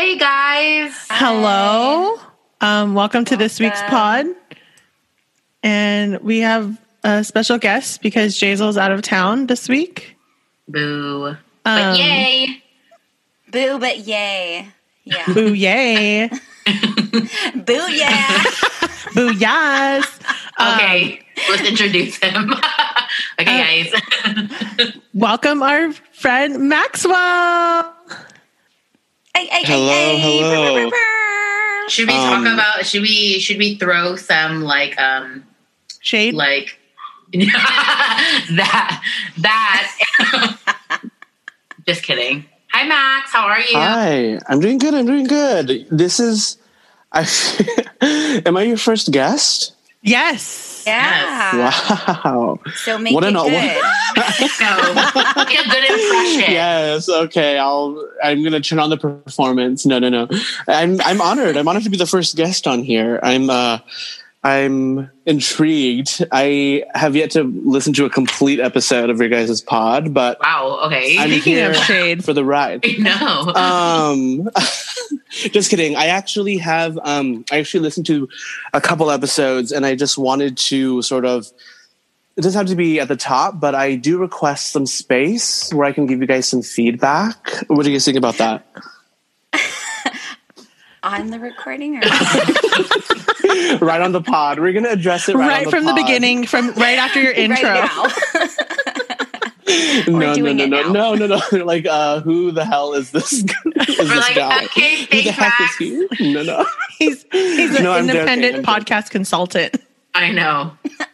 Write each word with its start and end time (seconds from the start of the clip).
Hi, 0.00 0.14
guys. 0.14 0.94
Hello. 1.10 2.20
Um, 2.60 2.94
welcome 2.94 3.24
to 3.24 3.36
this 3.36 3.58
week's 3.58 3.82
pod. 3.88 4.26
And 5.64 6.20
we 6.20 6.38
have 6.38 6.80
a 7.02 7.24
special 7.24 7.58
guest 7.58 8.00
because 8.00 8.38
Jazel's 8.38 8.76
out 8.76 8.92
of 8.92 9.02
town 9.02 9.48
this 9.48 9.68
week. 9.68 10.16
Boo. 10.68 11.26
Um, 11.26 11.36
but 11.64 11.98
yay. 11.98 12.62
Boo, 13.50 13.80
but 13.80 13.98
yay. 13.98 14.68
Yeah. 15.02 15.24
Boo 15.34 15.52
yay. 15.52 16.28
Boo, 17.56 17.90
yeah. 17.90 18.44
Boo 19.16 19.34
yes. 19.34 20.20
Okay, 20.60 21.20
let's 21.48 21.68
introduce 21.68 22.18
him. 22.18 22.52
okay, 23.40 23.90
guys. 23.90 24.92
Welcome 25.12 25.60
our 25.64 25.90
friend 26.12 26.68
Maxwell. 26.68 27.96
Ay, 29.34 29.48
ay, 29.52 29.62
Hello, 29.64 29.92
ay, 29.92 30.14
ay. 30.14 30.18
hello. 30.18 30.74
Brr, 30.74 30.80
brr, 30.80 30.90
brr. 30.90 31.88
should 31.90 32.08
we 32.08 32.14
Um, 32.14 32.44
talk 32.44 32.52
about? 32.54 32.86
Should 32.86 33.02
we? 33.02 33.38
Should 33.38 33.58
we 33.58 33.76
throw 33.76 34.16
some 34.16 34.62
like 34.62 34.98
um 35.00 35.44
Shade. 36.00 36.34
like 36.34 36.78
that 37.32 39.02
that? 39.38 40.56
Just 41.86 42.02
kidding. 42.02 42.44
Hi, 42.72 42.86
Max. 42.86 43.32
How 43.32 43.46
are 43.46 43.60
you? 43.60 43.76
Hi, 43.76 44.38
I'm 44.48 44.60
doing 44.60 44.78
good. 44.78 44.94
I'm 44.94 45.06
doing 45.06 45.24
good. 45.26 45.86
This 45.90 46.20
is. 46.20 46.58
I, 47.12 47.24
am 48.46 48.56
I 48.56 48.62
your 48.64 48.76
first 48.76 49.10
guest? 49.12 49.72
yes. 50.02 50.77
Yeah. 50.88 51.70
Wow. 52.24 52.58
So 52.76 52.98
make 52.98 53.14
What 53.14 53.24
it 53.24 53.28
an- 53.28 53.34
good. 53.34 53.82
No, 54.60 54.94
make 54.94 55.58
a 55.58 55.68
good 55.68 55.84
impression. 55.90 56.52
Yes. 56.52 57.08
Okay. 57.08 57.58
I'll. 57.58 58.08
I'm 58.22 58.42
gonna 58.42 58.60
turn 58.60 58.78
on 58.78 58.90
the 58.90 58.96
performance. 58.96 59.86
No, 59.86 59.98
no, 59.98 60.08
no. 60.08 60.28
I'm. 60.66 61.00
I'm 61.02 61.20
honored. 61.20 61.56
I'm 61.56 61.66
honored 61.68 61.84
to 61.84 61.90
be 61.90 61.96
the 61.96 62.06
first 62.06 62.36
guest 62.36 62.66
on 62.66 62.82
here. 62.82 63.20
I'm. 63.22 63.48
uh 63.50 63.78
I'm 64.44 65.10
intrigued. 65.26 66.24
I 66.30 66.84
have 66.94 67.16
yet 67.16 67.32
to 67.32 67.42
listen 67.42 67.92
to 67.94 68.04
a 68.04 68.10
complete 68.10 68.60
episode 68.60 69.10
of 69.10 69.18
your 69.18 69.28
guys' 69.28 69.60
pod, 69.60 70.14
but 70.14 70.38
Wow. 70.40 70.80
Okay. 70.86 71.18
I'm 71.18 71.28
Speaking 71.30 71.54
here 71.54 71.70
of 71.70 71.76
shade, 71.76 72.24
for 72.24 72.32
the 72.32 72.44
ride. 72.44 72.84
no. 73.00 73.52
um 73.54 74.48
just 75.30 75.70
kidding. 75.70 75.96
I 75.96 76.06
actually 76.06 76.58
have 76.58 76.98
um 77.04 77.44
i 77.50 77.58
actually 77.58 77.80
listened 77.80 78.06
to 78.06 78.28
a 78.72 78.80
couple 78.80 79.10
episodes 79.10 79.72
and 79.72 79.84
i 79.84 79.94
just 79.94 80.16
wanted 80.18 80.56
to 80.56 81.02
sort 81.02 81.24
of 81.24 81.46
it 82.36 82.42
doesn't 82.42 82.58
have 82.58 82.68
to 82.68 82.76
be 82.76 83.00
at 83.00 83.08
the 83.08 83.16
top 83.16 83.60
but 83.60 83.74
i 83.74 83.94
do 83.96 84.18
request 84.18 84.68
some 84.68 84.86
space 84.86 85.72
where 85.74 85.86
i 85.86 85.92
can 85.92 86.06
give 86.06 86.20
you 86.20 86.26
guys 86.26 86.48
some 86.48 86.62
feedback. 86.62 87.64
What 87.68 87.82
do 87.84 87.90
you 87.90 87.96
guys 87.96 88.04
think 88.04 88.16
about 88.16 88.38
that? 88.38 88.66
On 91.02 91.30
the 91.30 91.38
recording 91.38 91.96
or 91.96 92.00
right 93.78 94.00
on 94.00 94.12
the 94.12 94.20
pod. 94.20 94.58
We're 94.58 94.72
gonna 94.72 94.88
address 94.90 95.28
it 95.28 95.36
right, 95.36 95.48
right, 95.48 95.66
on 95.66 95.70
from 95.70 95.84
the 95.84 95.94
beginning, 95.94 96.44
from 96.44 96.72
right 96.72 96.98
after 96.98 97.22
your 97.22 97.32
intro. 97.44 97.68
right 97.68 98.77
now. 99.68 100.18
no 100.18 100.34
no 100.34 100.52
no 100.52 100.66
no 100.66 101.14
no 101.14 101.26
no 101.26 101.40
no 101.52 101.64
like 101.64 101.86
uh 101.86 102.20
who 102.20 102.50
the 102.50 102.64
hell 102.64 102.94
is 102.94 103.10
this 103.12 103.32
is 103.44 103.44
We're 103.76 103.84
this 104.04 104.08
like, 104.08 104.34
guy 104.34 104.64
okay, 104.64 104.96
who 105.02 105.06
the 105.06 105.22
thanks, 105.22 105.30
heck 105.30 105.60
is 105.60 105.76
he 105.76 106.32
no 106.32 106.42
no 106.42 106.64
He's 106.98 107.24
he's 107.30 107.76
an 107.76 107.84
No, 107.84 107.92
I'm 107.92 108.06
joking, 108.06 108.20
independent 108.20 108.66
podcast 108.66 109.10
consultant. 109.10 109.76
I 110.14 110.32
know. 110.32 110.72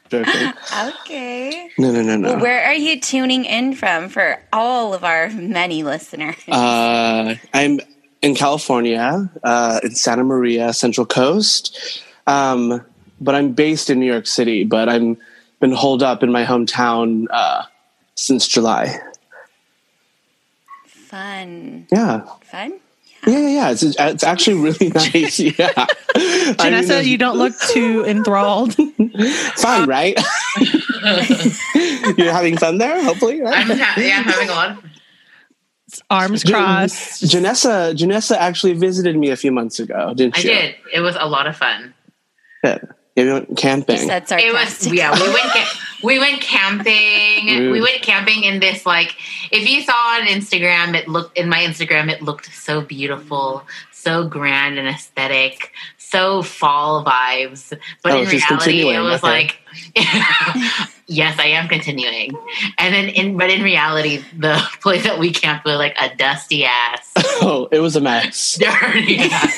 joking 0.09 0.53
okay. 1.01 1.69
no 1.79 1.91
no 1.93 2.03
no 2.03 2.17
no 2.17 2.39
Where 2.39 2.65
are 2.65 2.75
you 2.75 3.01
tuning 3.01 3.45
in 3.45 3.75
from 3.75 4.09
for 4.09 4.41
all 4.53 4.95
of 4.95 5.05
our 5.05 5.29
many 5.31 5.83
listeners? 5.83 6.37
Uh, 6.49 7.35
I'm 7.53 7.81
in 8.23 8.35
California, 8.35 9.31
uh, 9.43 9.81
in 9.83 9.95
Santa 9.95 10.25
Maria, 10.25 10.73
Central 10.73 11.05
Coast. 11.05 12.03
Um, 12.27 12.83
but 13.21 13.35
I'm 13.35 13.53
based 13.53 13.91
in 13.91 14.01
New 14.01 14.07
York 14.11 14.27
City, 14.27 14.65
but 14.65 14.89
I'm 14.89 15.19
been 15.61 15.73
holed 15.73 16.03
up 16.03 16.23
in 16.23 16.33
my 16.33 16.45
hometown 16.45 17.27
uh, 17.31 17.63
since 18.25 18.49
July. 18.49 18.99
Fun. 20.87 21.87
Yeah. 21.93 22.23
Fun? 22.45 22.81
Yeah, 23.27 23.39
yeah, 23.39 23.49
yeah. 23.49 23.71
It's, 23.71 23.83
it's 23.83 24.25
actually 24.25 24.57
really 24.61 24.89
nice. 24.91 25.39
Yeah. 25.59 25.73
I 25.77 26.71
mean, 26.71 26.83
Janessa, 26.85 27.05
you 27.05 27.19
don't 27.19 27.37
look 27.39 27.59
too 27.59 28.05
enthralled. 28.07 28.75
fun, 29.57 29.89
right? 29.89 30.19
You're 32.17 32.33
having 32.33 32.57
fun 32.57 32.79
there, 32.79 33.03
hopefully, 33.03 33.41
right? 33.43 33.57
I'm 33.57 33.77
ha- 33.79 33.95
yeah, 33.99 34.19
I'm 34.19 34.25
having 34.25 34.49
a 34.49 34.53
lot. 34.53 34.71
Of- 34.79 34.85
Arms 36.11 36.45
crossed. 36.45 37.23
Janessa, 37.25 37.95
Janessa 37.97 38.37
actually 38.37 38.73
visited 38.75 39.17
me 39.17 39.31
a 39.31 39.37
few 39.37 39.51
months 39.53 39.79
ago, 39.81 40.13
didn't 40.15 40.37
she? 40.37 40.51
I 40.51 40.53
you? 40.55 40.61
did. 40.61 40.75
It 40.95 41.01
was 41.01 41.17
a 41.19 41.27
lot 41.27 41.47
of 41.47 41.57
fun. 41.57 41.95
Yeah, 42.63 42.79
we 43.17 43.33
went 43.33 43.57
camping. 43.57 44.07
That's 44.07 44.31
It 44.33 44.41
sarcastic. 44.41 44.91
was 44.91 44.99
yeah. 44.99 45.13
We 45.13 45.29
went 45.29 45.51
ca- 45.53 45.81
we 46.05 46.19
went 46.19 46.41
camping. 46.41 47.47
Rude. 47.47 47.73
We 47.73 47.81
went 47.81 48.03
camping 48.03 48.45
in 48.45 48.61
this 48.61 48.85
like 48.87 49.17
if 49.51 49.69
you 49.69 49.83
saw 49.83 49.93
on 50.21 50.27
Instagram, 50.27 50.95
it 50.95 51.09
looked 51.09 51.37
in 51.39 51.49
my 51.49 51.59
Instagram. 51.59 52.11
It 52.11 52.23
looked 52.23 52.53
so 52.55 52.81
beautiful, 52.83 53.65
so 53.93 54.27
grand 54.29 54.79
and 54.79 54.87
aesthetic, 54.89 55.73
so 55.99 56.43
fall 56.43 57.05
vibes. 57.05 57.77
But 58.03 58.13
Oh, 58.13 58.19
in 58.23 58.29
she's 58.29 58.49
reality, 58.49 58.89
it 58.91 59.01
was 59.01 59.23
okay. 59.25 59.29
like. 59.33 59.59
yes, 61.09 61.37
I 61.41 61.47
am 61.47 61.67
continuing, 61.69 62.31
and 62.79 62.95
then 62.95 63.09
in 63.09 63.37
but 63.37 63.51
in 63.51 63.63
reality, 63.63 64.23
the 64.39 64.57
place 64.83 65.03
that 65.03 65.19
we 65.19 65.33
camped 65.33 65.65
was 65.65 65.77
like 65.79 65.97
a 66.01 66.15
dusty 66.15 66.65
ass, 66.65 67.13
oh, 67.43 67.69
it 67.73 67.81
was 67.81 67.97
a 67.97 68.01
mess. 68.01 68.55
dirty 68.57 69.19
ass, 69.19 69.57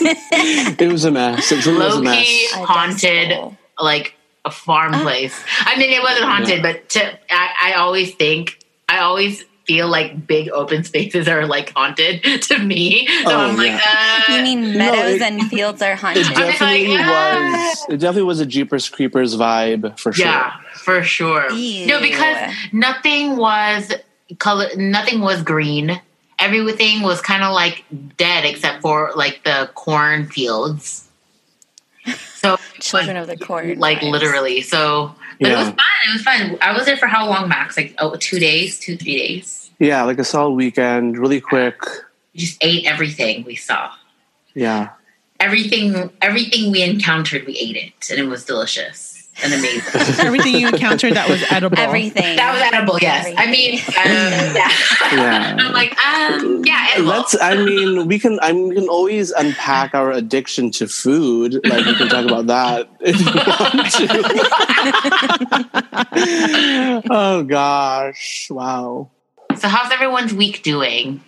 It 0.81 0.91
was 0.91 1.05
a 1.05 1.11
mess. 1.11 1.53
It 1.53 1.57
was 1.57 1.67
a 1.67 1.73
low 1.73 2.01
mess. 2.01 2.25
key 2.25 2.49
haunted 2.53 3.57
like 3.79 4.15
a 4.47 4.51
farm 4.51 4.93
place. 5.03 5.39
I 5.61 5.77
mean, 5.77 5.91
it 5.91 6.01
wasn't 6.03 6.25
haunted, 6.25 6.63
but 6.63 6.89
to, 6.91 7.19
I, 7.31 7.51
I 7.65 7.73
always 7.75 8.15
think, 8.15 8.59
I 8.89 8.99
always 9.01 9.45
feel 9.67 9.89
like 9.89 10.29
big 10.29 10.49
open 10.51 10.85
spaces 10.85 11.27
are 11.27 11.45
like 11.45 11.73
haunted 11.75 12.23
to 12.43 12.59
me. 12.59 13.07
So 13.09 13.31
Oh, 13.33 13.37
I'm 13.49 13.57
like, 13.57 13.73
uh, 13.85 14.35
You 14.37 14.43
mean 14.43 14.73
No, 14.75 14.79
meadows 14.79 15.17
it- 15.21 15.23
and 15.23 15.43
fields 15.51 15.83
are 15.83 15.97
haunted? 15.97 16.25
I'm 16.27 16.35
definitely 16.35 16.87
like, 16.97 17.01
ah. 17.05 17.65
was. 17.75 17.87
It 17.89 17.97
definitely 17.99 18.23
was 18.29 18.39
a 18.41 18.47
Jeepers 18.47 18.89
Creepers 18.89 19.37
vibe 19.37 19.99
for 19.99 20.13
sure. 20.13 20.25
yeah, 20.27 20.53
for 20.75 21.03
sure. 21.03 21.51
Ew. 21.51 21.87
No, 21.89 22.01
because 22.01 22.55
nothing 22.73 23.37
was 23.37 23.93
color, 24.39 24.69
nothing 24.77 25.21
was 25.21 25.43
green. 25.43 26.01
Everything 26.39 27.03
was 27.03 27.21
kind 27.21 27.43
of 27.43 27.53
like 27.53 27.85
dead 28.19 28.45
except 28.45 28.83
for 28.83 29.11
like 29.17 29.43
the 29.45 29.69
cornfields. 29.75 31.06
So 32.47 32.63
Children 32.81 33.17
of 33.17 33.27
the 33.27 33.37
corn. 33.37 33.79
like 33.79 33.99
vibes. 33.99 34.11
literally. 34.11 34.61
So, 34.63 35.15
but 35.41 35.51
it 35.51 35.57
was 35.57 35.69
fun. 35.69 35.77
It 36.09 36.13
was 36.13 36.23
fun. 36.23 36.59
I 36.61 36.73
was 36.73 36.87
there 36.87 36.97
for 36.97 37.07
how 37.07 37.29
long, 37.29 37.49
Max? 37.49 37.77
Like 37.77 37.95
oh, 37.99 38.17
two 38.17 38.39
days, 38.39 38.79
two 38.79 38.97
three 38.97 39.17
days. 39.17 39.71
Yeah, 39.79 40.03
like 40.05 40.19
a 40.19 40.25
solid 40.25 40.53
weekend, 40.53 41.19
really 41.19 41.41
quick. 41.41 41.79
We 42.33 42.41
just 42.41 42.59
ate 42.63 42.87
everything 42.87 43.45
we 43.45 43.57
saw. 43.57 43.91
Yeah. 44.55 44.91
Everything, 45.39 46.11
everything 46.23 46.73
we 46.73 46.83
encountered, 46.83 47.47
we 47.47 47.59
ate 47.59 47.77
it, 47.77 48.11
and 48.11 48.19
it 48.19 48.27
was 48.27 48.47
delicious 48.47 49.16
and 49.43 49.53
amazing. 49.53 49.83
Everything 50.27 50.55
you 50.57 50.69
encountered 50.69 51.15
that 51.15 51.29
was 51.29 51.43
edible. 51.51 51.79
Everything. 51.79 52.37
that 52.37 52.53
was 52.53 52.63
edible. 52.63 52.99
Yes, 53.01 53.33
I 53.37 53.51
mean, 53.51 53.79
uh, 53.81 53.93
yeah. 54.55 54.71
Yeah. 55.13 55.57
I'm 55.59 55.73
like, 55.73 55.97
um, 56.05 56.63
yeah, 56.65 56.87
edible. 56.93 57.11
Let's. 57.11 57.37
I 57.41 57.57
mean, 57.57 58.07
we 58.07 58.19
can. 58.19 58.39
I 58.41 58.53
mean, 58.53 58.69
we 58.69 58.75
can 58.75 58.89
always 58.89 59.31
unpack 59.33 59.95
our 59.95 60.11
addiction 60.13 60.71
to 60.73 60.89
food. 60.89 61.61
Like 61.65 61.85
we 61.85 61.95
can 61.95 62.09
talk 62.09 62.25
about 62.25 62.47
that 62.47 62.89
if 63.01 63.21
you 63.21 63.27
want 63.27 63.91
to. 67.03 67.03
oh 67.11 67.43
gosh! 67.45 68.49
Wow. 68.51 69.11
so, 69.57 69.69
how's 69.69 69.93
everyone's 69.93 70.33
week 70.33 70.63
doing? 70.63 71.23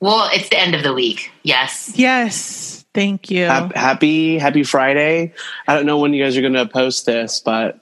Well, 0.00 0.28
it's 0.32 0.48
the 0.50 0.58
end 0.60 0.74
of 0.74 0.82
the 0.82 0.92
week. 0.92 1.30
Yes. 1.42 1.92
Yes. 1.96 2.75
Thank 2.96 3.30
you. 3.30 3.44
Happy 3.44 4.38
Happy 4.38 4.62
Friday. 4.62 5.34
I 5.68 5.74
don't 5.74 5.84
know 5.84 5.98
when 5.98 6.14
you 6.14 6.24
guys 6.24 6.34
are 6.38 6.40
going 6.40 6.54
to 6.54 6.64
post 6.66 7.04
this, 7.04 7.40
but 7.40 7.78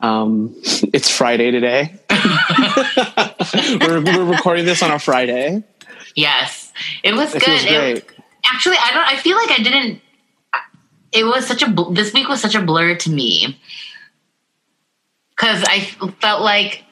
um, 0.00 0.52
it's 0.64 1.08
Friday 1.08 1.52
today. 1.52 1.94
we're, 3.80 4.02
we're 4.02 4.24
recording 4.24 4.64
this 4.64 4.82
on 4.82 4.90
a 4.90 4.98
Friday. 4.98 5.62
Yes, 6.16 6.72
it 7.04 7.14
was 7.14 7.32
It 7.36 7.44
good. 7.44 7.60
feels 7.60 7.64
It- 7.64 7.68
great. 8.08 8.18
actually, 8.52 8.76
I 8.80 8.90
don't. 8.92 9.06
I 9.06 9.16
feel 9.16 9.36
like 9.36 9.52
I 9.52 9.62
didn't. 9.62 10.00
It 11.12 11.22
was 11.24 11.46
such 11.46 11.62
a. 11.62 11.70
bl- 11.70 11.92
This 11.92 12.12
week 12.12 12.28
was 12.28 12.40
such 12.42 12.56
a 12.56 12.60
blur 12.60 12.96
to 12.96 13.10
me 13.10 13.60
because 15.30 15.62
I 15.68 15.82
felt 16.20 16.42
like 16.42 16.82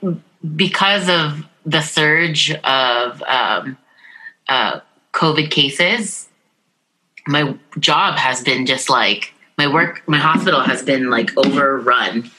because 0.54 1.08
of 1.08 1.44
the 1.64 1.80
surge 1.82 2.52
of 2.52 3.20
um, 3.24 3.76
uh, 4.48 4.78
COVID 5.12 5.50
cases, 5.50 6.28
my 7.26 7.56
job 7.78 8.18
has 8.18 8.42
been 8.42 8.66
just 8.66 8.88
like 8.90 9.32
my 9.58 9.66
work. 9.72 10.02
My 10.06 10.18
hospital 10.18 10.60
has 10.60 10.82
been 10.82 11.10
like 11.10 11.36
overrun. 11.36 12.30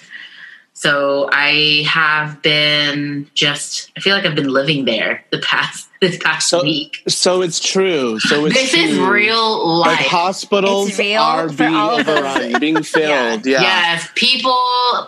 So 0.73 1.27
I 1.31 1.85
have 1.89 2.43
been 2.43 3.27
just. 3.33 3.91
I 3.97 3.99
feel 3.99 4.15
like 4.15 4.25
I've 4.25 4.35
been 4.35 4.49
living 4.49 4.85
there 4.85 5.25
the 5.31 5.39
past 5.39 5.89
this 6.01 6.17
past 6.17 6.49
So- 6.49 6.61
week. 6.61 7.01
So 7.07 7.41
it's 7.41 7.59
true. 7.59 8.19
So 8.19 8.45
it's 8.45 8.53
This 8.55 8.73
is 8.75 8.95
true. 8.97 9.09
real 9.11 9.79
Like 9.79 9.99
life. 9.99 10.07
hospitals 10.07 10.89
It's 10.89 10.99
real 10.99 11.21
are 11.21 11.49
for 11.49 11.55
being 11.57 11.73
all 11.73 11.99
of 11.99 12.07
us. 12.07 12.37
overrun, 12.37 12.59
being 12.59 12.83
filled. 12.95 13.45
Yeah. 13.47 13.61
Yes, 13.61 14.07
people, 14.13 14.55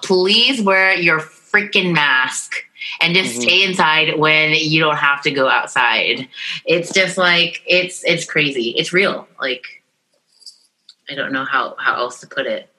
please 0.03 0.59
wear 0.61 0.95
your 0.95 1.19
freaking 1.19 1.93
mask 1.93 2.53
and 3.01 3.15
just 3.15 3.37
Mhm. 3.37 3.41
stay 3.43 3.63
inside 3.63 4.17
when 4.17 4.53
you 4.53 4.79
don't 4.81 4.97
have 4.97 5.21
to 5.23 5.31
go 5.31 5.47
outside. 5.47 6.27
It's 6.65 6.91
just 6.93 7.17
like 7.17 7.61
it's 7.65 8.03
it's 8.05 8.25
crazy. 8.25 8.73
It's 8.77 8.93
real. 8.93 9.27
Like 9.41 9.63
I 11.09 11.15
don't 11.15 11.31
know 11.31 11.45
how 11.45 11.75
how 11.79 11.95
else 11.95 12.19
to 12.21 12.27
put 12.27 12.45
it. 12.45 12.69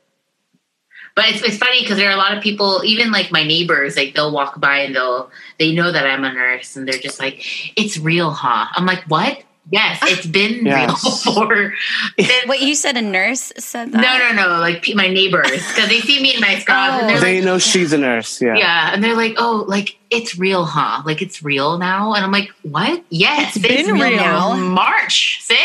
But 1.17 1.29
it's, 1.29 1.43
it's 1.43 1.57
funny 1.59 1.81
because 1.81 1.99
there 1.99 2.09
are 2.09 2.15
a 2.15 2.17
lot 2.17 2.37
of 2.37 2.43
people, 2.43 2.83
even 2.85 3.11
like 3.11 3.33
my 3.33 3.43
neighbors, 3.43 3.97
like 3.97 4.15
they'll 4.15 4.33
walk 4.33 4.61
by 4.61 4.79
and 4.79 4.95
they'll 4.95 5.31
they 5.59 5.73
know 5.73 5.91
that 5.91 6.07
I'm 6.07 6.25
a 6.25 6.33
nurse 6.33 6.77
and 6.77 6.87
they're 6.87 7.01
just 7.01 7.19
like, 7.19 7.45
"It's 7.77 7.99
real, 7.99 8.31
huh?" 8.31 8.67
I'm 8.75 8.87
like, 8.87 9.03
"What?" 9.09 9.43
Yes, 9.71 9.99
it's 10.03 10.27
been 10.27 10.65
Yes. 10.67 11.05
real 11.27 11.35
for 11.47 11.75
What 12.47 12.61
you 12.61 12.75
said 12.75 12.97
a 12.97 13.03
nurse 13.03 13.53
said 13.59 13.93
that? 13.93 14.01
no, 14.01 14.19
no, 14.19 14.49
no. 14.55 14.59
Like 14.61 14.85
my 14.95 15.07
neighbors, 15.09 15.51
because 15.51 15.89
they 15.89 16.01
see 16.01 16.21
me 16.21 16.35
in 16.35 16.41
my 16.41 16.59
scrubs, 16.59 17.01
and 17.03 17.09
they're 17.09 17.19
oh. 17.19 17.21
They 17.21 17.37
like, 17.37 17.45
know 17.45 17.59
she's 17.59 17.93
a 17.93 17.99
nurse. 17.99 18.41
Yeah. 18.43 18.57
yeah, 18.57 18.91
and 18.93 19.03
they're 19.05 19.15
like, 19.17 19.35
oh, 19.39 19.65
like 19.69 19.97
it's 20.11 20.37
real, 20.39 20.65
huh? 20.65 21.03
Like 21.07 21.23
it's 21.23 21.43
real 21.43 21.79
now, 21.79 22.15
and 22.15 22.25
I'm 22.25 22.33
like, 22.33 22.51
what? 22.63 23.05
Yes, 23.11 23.55
It's 23.57 23.65
been 23.67 23.95
real 23.95 24.07
real. 24.11 24.17
now. 24.17 24.57
March, 24.57 25.39
sis. 25.43 25.59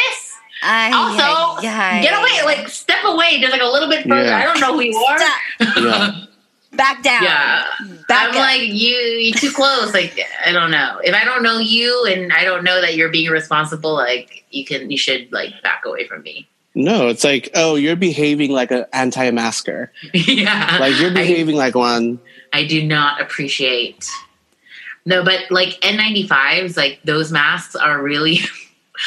Ay, 0.62 0.92
Also, 0.94 1.68
ay, 1.68 1.68
ay. 1.68 2.01
get 2.01 2.13
away, 2.18 2.56
like 2.56 2.68
step 2.69 3.03
away, 3.06 3.39
just 3.39 3.51
like 3.51 3.62
a 3.62 3.65
little 3.65 3.89
bit 3.89 4.03
further. 4.07 4.24
Yeah. 4.25 4.38
I 4.38 4.44
don't 4.45 4.59
know 4.59 4.74
who 4.74 4.81
you 4.81 4.95
are. 4.97 5.18
Stop. 5.18 5.42
Yeah. 5.77 6.25
Back 6.75 7.04
down. 7.04 7.24
Yeah, 7.24 7.66
Back 8.07 8.24
I'm 8.30 8.30
up. 8.31 8.36
like 8.36 8.62
you. 8.62 8.95
You 8.95 9.33
too 9.33 9.51
close. 9.51 9.94
Like 9.94 10.19
I 10.45 10.51
don't 10.51 10.72
know. 10.72 11.00
If 11.04 11.13
I 11.16 11.24
don't 11.24 11.44
know 11.44 11.57
you, 11.60 12.06
and 12.06 12.31
I 12.33 12.44
don't 12.44 12.63
know 12.63 12.81
that 12.81 12.95
you're 12.95 13.10
being 13.10 13.30
responsible, 13.30 13.94
like 13.94 14.44
you 14.51 14.66
can, 14.66 14.89
you 14.92 14.98
should 14.98 15.31
like 15.31 15.62
back 15.63 15.83
away 15.86 16.07
from 16.07 16.22
me. 16.24 16.48
No, 16.77 17.07
it's 17.07 17.24
like, 17.24 17.50
oh, 17.56 17.75
you're 17.75 17.95
behaving 17.95 18.51
like 18.51 18.69
an 18.72 18.86
anti-masker. 18.92 19.92
yeah, 20.13 20.77
Like 20.80 21.00
you're 21.00 21.12
I- 21.12 21.13
behaving 21.13 21.56
like 21.56 21.74
one. 21.75 22.19
I 22.51 22.66
do 22.66 22.86
not 22.86 23.21
appreciate. 23.21 24.10
No, 25.06 25.24
but 25.24 25.50
like 25.51 25.80
N95s, 25.81 26.75
like 26.75 27.00
those 27.06 27.31
masks 27.31 27.75
are 27.75 28.01
really. 28.01 28.39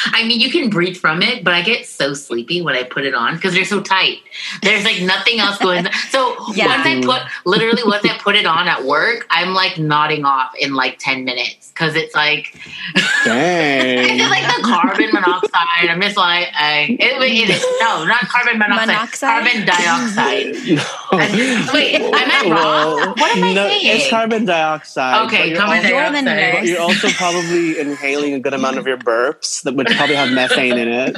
I 0.06 0.26
mean, 0.26 0.40
you 0.40 0.50
can 0.50 0.70
breathe 0.70 0.96
from 0.96 1.22
it, 1.22 1.44
but 1.44 1.54
I 1.54 1.62
get 1.62 1.86
so 1.86 2.14
sleepy 2.14 2.62
when 2.62 2.74
I 2.76 2.82
put 2.82 3.04
it 3.04 3.14
on 3.14 3.34
because 3.36 3.54
they're 3.54 3.64
so 3.64 3.80
tight. 3.80 4.18
There's 4.62 4.84
like 4.84 5.00
nothing 5.02 5.40
else 5.40 5.58
going. 5.58 5.86
So 6.10 6.36
Yeah. 6.54 6.66
once 6.66 6.86
I 6.86 7.00
put, 7.04 7.22
literally, 7.44 7.82
once 7.84 8.04
I 8.04 8.16
put 8.18 8.34
it 8.36 8.46
on 8.46 8.68
at 8.68 8.84
work, 8.84 9.26
I'm 9.30 9.54
like 9.54 9.78
nodding 9.78 10.24
off 10.24 10.52
in 10.58 10.74
like 10.74 10.98
ten 10.98 11.24
minutes 11.24 11.70
because 11.72 11.94
it's 11.94 12.14
like 12.14 12.54
it's 12.94 13.24
Dang. 13.24 14.18
just 14.18 14.30
like 14.30 14.44
the 14.56 14.62
carbon 14.62 15.10
monoxide. 15.12 15.88
I'm 15.90 16.00
just 16.00 16.16
like, 16.16 16.48
I, 16.54 16.96
it, 16.98 17.22
it 17.22 17.50
is 17.50 17.62
no, 17.80 18.04
not 18.04 18.20
carbon 18.28 18.58
monoxide, 18.58 18.86
Monoxide? 18.88 19.44
carbon 19.44 19.66
dioxide. 19.66 20.56
No. 21.10 21.72
Wait, 21.72 21.94
am 21.94 22.12
I 22.12 22.50
wrong? 22.50 22.96
Well, 22.96 23.14
what 23.16 23.36
am 23.36 23.44
I 23.44 23.52
no, 23.54 23.68
saying? 23.68 23.80
It's 23.84 24.10
carbon 24.10 24.44
dioxide. 24.44 25.26
Okay, 25.26 25.38
but 25.38 25.48
you're 25.48 25.56
carbon 25.58 25.76
also- 25.78 25.88
You're 25.88 26.00
dioxide. 26.10 26.52
But 26.54 26.66
you're 26.66 26.80
also 26.80 27.08
probably 27.10 27.78
inhaling 27.80 28.34
a 28.34 28.40
good 28.40 28.52
amount 28.54 28.76
of 28.78 28.86
your 28.86 28.98
burps 28.98 29.62
that 29.62 29.74
would 29.78 29.86
probably 29.88 30.14
have 30.16 30.30
methane 30.32 30.76
in 30.76 30.88
it. 30.88 31.16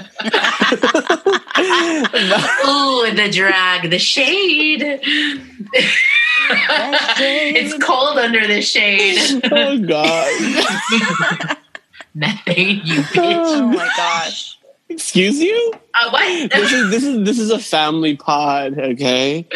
Ooh, 2.67 3.11
the 3.15 3.29
drag, 3.33 3.91
the 3.91 3.99
shade. 3.99 5.01
it's 7.19 7.85
cold 7.85 8.19
under 8.19 8.47
the 8.47 8.63
shade. 8.63 9.43
oh 9.51 9.79
god. 9.79 11.57
Methane, 12.15 12.81
you 12.85 13.01
bitch. 13.03 13.15
Oh 13.17 13.67
my 13.69 13.89
gosh. 13.97 14.59
Excuse 14.89 15.39
you? 15.41 15.73
Uh, 15.95 16.11
what? 16.11 16.51
This 16.51 16.73
is 16.73 16.91
this 16.91 17.05
is 17.05 17.25
this 17.25 17.39
is 17.39 17.51
a 17.51 17.59
family 17.61 18.17
pod, 18.17 18.77
okay? 18.79 19.47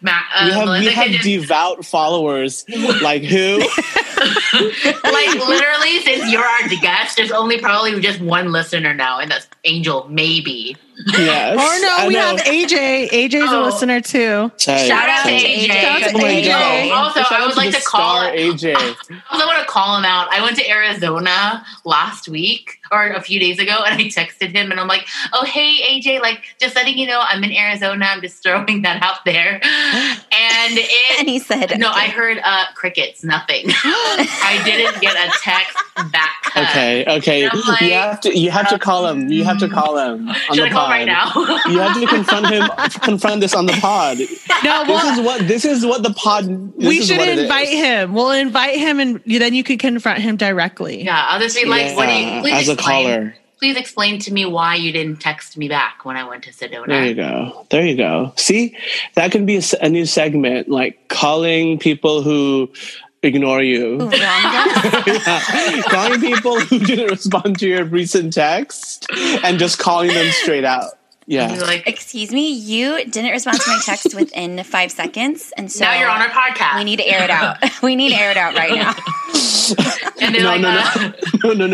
Ma- 0.00 0.10
uh, 0.34 0.44
We 0.46 0.50
have 0.52 0.68
we 0.80 0.86
have 0.92 1.08
just- 1.10 1.22
devout 1.24 1.84
followers. 1.84 2.64
Like 3.00 3.22
who? 3.22 3.62
like 4.20 5.34
literally, 5.46 6.00
since 6.00 6.30
you're 6.30 6.44
our 6.44 6.68
guest, 6.80 7.16
there's 7.16 7.32
only 7.32 7.58
probably 7.58 7.98
just 8.00 8.20
one 8.20 8.52
listener 8.52 8.94
now, 8.94 9.18
and 9.18 9.30
that's 9.30 9.48
Angel, 9.64 10.06
maybe. 10.08 10.76
Yes. 11.06 11.54
Or 11.54 11.82
no, 11.82 11.96
I 11.98 12.08
we 12.08 12.14
know. 12.14 12.20
have 12.20 12.38
AJ. 12.40 13.10
AJ's 13.10 13.52
a 13.52 13.56
Oh. 13.56 13.62
listener 13.64 14.00
too. 14.00 14.50
Tight, 14.58 14.86
Shout 14.86 15.08
out 15.08 15.24
to 15.24 15.30
tight. 15.30 15.44
AJ. 15.44 15.66
Shout 15.80 16.02
out 16.02 16.10
to 16.10 16.16
AJ. 16.26 16.48
God. 16.48 16.90
Also, 16.92 17.20
Shout 17.22 17.32
I 17.32 17.36
out 17.42 17.46
would 17.48 17.56
like 17.56 17.74
to 17.74 17.80
call- 17.82 18.22
AJ. 18.22 18.74
I 18.76 18.94
also 19.32 19.46
want 19.46 19.58
to 19.60 19.64
call 19.66 19.96
him 19.98 20.04
out. 20.04 20.32
I 20.32 20.42
went 20.42 20.56
to 20.58 20.68
Arizona 20.68 21.64
last 21.84 22.28
week 22.28 22.78
or 22.92 23.08
a 23.12 23.20
few 23.22 23.38
days 23.40 23.58
ago, 23.58 23.82
and 23.86 23.94
I 24.00 24.04
texted 24.04 24.54
him, 24.54 24.70
and 24.70 24.80
I'm 24.80 24.88
like, 24.88 25.06
"Oh, 25.32 25.44
hey 25.44 26.00
AJ, 26.00 26.20
like 26.20 26.42
just 26.60 26.74
letting 26.74 26.98
you 26.98 27.06
know, 27.06 27.20
I'm 27.26 27.42
in 27.44 27.52
Arizona. 27.52 28.06
I'm 28.06 28.20
just 28.20 28.42
throwing 28.42 28.82
that 28.82 29.02
out 29.02 29.24
there." 29.24 29.60
And 29.62 30.78
And 31.18 31.28
he 31.28 31.38
said, 31.38 31.78
no, 31.78 31.90
I 31.90 32.06
heard 32.08 32.38
uh, 32.42 32.64
crickets, 32.74 33.22
nothing. 33.24 33.64
I 33.68 34.60
didn't 34.64 35.00
get 35.00 35.14
a 35.16 35.30
text 35.42 35.76
back. 36.12 36.36
Okay, 36.56 37.04
okay. 37.06 37.48
Like, 37.48 37.80
you 37.80 37.92
have 37.92 38.20
to 38.22 38.38
you 38.38 38.50
have 38.50 38.68
to 38.70 38.78
call 38.78 39.06
him. 39.06 39.30
You 39.30 39.44
have 39.44 39.58
to 39.58 39.68
call 39.68 39.96
him 39.98 40.28
on 40.28 40.34
Should 40.54 40.58
the 40.58 40.62
I 40.64 40.70
call 40.70 40.86
pod. 40.86 40.89
Right 40.90 41.06
now? 41.06 41.32
You 41.68 41.78
have 41.80 41.98
to 42.00 42.06
confront 42.06 42.46
him. 42.48 42.68
Confront 43.02 43.40
this 43.40 43.54
on 43.54 43.66
the 43.66 43.72
pod. 43.74 44.18
No, 44.64 44.84
This 44.84 45.04
is 45.18 45.24
what 45.24 45.48
this 45.48 45.64
is 45.64 45.86
what 45.86 46.02
the 46.02 46.12
pod. 46.12 46.44
This 46.78 46.88
we 46.88 46.98
is 46.98 47.06
should 47.08 47.18
what 47.18 47.28
invite 47.28 47.68
is. 47.68 47.80
him. 47.80 48.12
We'll 48.12 48.30
invite 48.32 48.76
him, 48.78 49.00
and 49.00 49.20
then 49.26 49.54
you 49.54 49.62
could 49.64 49.78
confront 49.78 50.18
him 50.20 50.36
directly. 50.36 51.02
yeah, 51.04 51.26
I'll 51.28 51.40
just 51.40 51.56
be 51.56 51.64
like, 51.66 51.96
"What 51.96 52.06
do 52.06 52.12
you?" 52.12 52.18
Yeah, 52.26 52.40
Please 52.42 52.54
as 52.54 52.68
a 52.68 52.72
explain. 52.72 53.04
caller. 53.06 53.34
Please 53.58 53.76
explain 53.76 54.18
to 54.20 54.32
me 54.32 54.46
why 54.46 54.74
you 54.76 54.90
didn't 54.90 55.20
text 55.20 55.58
me 55.58 55.68
back 55.68 56.04
when 56.06 56.16
I 56.16 56.24
went 56.26 56.44
to 56.44 56.50
Sedona. 56.50 56.86
There 56.86 57.04
you 57.06 57.14
go. 57.14 57.66
There 57.70 57.84
you 57.86 57.94
go. 57.96 58.32
See, 58.36 58.74
that 59.16 59.32
can 59.32 59.44
be 59.44 59.60
a 59.82 59.88
new 59.88 60.06
segment, 60.06 60.68
like 60.70 61.08
calling 61.08 61.78
people 61.78 62.22
who 62.22 62.70
ignore 63.22 63.62
you. 63.62 64.10
Yeah. 64.10 65.82
calling 65.88 66.20
people 66.20 66.60
who 66.60 66.78
didn't 66.78 67.10
respond 67.10 67.58
to 67.60 67.68
your 67.68 67.84
recent 67.84 68.32
text 68.32 69.06
and 69.44 69.58
just 69.58 69.78
calling 69.78 70.08
them 70.08 70.30
straight 70.32 70.64
out. 70.64 70.92
You're 71.30 71.42
Yeah. 71.42 71.54
like, 71.60 71.86
Excuse 71.86 72.32
me, 72.32 72.50
you 72.50 73.04
didn't 73.04 73.30
respond 73.30 73.60
to 73.60 73.70
my 73.70 73.78
text 73.84 74.14
within 74.16 74.64
five 74.64 74.90
seconds, 74.90 75.52
and 75.56 75.70
so 75.70 75.84
now 75.84 75.96
you're 75.96 76.10
on 76.10 76.20
our 76.20 76.28
podcast. 76.28 76.74
we 76.78 76.82
need 76.84 76.96
to 76.96 77.06
air 77.06 77.22
it 77.22 77.30
out. 77.30 77.56
we 77.84 77.94
need 77.94 78.08
to 78.10 78.16
air 78.16 78.32
it 78.32 78.36
out 78.36 78.54
right 78.56 78.74
now. 78.74 78.94
and 80.20 80.34
No, 80.34 80.42
like, 80.44 80.60
no, 80.60 80.68
uh, 80.68 81.12
no, 81.44 81.52
no, 81.52 81.66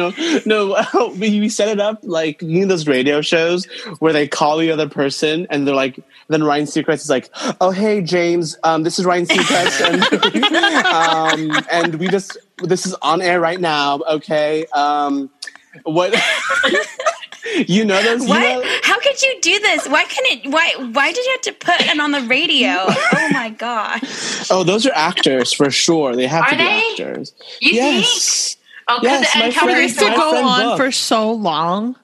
no, 0.44 0.84
no. 0.92 1.08
We, 1.18 1.40
we 1.40 1.48
set 1.48 1.68
it 1.68 1.80
up 1.80 2.00
like 2.02 2.42
you 2.42 2.60
know 2.60 2.66
those 2.66 2.86
radio 2.86 3.22
shows 3.22 3.64
where 3.98 4.12
they 4.12 4.28
call 4.28 4.58
the 4.58 4.70
other 4.70 4.90
person 4.90 5.46
and 5.48 5.66
they're 5.66 5.74
like, 5.74 5.98
then 6.28 6.42
Ryan 6.44 6.66
Seacrest 6.66 6.96
is 6.96 7.08
like, 7.08 7.30
"Oh, 7.60 7.70
hey 7.70 8.02
James, 8.02 8.58
um, 8.62 8.82
this 8.82 8.98
is 8.98 9.06
Ryan 9.06 9.24
Seacrest, 9.24 9.80
and 9.88 10.84
um, 10.84 11.64
and 11.70 11.94
we 11.94 12.08
just 12.08 12.36
this 12.62 12.84
is 12.84 12.92
on 13.00 13.22
air 13.22 13.40
right 13.40 13.60
now. 13.60 14.00
Okay, 14.06 14.66
um, 14.74 15.30
what? 15.84 16.14
you 17.66 17.84
know 17.84 18.02
those? 18.02 18.22
You 18.24 18.28
What? 18.30 18.40
know, 18.40 18.62
How 18.82 18.98
could 19.00 19.20
you 19.22 19.38
do 19.40 19.58
this? 19.60 19.88
Why 19.88 20.04
couldn't? 20.04 20.52
Why? 20.52 20.72
Why 20.92 21.12
did 21.12 21.24
you 21.24 21.32
have 21.32 21.40
to 21.42 21.52
put 21.52 21.80
it 21.80 21.98
on 22.00 22.12
the 22.12 22.22
radio? 22.22 22.86
Oh 23.18 23.28
my 23.32 23.50
god. 23.50 24.00
oh, 24.50 24.62
those 24.64 24.86
are 24.86 24.92
actors 24.94 25.52
for 25.52 25.70
sure. 25.70 26.14
They 26.16 26.26
have 26.26 26.44
Are 26.44 26.50
to 26.50 26.56
be 26.56 26.62
they? 26.64 26.90
actors. 26.92 27.32
you 27.60 27.72
think? 27.72 28.04
yes. 28.04 28.56
Oh, 28.88 29.00
because 29.00 29.20
Yes, 29.22 29.30
and 29.34 29.44
my 29.44 29.50
Kelly 29.50 29.72
For 29.72 29.76
friend- 29.76 29.90
this 29.90 29.96
to 29.98 30.04
go 30.16 30.44
on 30.46 30.62
booked. 30.62 30.76
for 30.78 30.92
so 30.92 31.32
long, 31.32 31.96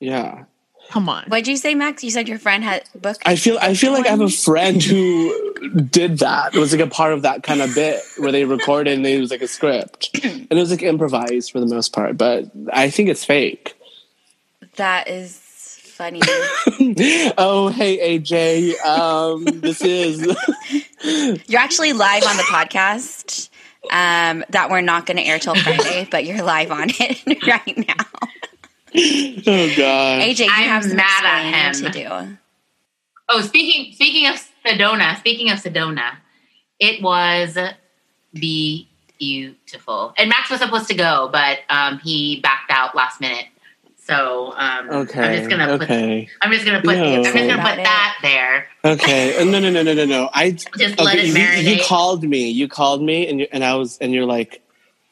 Yeah. 0.00 0.44
come 0.90 1.08
on. 1.08 1.24
What'd 1.28 1.46
you 1.46 1.56
say, 1.56 1.74
Max? 1.74 2.02
You 2.02 2.10
said 2.10 2.28
your 2.28 2.38
friend 2.38 2.64
had 2.64 2.82
booked. 3.00 3.22
I 3.24 3.36
feel 3.36 3.56
I 3.60 3.74
feel 3.74 3.92
like 3.92 4.06
I 4.06 4.10
have 4.10 4.20
a 4.20 4.28
friend 4.28 4.82
who 4.82 5.54
did 5.90 6.18
that. 6.18 6.54
It 6.54 6.58
was 6.58 6.72
like 6.72 6.80
a 6.84 6.90
part 6.90 7.12
of 7.12 7.22
that 7.22 7.42
kind 7.44 7.62
of 7.62 7.74
bit 7.74 8.00
where 8.18 8.32
they 8.32 8.44
recorded 8.44 8.94
and 8.96 9.06
it 9.06 9.20
was 9.20 9.30
like 9.30 9.42
a 9.42 9.48
script. 9.48 10.10
And 10.50 10.58
it 10.58 10.60
was 10.62 10.70
like 10.70 10.82
improvised 10.82 11.52
for 11.52 11.60
the 11.60 11.66
most 11.66 11.92
part, 11.92 12.16
but 12.16 12.46
I 12.72 12.88
think 12.90 13.08
it's 13.10 13.24
fake. 13.24 13.74
That 14.78 15.08
is 15.08 15.36
funny. 15.36 16.20
oh, 17.36 17.68
hey 17.74 18.18
AJ, 18.20 18.80
um, 18.84 19.44
this 19.44 19.82
is 19.82 20.20
You're 21.48 21.60
actually 21.60 21.94
live 21.94 22.22
on 22.22 22.36
the 22.36 22.44
podcast. 22.44 23.48
Um, 23.90 24.44
that 24.50 24.70
we're 24.70 24.80
not 24.80 25.04
going 25.04 25.16
to 25.16 25.24
air 25.24 25.40
till 25.40 25.56
Friday, 25.56 26.06
but 26.10 26.24
you're 26.24 26.42
live 26.44 26.70
on 26.70 26.90
it 26.90 27.44
right 27.44 27.76
now. 27.76 28.04
oh 28.94 29.74
god. 29.76 30.22
AJ, 30.22 30.44
you 30.44 30.50
I'm 30.52 30.68
have 30.68 30.84
some 30.84 30.96
mad 30.96 31.24
at 31.24 31.68
explaining 31.70 31.94
him. 31.96 32.16
to 32.22 32.28
do. 32.28 32.38
Oh, 33.28 33.40
speaking 33.40 33.92
speaking 33.94 34.28
of 34.28 34.40
Sedona, 34.64 35.18
speaking 35.18 35.50
of 35.50 35.58
Sedona, 35.58 36.18
it 36.78 37.02
was 37.02 37.58
beautiful. 38.32 40.14
And 40.16 40.28
Max 40.28 40.50
was 40.50 40.60
supposed 40.60 40.86
to 40.86 40.94
go, 40.94 41.28
but 41.32 41.58
um, 41.68 41.98
he 41.98 42.38
backed 42.40 42.70
out 42.70 42.94
last 42.94 43.20
minute. 43.20 43.46
So 44.08 44.54
um, 44.56 44.88
Okay. 44.90 45.20
I'm 45.22 45.36
just 45.36 45.50
gonna 45.50 45.66
put. 45.78 45.82
okay. 45.82 46.28
I'm 46.40 46.50
just 46.50 46.64
gonna 46.64 46.80
put. 46.80 46.96
No. 46.96 47.04
I'm 47.16 47.22
just 47.24 47.34
gonna 47.36 47.54
About 47.54 47.68
put 47.70 47.78
it. 47.80 47.84
that 47.84 48.18
there. 48.22 48.66
Okay. 48.84 49.36
Uh, 49.38 49.44
No, 49.44 49.60
no, 49.60 49.70
no, 49.70 49.82
no, 49.82 49.92
no, 49.92 50.06
no. 50.06 50.30
I 50.32 50.50
Just 50.78 50.98
let 50.98 51.14
okay. 51.16 51.18
it 51.20 51.26
You, 51.26 51.34
marinate. 51.34 51.76
you 51.76 51.82
called 51.84 52.24
me. 52.24 52.48
You 52.48 52.68
called 52.68 53.02
me, 53.02 53.28
and 53.28 53.40
you, 53.40 53.46
and 53.52 53.62
I 53.62 53.74
was, 53.74 53.98
and 53.98 54.12
you're 54.14 54.24
like, 54.24 54.62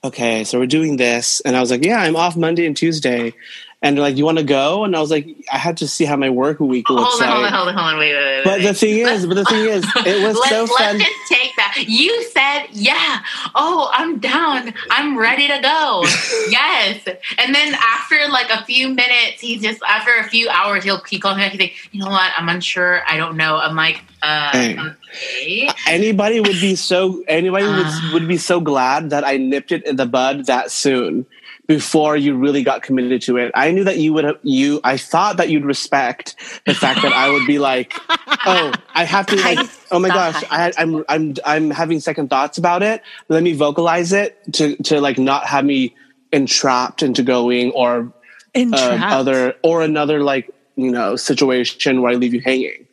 okay, 0.03 0.45
so 0.45 0.59
we're 0.59 0.67
doing 0.67 0.97
this, 0.97 1.41
and 1.43 1.55
I 1.57 1.61
was 1.61 1.71
like, 1.71 1.85
yeah, 1.85 1.99
I'm 2.01 2.17
off 2.17 2.37
Monday 2.37 2.65
and 2.67 2.77
Tuesday, 2.77 3.35
and 3.83 3.95
you're 3.95 4.03
like, 4.03 4.17
you 4.17 4.25
want 4.25 4.39
to 4.39 4.45
go? 4.45 4.85
And 4.85 4.97
I 4.97 5.01
was 5.01 5.11
like, 5.11 5.29
I 5.53 5.59
had 5.59 5.77
to 5.79 5.89
see 5.89 6.07
how 6.07 6.17
my 6.17 6.31
work 6.31 6.61
week 6.61 6.89
looks 6.89 7.21
hold 7.21 7.23
on, 7.23 7.29
like. 7.29 7.31
hold 7.31 7.47
on, 7.47 7.53
hold 7.53 7.69
on, 7.69 7.75
hold 7.75 7.95
on. 7.95 7.99
Wait, 7.99 8.15
wait, 8.15 8.25
wait. 8.25 8.45
But 8.45 8.59
wait. 8.59 8.67
the 8.67 8.75
thing 8.75 8.99
is, 9.07 9.27
but 9.27 9.35
the 9.35 9.45
thing 9.45 9.69
is, 9.69 9.85
it 10.07 10.25
was 10.27 10.37
let's, 10.37 10.49
so 10.49 10.61
let's 10.61 10.77
fun. 10.77 10.99
just 10.99 11.13
take 11.29 11.55
that. 11.57 11.85
You 11.87 12.23
said, 12.31 12.69
yeah. 12.73 13.23
Oh, 13.55 13.91
I'm 13.93 14.19
down. 14.19 14.73
I'm 14.91 15.19
ready 15.19 15.47
to 15.49 15.61
go. 15.61 16.03
yes. 16.51 17.07
And 17.37 17.55
then 17.55 17.75
after 17.75 18.17
like 18.31 18.51
a 18.51 18.65
few 18.65 18.89
minutes, 18.89 19.41
he 19.41 19.59
just 19.59 19.83
after 19.87 20.17
a 20.21 20.25
few 20.25 20.49
hours, 20.49 20.83
he'll 20.83 21.03
he 21.05 21.19
calls 21.19 21.37
me 21.37 21.43
back. 21.43 21.53
He's 21.53 21.61
like, 21.61 21.75
you 21.93 22.01
know 22.01 22.11
what? 22.11 22.33
I'm 22.37 22.49
unsure. 22.49 23.03
I 23.07 23.19
don't 23.19 23.37
know. 23.37 23.59
I'm 23.59 23.77
like, 23.77 24.03
uh, 24.23 24.95
okay. 25.13 25.69
Anybody 25.87 26.41
would 26.41 26.61
be 26.61 26.77
so. 26.77 27.23
Anybody 27.29 27.67
would 27.67 28.13
would 28.15 28.29
be 28.29 28.39
so 28.39 28.59
glad 28.59 29.11
that 29.11 29.25
I 29.25 29.37
nipped 29.37 29.71
it 29.71 29.87
in 29.87 29.97
the 29.97 30.07
bud 30.07 30.47
that 30.47 30.71
soon. 30.71 31.27
Before 31.67 32.17
you 32.17 32.37
really 32.37 32.63
got 32.63 32.83
committed 32.83 33.23
to 33.23 33.39
it, 33.39 33.51
I 33.55 33.73
knew 33.73 33.83
that 33.85 33.99
you 33.99 34.13
would. 34.13 34.25
have 34.25 34.39
You, 34.43 34.81
I 34.85 34.97
thought 34.97 35.39
that 35.39 35.49
you'd 35.51 35.65
respect 35.65 36.37
the 36.65 36.75
fact 36.75 37.03
that 37.03 37.13
I 37.13 37.29
would 37.29 37.45
be 37.47 37.59
like, 37.59 37.93
"Oh, 38.09 38.73
I 38.95 39.05
have 39.05 39.27
to." 39.27 39.37
Like, 39.37 39.59
oh 39.91 39.99
my 39.99 40.09
gosh, 40.09 40.35
thought. 40.35 40.53
I, 40.53 40.73
I'm, 40.79 41.05
I'm, 41.09 41.35
I'm 41.45 41.71
having 41.71 41.99
second 41.99 42.31
thoughts 42.31 42.57
about 42.57 42.85
it. 42.85 43.03
Let 43.29 43.43
me 43.43 43.53
vocalize 43.53 44.13
it 44.13 44.39
to, 44.55 44.77
to 44.85 45.01
like 45.01 45.19
not 45.19 45.45
have 45.47 45.65
me 45.65 45.97
entrapped 46.33 47.03
into 47.03 47.25
going 47.25 47.73
or 47.73 48.13
uh, 48.55 48.99
other 49.03 49.55
or 49.63 49.83
another 49.83 50.23
like 50.23 50.49
you 50.77 50.91
know 50.93 51.17
situation 51.17 52.01
where 52.01 52.13
I 52.13 52.15
leave 52.15 52.33
you 52.33 52.41
hanging. 52.43 52.87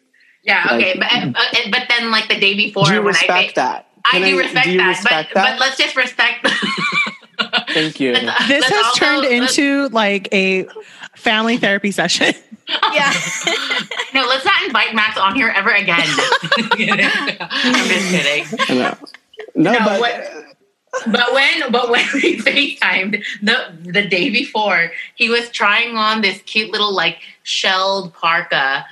Yeah. 0.44 0.66
Like- 0.72 0.84
Okay. 0.86 1.00
But 1.00 1.72
but 1.72 1.82
then 1.90 2.10
like 2.12 2.28
the 2.28 2.40
day 2.40 2.56
before, 2.56 2.86
Do 2.86 2.94
you 2.94 3.04
when 3.04 3.14
I 3.16 3.20
respect 3.20 3.56
that? 3.56 3.88
I 4.06 4.12
Can 4.20 4.22
do 4.24 4.38
respect 4.40 4.66
do 4.66 4.72
you 4.72 4.78
that, 4.80 4.88
respect 4.88 5.30
but 5.34 5.44
that? 5.44 5.60
but 5.60 5.66
let's 5.66 5.78
just 5.78 5.96
respect. 5.96 6.48
Thank 7.74 8.00
you. 8.00 8.14
Let's- 8.14 8.48
this 8.48 8.66
has 8.66 8.86
also- 8.86 9.00
turned 9.00 9.22
let's- 9.24 9.58
into 9.58 9.90
like 9.90 10.28
a 10.34 10.68
family 11.16 11.58
therapy 11.58 11.92
session. 11.92 12.34
Yeah. 12.94 13.14
No, 14.14 14.28
let's 14.28 14.46
not 14.46 14.62
invite 14.64 14.94
Max 14.94 15.18
on 15.18 15.34
here 15.34 15.52
ever 15.56 15.72
again. 15.72 16.00
I'm 16.08 17.88
just 17.88 18.12
kidding. 18.12 18.46
I 18.70 18.74
know. 18.76 18.98
No, 19.56 19.72
No, 19.74 19.80
but 19.80 20.00
what- 20.00 20.30
But 21.08 21.34
when 21.34 21.72
but 21.72 21.90
when 21.90 22.06
we 22.14 22.38
FaceTimed 22.40 23.24
the 23.42 23.74
the 23.82 24.06
day 24.08 24.30
before, 24.30 24.92
he 25.16 25.30
was 25.30 25.50
trying 25.50 25.98
on 25.98 26.22
this 26.22 26.40
cute 26.44 26.70
little 26.72 26.94
like 26.94 27.18
shelled 27.42 28.14
parka, 28.14 28.86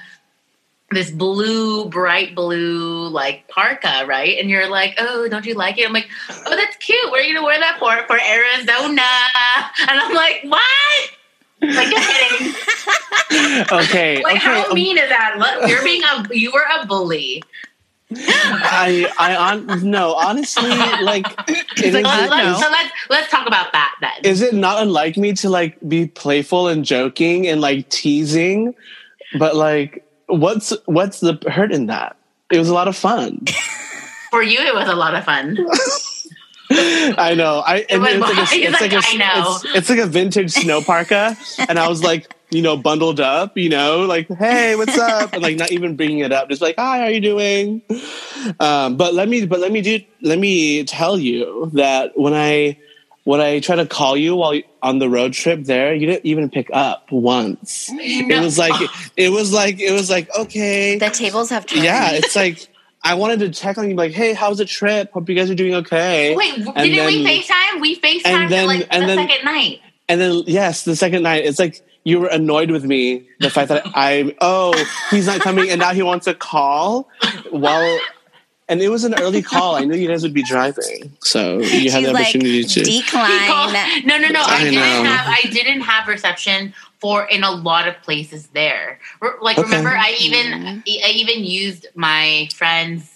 this 0.92 1.10
blue, 1.12 1.86
bright 1.90 2.36
blue 2.36 3.08
like 3.10 3.48
parka, 3.48 4.06
right? 4.08 4.38
And 4.40 4.50
you're 4.50 4.70
like, 4.70 4.96
oh, 4.98 5.28
don't 5.30 5.46
you 5.46 5.54
like 5.56 5.78
it? 5.78 5.88
I'm 5.88 5.94
like, 5.94 6.10
oh, 6.30 6.56
that's 6.56 6.76
cute. 6.78 7.12
Where 7.12 7.22
are 7.22 7.24
you 7.24 7.34
gonna 7.34 7.46
wear 7.46 7.60
that 7.60 7.80
for? 7.80 7.96
For 8.08 8.20
Arizona? 8.22 9.02
And 9.90 10.00
I'm 10.00 10.14
like, 10.14 10.42
what? 10.44 11.12
Like 11.62 11.90
just 11.90 12.10
kidding. 12.10 13.66
okay, 13.72 14.22
Like 14.24 14.36
okay. 14.38 14.46
how 14.46 14.68
um, 14.70 14.74
mean 14.74 14.98
is 14.98 15.10
that? 15.10 15.36
Look, 15.38 15.70
You're 15.70 15.84
being 15.84 16.02
a 16.04 16.26
you 16.32 16.52
were 16.52 16.66
a 16.80 16.86
bully. 16.86 17.44
I, 18.14 19.10
I, 19.18 19.36
on, 19.54 19.90
no, 19.90 20.14
honestly, 20.16 20.68
like, 20.70 21.26
it 21.48 21.94
like, 21.94 22.04
is- 22.04 22.06
"Uh, 22.06 22.28
let's, 22.30 22.62
so 22.62 22.70
let's 22.70 22.92
let's 23.10 23.32
talk 23.32 23.48
about 23.48 23.72
that 23.72 23.96
then. 24.02 24.12
is 24.30 24.42
it 24.42 24.54
not 24.54 24.82
unlike 24.82 25.16
me 25.16 25.32
to 25.34 25.50
like 25.50 25.78
be 25.88 26.08
playful 26.08 26.68
and 26.68 26.84
joking 26.84 27.48
and 27.48 27.62
like 27.62 27.88
teasing? 27.90 28.76
But 29.40 29.56
like, 29.56 30.04
what's 30.32 30.74
what's 30.86 31.20
the 31.20 31.38
hurt 31.48 31.72
in 31.72 31.88
that? 31.88 32.16
It 32.52 32.58
was 32.58 32.70
a 32.70 32.74
lot 32.74 32.88
of 32.88 32.96
fun. 32.96 33.46
For 34.32 34.42
you, 34.42 34.60
it 34.60 34.74
was 34.74 34.88
a 34.88 34.96
lot 34.96 35.14
of 35.14 35.26
fun. 35.26 35.58
I 37.18 37.34
know. 37.36 37.62
I 37.66 37.86
and 37.90 38.02
was 38.02 38.14
it's 38.14 38.52
like 38.52 38.62
a, 38.62 38.66
it's 38.66 38.82
like 38.82 38.94
a, 38.94 39.02
I 39.04 39.14
know. 39.18 39.56
It's, 39.56 39.76
it's 39.76 39.90
like 39.90 40.00
a 40.00 40.08
vintage 40.08 40.52
snow 40.52 40.82
parka, 40.82 41.36
and 41.68 41.78
I 41.78 41.90
was 41.90 42.02
like, 42.02 42.34
you 42.50 42.62
know, 42.62 42.78
bundled 42.78 43.20
up, 43.20 43.58
you 43.58 43.70
know, 43.70 44.06
like, 44.06 44.30
hey, 44.30 44.76
what's 44.76 44.98
up, 44.98 45.34
and 45.34 45.42
like 45.42 45.58
not 45.58 45.72
even 45.72 45.98
bringing 45.98 46.20
it 46.20 46.32
up, 46.32 46.50
just 46.50 46.62
like, 46.62 46.76
hi, 46.78 47.00
how 47.00 47.04
are 47.06 47.12
you 47.12 47.20
doing? 47.20 47.82
Um, 48.60 48.96
but 48.96 49.14
let 49.14 49.28
me, 49.28 49.46
but 49.46 49.60
let 49.60 49.72
me 49.72 49.82
do, 49.82 50.00
let 50.22 50.40
me 50.40 50.86
tell 50.86 51.18
you 51.18 51.70
that 51.74 52.18
when 52.18 52.34
I 52.34 52.78
when 53.24 53.40
I 53.42 53.60
try 53.60 53.76
to 53.76 53.86
call 53.86 54.18
you 54.18 54.36
while 54.36 54.56
you- 54.56 54.64
on 54.82 54.98
the 55.00 55.10
road 55.10 55.34
trip 55.34 55.64
there, 55.66 55.94
you 55.94 56.08
didn't 56.08 56.26
even 56.26 56.50
pick 56.50 56.70
up 56.74 57.12
once. 57.12 57.90
It 57.94 58.42
was 58.42 58.58
like, 58.58 58.74
it 59.16 59.30
was 59.30 59.54
like, 59.54 59.80
it 59.80 59.92
was 59.92 60.10
like, 60.10 60.28
okay, 60.38 60.98
The 60.98 61.10
tables 61.10 61.50
have 61.50 61.66
turned. 61.66 61.84
yeah, 61.84 62.12
it's 62.14 62.36
like. 62.36 62.68
I 63.04 63.16
wanted 63.16 63.40
to 63.40 63.50
check 63.50 63.80
on 63.80 63.90
you, 63.90 63.96
like, 63.96 64.12
hey, 64.12 64.34
how's 64.34 64.60
the 64.60 64.66
trip? 64.66 65.12
Hope 65.12 65.28
you 65.28 65.34
guys 65.34 65.50
are 65.50 65.56
doing 65.56 65.74
okay. 65.74 66.36
Wait, 66.36 66.54
didn't 66.56 66.78
And 66.78 66.88
we 66.88 66.96
then- 67.24 67.26
FaceTime? 67.26 67.82
We 67.82 68.00
FaceTimed 68.00 68.22
and 68.26 68.52
then- 68.52 68.68
like 68.68 68.88
and 68.92 69.04
the 69.04 69.08
then- 69.08 69.28
second 69.28 69.44
night. 69.46 69.80
And 70.08 70.22
then 70.22 70.44
yes, 70.46 70.84
the 70.84 70.96
second 70.96 71.24
night, 71.24 71.44
it's 71.46 71.58
like 71.58 71.82
you 72.04 72.20
were 72.20 72.28
annoyed 72.28 72.70
with 72.70 72.84
me. 72.84 73.28
The 73.40 73.50
fact 73.50 73.70
that 73.70 73.84
I 73.96 74.36
oh 74.40 74.74
he's 75.10 75.26
not 75.26 75.40
coming, 75.42 75.72
and 75.72 75.80
now 75.80 75.94
he 75.94 76.04
wants 76.04 76.28
a 76.28 76.36
call. 76.36 77.10
While 77.50 78.00
and 78.72 78.82
it 78.82 78.90
was 78.90 79.04
an 79.04 79.14
early 79.20 79.42
call. 79.54 79.76
I 79.76 79.84
knew 79.86 79.96
you 79.96 80.08
guys 80.08 80.24
would 80.24 80.34
be 80.34 80.42
driving, 80.44 81.12
so 81.22 81.60
you 81.60 81.66
She's 81.66 81.94
had 81.94 82.04
the 82.06 82.14
like, 82.14 82.24
opportunity 82.28 82.64
to. 82.64 82.80
He 82.90 83.02
decline. 83.02 83.74
no, 84.06 84.18
no, 84.18 84.30
no. 84.30 84.42
I, 84.42 84.56
I 84.56 84.64
didn't 84.64 84.76
know. 84.76 85.04
have. 85.04 85.28
I 85.28 85.42
didn't 85.52 85.82
have 85.82 86.08
reception 86.08 86.74
for 87.00 87.26
in 87.26 87.44
a 87.44 87.52
lot 87.52 87.88
of 87.88 87.96
places 88.02 88.48
there. 88.48 89.00
Like, 89.42 89.58
Okay. 89.58 89.66
remember, 89.68 89.90
I 89.90 90.16
even 90.22 90.84
I 91.04 91.10
even 91.14 91.44
used 91.44 91.88
my 91.96 92.48
friend's 92.56 93.08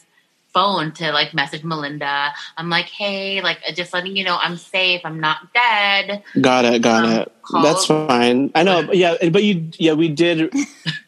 phone 0.54 0.92
to 0.94 1.12
like 1.12 1.34
message 1.34 1.64
Melinda. 1.66 2.32
I'm 2.58 2.70
like, 2.70 2.86
hey, 2.86 3.42
like 3.42 3.60
just 3.76 3.94
letting 3.94 4.16
you 4.16 4.24
know 4.24 4.38
I'm 4.42 4.56
safe. 4.58 5.02
I'm 5.04 5.20
not 5.20 5.54
dead. 5.54 6.24
got 6.40 6.64
it, 6.66 6.82
got 6.82 7.04
Um, 7.06 7.12
it. 7.12 7.32
called- 7.44 7.66
That's 7.66 7.86
fine. 7.86 8.52
I 8.56 8.64
know, 8.64 8.84
but 8.88 8.96
yeah, 8.98 9.16
but 9.30 9.44
you 9.44 9.70
yeah 9.78 9.94
we 9.94 10.08
did 10.10 10.54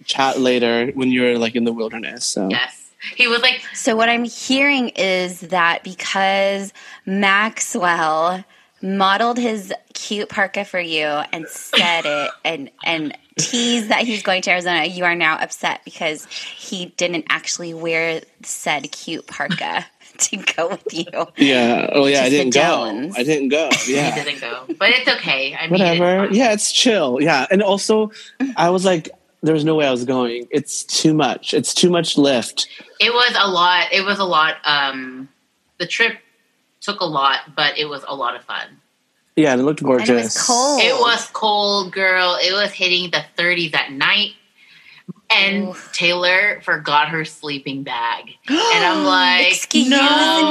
chat 0.06 0.39
later 0.39 0.88
when 0.96 1.12
you 1.12 1.22
were 1.24 1.38
like 1.38 1.56
in 1.56 1.63
the 1.63 1.74
wilderness. 1.74 2.25
So 2.25 2.50
Yes. 2.50 2.87
He 3.16 3.28
was 3.28 3.42
like, 3.42 3.62
So 3.74 3.96
what 3.96 4.10
I'm 4.10 4.24
hearing 4.24 4.90
is 4.90 5.42
that 5.42 5.84
because 5.84 6.74
Maxwell 7.06 8.44
modeled 8.82 9.38
his 9.40 9.74
cute 9.94 10.30
parka 10.30 10.64
for 10.66 10.80
you 10.80 11.06
and 11.06 11.48
said 11.48 12.06
it 12.06 12.32
and 12.46 12.70
and 12.86 13.18
teased 13.38 13.90
that 13.90 14.02
he 14.02 14.12
was 14.12 14.24
going 14.24 14.42
to 14.44 14.52
Arizona, 14.52 14.86
you 14.86 15.04
are 15.06 15.16
now 15.16 15.38
upset 15.38 15.82
because 15.86 16.26
he 16.26 16.88
didn't 16.98 17.26
actually 17.30 17.74
wear 17.74 18.22
said 18.44 18.92
cute 18.92 19.26
parka 19.28 19.86
to 20.18 20.38
go 20.38 20.70
with 20.70 20.94
you. 20.94 21.06
yeah, 21.38 21.90
oh 21.94 22.08
yeah, 22.08 22.24
I 22.24 22.30
didn't 22.30 22.54
go. 22.54 22.62
Jones. 22.62 23.16
I 23.18 23.24
didn't 23.24 23.50
go. 23.50 23.70
he 23.86 23.96
Yeah. 23.96 24.16
didn't 24.24 24.42
go, 24.42 24.66
but 24.80 24.90
it's 24.90 25.08
okay. 25.08 25.56
I 25.56 25.68
mean, 25.68 25.80
whatever. 25.80 26.26
it's 26.26 26.36
yeah, 26.38 26.54
it's 26.54 26.72
chill. 26.72 27.20
Yeah, 27.22 27.46
and 27.52 27.62
also, 27.62 28.12
I 28.56 28.70
was 28.72 28.84
like, 28.86 29.10
there's 29.48 29.66
no 29.66 29.75
way 29.75 29.88
I 29.88 29.92
was 29.92 30.06
going. 30.06 30.48
It's 30.51 30.84
too 30.84 31.13
much. 31.13 31.54
It's 31.54 31.74
too 31.74 31.89
much 31.89 32.18
lift. 32.18 32.68
It 33.00 33.12
was 33.13 33.36
a 33.39 33.50
lot. 33.50 33.92
It 33.92 34.01
was 34.01 34.20
a 34.20 34.24
lot. 34.25 34.56
Um, 34.66 35.30
the 35.80 35.88
trip 35.88 36.18
took 36.82 37.00
a 37.00 37.06
lot, 37.06 37.39
but 37.56 37.77
it 37.77 37.86
was 37.86 38.04
a 38.08 38.16
lot 38.16 38.36
of 38.36 38.44
fun. 38.44 38.68
Yeah, 39.36 39.54
it 39.54 39.58
looked 39.58 39.84
gorgeous. 39.84 40.10
And 40.10 40.20
it 40.20 40.24
was 40.24 40.46
cold. 40.48 40.82
It 40.82 40.94
was 41.00 41.27
cold, 41.32 41.92
girl. 41.94 42.38
It 42.42 42.54
was 42.54 42.72
hitting 42.72 43.12
the 43.12 43.24
30s 43.38 43.74
at 43.75 43.92
night. 43.92 44.32
And 45.30 45.70
Oof. 45.70 45.92
Taylor 45.94 46.60
forgot 46.63 47.10
her 47.10 47.24
sleeping 47.25 47.84
bag. 47.84 48.32
And 48.50 48.84
I'm 48.86 49.04
like, 49.06 49.48
Excuse 49.48 49.89
No. 49.89 50.50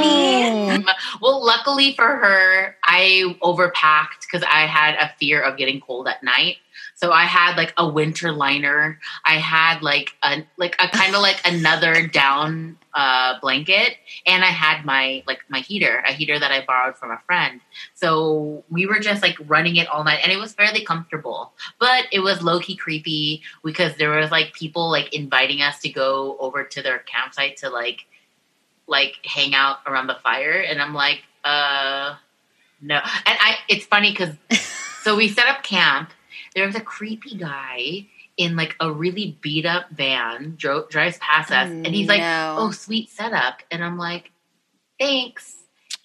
me. 0.77 0.85
Well, 1.21 1.43
luckily 1.45 1.93
for 1.95 2.05
her, 2.05 2.75
I 2.83 3.35
overpacked 3.41 4.21
because 4.21 4.43
I 4.49 4.65
had 4.67 4.95
a 4.95 5.11
fear 5.19 5.41
of 5.41 5.57
getting 5.57 5.79
cold 5.81 6.07
at 6.07 6.23
night. 6.23 6.57
So 6.95 7.11
I 7.11 7.23
had 7.23 7.57
like 7.57 7.73
a 7.77 7.87
winter 7.87 8.31
liner. 8.31 8.99
I 9.25 9.35
had 9.35 9.81
like 9.81 10.13
a 10.23 10.45
like 10.57 10.75
a 10.79 10.87
kind 10.89 11.15
of 11.15 11.21
like 11.21 11.41
another 11.45 12.07
down 12.07 12.77
uh, 12.93 13.39
blanket, 13.39 13.97
and 14.25 14.43
I 14.43 14.47
had 14.47 14.85
my 14.85 15.23
like 15.27 15.39
my 15.49 15.59
heater, 15.59 16.03
a 16.07 16.13
heater 16.13 16.39
that 16.39 16.51
I 16.51 16.65
borrowed 16.65 16.97
from 16.97 17.11
a 17.11 17.19
friend. 17.25 17.61
So 17.93 18.63
we 18.69 18.85
were 18.85 18.99
just 18.99 19.21
like 19.21 19.37
running 19.47 19.75
it 19.75 19.87
all 19.87 20.03
night, 20.03 20.19
and 20.23 20.31
it 20.31 20.37
was 20.37 20.53
fairly 20.53 20.83
comfortable. 20.83 21.53
But 21.79 22.05
it 22.11 22.19
was 22.19 22.41
low 22.41 22.59
key 22.59 22.75
creepy 22.75 23.41
because 23.63 23.95
there 23.97 24.11
was 24.11 24.31
like 24.31 24.53
people 24.53 24.89
like 24.89 25.13
inviting 25.13 25.61
us 25.61 25.79
to 25.79 25.89
go 25.89 26.37
over 26.39 26.63
to 26.63 26.81
their 26.81 26.99
campsite 26.99 27.57
to 27.57 27.69
like 27.69 28.05
like 28.87 29.17
hang 29.23 29.53
out 29.53 29.79
around 29.85 30.07
the 30.07 30.15
fire 30.23 30.61
and 30.61 30.81
i'm 30.81 30.93
like 30.93 31.21
uh 31.43 32.15
no 32.81 32.95
and 32.95 33.37
i 33.41 33.57
it's 33.67 33.85
funny 33.85 34.11
because 34.11 34.33
so 35.03 35.15
we 35.15 35.27
set 35.27 35.47
up 35.47 35.61
camp 35.63 36.11
there 36.57 36.65
was 36.65 36.75
a 36.75 36.81
creepy 36.81 37.37
guy 37.37 38.07
in 38.35 38.55
like 38.55 38.75
a 38.79 38.91
really 38.91 39.37
beat 39.41 39.65
up 39.65 39.85
van 39.91 40.55
dro- 40.57 40.87
drives 40.89 41.17
past 41.19 41.51
us 41.51 41.69
and 41.69 41.85
he's 41.87 42.07
like 42.07 42.19
No. 42.19 42.55
oh 42.57 42.71
sweet 42.71 43.09
setup 43.11 43.61
and 43.71 43.83
i'm 43.83 43.97
like 43.99 44.31
thanks 44.99 45.55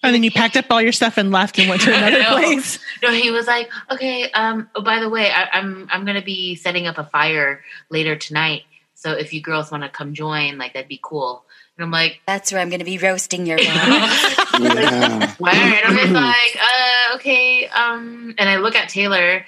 And 0.03 0.13
then 0.13 0.21
you 0.23 0.31
packed 0.31 0.57
up 0.57 0.65
all 0.69 0.81
your 0.81 0.91
stuff 0.91 1.17
and 1.17 1.31
left 1.31 1.57
and 1.59 1.69
went 1.69 1.81
to 1.83 1.93
another 1.97 2.19
No. 2.21 2.31
place. 2.37 2.77
No, 3.01 3.11
he 3.11 3.31
was 3.31 3.47
like, 3.47 3.69
okay. 3.89 4.29
Um. 4.31 4.69
Oh, 4.75 4.81
by 4.83 4.99
the 4.99 5.07
way, 5.09 5.31
I, 5.31 5.47
I'm 5.57 5.87
I'm 5.91 6.03
gonna 6.05 6.21
be 6.21 6.55
setting 6.55 6.87
up 6.87 6.97
a 6.97 7.05
fire 7.05 7.63
later 7.89 8.15
tonight. 8.17 8.63
So 8.95 9.11
if 9.13 9.31
you 9.33 9.41
girls 9.41 9.71
want 9.71 9.83
to 9.83 9.89
come 9.89 10.13
join, 10.13 10.57
like 10.57 10.73
that'd 10.73 10.89
be 10.89 10.99
cool. 11.01 11.45
And 11.77 11.85
I'm 11.85 11.91
like, 11.91 12.19
That's 12.27 12.51
where 12.51 12.59
I'm 12.61 12.69
going 12.69 12.79
to 12.79 12.85
be 12.85 12.97
roasting 12.97 13.45
your 13.45 13.57
mom. 13.63 14.09
Yeah. 14.61 15.33
Why? 15.39 15.51
And 15.53 15.85
I'm 15.87 15.97
just 15.97 16.11
like, 16.13 16.57
uh, 16.61 17.15
okay. 17.15 17.67
Um, 17.67 18.35
and 18.37 18.47
I 18.49 18.57
look 18.57 18.75
at 18.75 18.89
Taylor. 18.89 19.45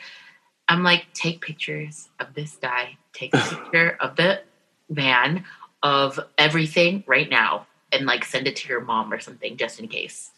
I'm 0.68 0.84
like, 0.84 1.06
take 1.14 1.42
pictures 1.42 2.10
of 2.20 2.34
this 2.34 2.58
guy. 2.62 2.98
Take 3.14 3.34
a 3.34 3.38
picture 3.50 3.98
of 4.00 4.16
the 4.16 4.42
van 4.90 5.44
of 5.84 6.20
everything 6.38 7.04
right 7.08 7.30
now, 7.30 7.68
and 7.92 8.06
like 8.06 8.26
send 8.26 8.48
it 8.48 8.56
to 8.58 8.70
your 8.70 8.82
mom 8.82 9.14
or 9.14 9.20
something, 9.20 9.58
just 9.58 9.80
in 9.80 9.88
case. 9.88 10.32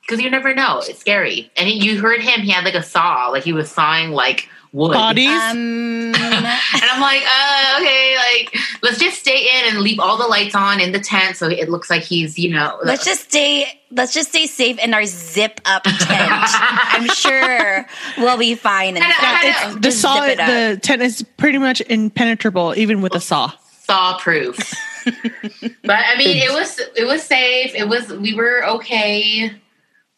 Because 0.00 0.20
you 0.20 0.30
never 0.30 0.54
know. 0.54 0.78
It's 0.78 1.00
scary. 1.00 1.50
And 1.56 1.68
he, 1.68 1.84
you 1.84 2.00
heard 2.00 2.20
him. 2.20 2.40
He 2.40 2.52
had 2.52 2.64
like 2.64 2.74
a 2.74 2.82
saw, 2.82 3.28
like 3.28 3.42
he 3.42 3.52
was 3.52 3.70
sawing 3.70 4.10
like 4.10 4.48
wood. 4.72 4.92
Bodies. 4.94 5.28
um, 5.28 6.14
And 6.14 6.84
I'm 6.90 7.00
like, 7.00 7.22
uh, 7.22 7.78
okay, 7.80 8.16
like 8.16 8.56
let's 8.82 8.98
just 8.98 9.18
stay 9.18 9.48
in 9.58 9.74
and 9.74 9.80
leave 9.82 9.98
all 10.00 10.16
the 10.16 10.26
lights 10.26 10.54
on 10.54 10.80
in 10.80 10.92
the 10.92 11.00
tent, 11.00 11.36
so 11.36 11.48
it 11.48 11.68
looks 11.68 11.88
like 11.90 12.02
he's, 12.02 12.38
you 12.38 12.50
know, 12.50 12.78
let's 12.84 13.04
just 13.04 13.24
stay. 13.24 13.66
Let's 13.90 14.14
just 14.14 14.30
stay 14.30 14.46
safe 14.46 14.78
in 14.78 14.94
our 14.94 15.04
zip 15.04 15.60
up 15.66 15.82
tent. 15.84 16.00
I'm 16.08 17.06
sure 17.08 17.86
we'll 18.16 18.38
be 18.38 18.54
fine. 18.54 18.96
And 18.96 19.04
And 19.04 19.12
I- 19.12 19.40
Yeah, 19.44 19.68
it's, 19.72 19.80
the 19.80 19.92
saw, 19.92 20.24
it 20.24 20.36
the 20.38 20.80
tent 20.82 21.02
is 21.02 21.22
pretty 21.36 21.58
much 21.58 21.82
impenetrable, 21.82 22.72
even 22.76 23.02
with 23.02 23.14
a 23.14 23.20
saw. 23.20 23.52
saw 23.82 24.16
proof. 24.18 24.56
but 25.04 25.12
I 26.06 26.16
mean, 26.16 26.38
it 26.38 26.52
was 26.52 26.78
it 26.96 27.04
was 27.06 27.22
safe. 27.22 27.74
It 27.74 27.88
was 27.88 28.08
we 28.12 28.34
were 28.34 28.64
okay. 28.76 29.52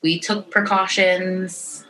We 0.02 0.20
took 0.20 0.50
precautions, 0.50 1.84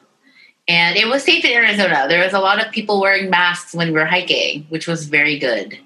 and 0.66 0.96
it 0.96 1.06
was 1.06 1.22
safe 1.22 1.44
in 1.44 1.52
Arizona. 1.52 2.06
There 2.08 2.24
was 2.24 2.32
a 2.32 2.38
lot 2.38 2.64
of 2.64 2.72
people 2.72 3.00
wearing 3.00 3.30
masks 3.30 3.74
when 3.74 3.88
we 3.88 3.94
were 3.94 4.06
hiking, 4.06 4.66
which 4.70 4.86
was 4.86 5.06
very 5.06 5.38
good. 5.38 5.78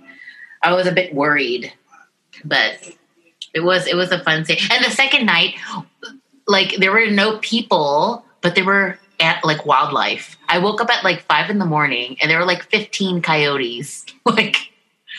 I 0.63 0.73
was 0.73 0.87
a 0.87 0.93
bit 0.93 1.15
worried, 1.15 1.73
but 2.45 2.75
it 3.55 3.61
was 3.61 3.87
it 3.87 3.97
was 3.97 4.11
a 4.13 4.23
fun 4.23 4.45
day. 4.45 4.59
And 4.71 4.85
the 4.85 4.91
second 4.91 5.27
night, 5.27 5.55
like 6.47 6.77
there 6.77 6.93
were 6.93 7.07
no 7.07 7.39
people, 7.39 8.25
but 8.41 8.55
there 8.55 8.65
were 8.65 8.99
at, 9.21 9.45
like 9.45 9.67
wildlife. 9.67 10.37
I 10.49 10.59
woke 10.59 10.81
up 10.81 10.91
at 10.91 11.03
like 11.05 11.23
five 11.23 11.51
in 11.51 11.59
the 11.59 11.67
morning, 11.67 12.17
and 12.21 12.31
there 12.31 12.39
were 12.39 12.47
like 12.47 12.63
fifteen 12.65 13.23
coyotes. 13.23 14.05
Like 14.29 14.57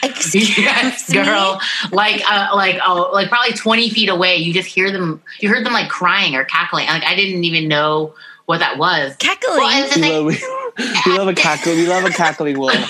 Excuse 0.04 0.58
yes, 0.58 1.10
me? 1.10 1.16
girl. 1.16 1.60
Like, 1.92 2.22
uh, 2.32 2.50
like, 2.56 2.80
oh, 2.86 3.10
like 3.12 3.28
probably 3.28 3.54
twenty 3.54 3.90
feet 3.90 4.08
away. 4.08 4.36
You 4.38 4.54
just 4.54 4.68
hear 4.68 4.92
them. 4.92 5.22
You 5.40 5.50
heard 5.50 5.66
them 5.66 5.74
like 5.74 5.90
crying 5.90 6.36
or 6.36 6.46
cackling. 6.46 6.88
Like 6.88 7.04
I 7.04 7.16
didn't 7.16 7.44
even 7.44 7.68
know 7.68 8.14
what 8.50 8.58
that 8.62 8.80
was. 8.80 9.16
Cackling. 9.18 9.58
Well, 9.60 9.86
it's 9.86 9.96
We 9.96 10.02
love, 10.10 10.26
we, 10.26 10.36
we 11.06 11.18
love 11.20 11.28
a 11.28 11.36
cackle. 11.36 11.74
We 11.76 11.86
love 11.88 12.04
a 12.04 12.10
cackling 12.10 12.58
wolf. 12.58 12.74
I 12.74 12.80
was 12.82 12.90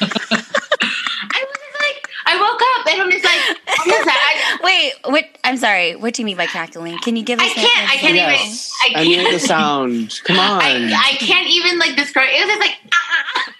just 0.00 1.76
like, 1.78 2.08
I 2.24 2.40
woke 2.40 2.62
up 2.62 2.86
and 2.90 3.02
I'm 3.02 3.10
just 3.10 3.22
like, 3.22 3.58
what 3.86 4.00
is 4.00 4.04
that? 4.06 4.58
Wait, 4.64 4.94
what? 5.12 5.24
I'm 5.44 5.58
sorry. 5.58 5.94
What 5.94 6.14
do 6.14 6.22
you 6.22 6.26
mean 6.26 6.38
by 6.38 6.46
cackling? 6.46 6.96
Can 7.00 7.16
you 7.16 7.22
give 7.22 7.38
us? 7.38 7.50
I 7.50 7.54
can't- 7.54 7.78
an 7.80 7.84
I 7.90 7.96
can't 7.98 8.16
even- 8.16 8.30
example? 8.30 8.46
Yes. 8.46 8.72
I 8.82 8.92
I 9.00 9.04
need 9.04 9.16
can't- 9.16 9.32
the 9.34 9.38
sound. 9.40 10.20
Come 10.24 10.38
on. 10.38 10.62
I, 10.62 10.90
I 10.94 11.16
can't 11.18 11.48
even 11.50 11.78
like 11.78 11.94
describe. 11.94 12.30
It 12.30 12.46
was 12.46 12.56
just 12.56 12.60
like, 12.60 12.76
ah, 12.94 13.52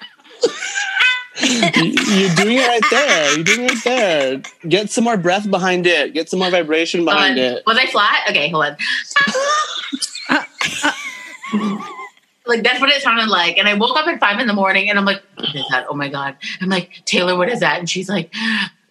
You- 1.76 1.92
You're 2.26 2.34
doing 2.36 2.56
it 2.56 2.66
right 2.66 2.84
there. 2.90 3.34
You're 3.36 3.44
doing 3.44 3.60
it 3.66 3.70
right 3.70 3.84
there. 3.84 4.40
Get 4.66 4.88
some 4.90 5.04
more 5.04 5.18
breath 5.18 5.50
behind 5.50 5.86
it. 5.86 6.14
Get 6.14 6.30
some 6.30 6.38
more 6.38 6.50
vibration 6.50 7.04
behind 7.04 7.36
it. 7.38 7.62
Was 7.66 7.76
I 7.76 7.84
flat? 7.86 8.24
Okay, 8.30 8.48
hold 8.48 8.64
on. 8.64 8.76
Like 12.46 12.62
that's 12.62 12.80
what 12.80 12.90
it 12.90 13.02
sounded 13.02 13.28
like. 13.28 13.58
And 13.58 13.68
I 13.68 13.74
woke 13.74 13.96
up 13.96 14.06
at 14.06 14.18
five 14.20 14.40
in 14.40 14.46
the 14.46 14.54
morning 14.54 14.88
and 14.90 14.98
I'm 14.98 15.04
like, 15.04 15.22
what 15.36 15.54
is 15.54 15.64
that? 15.70 15.86
Oh 15.88 15.94
my 15.94 16.08
God. 16.08 16.36
I'm 16.60 16.68
like, 16.68 17.02
Taylor, 17.04 17.36
what 17.36 17.48
is 17.48 17.60
that? 17.60 17.78
And 17.78 17.88
she's 17.88 18.08
like, 18.08 18.32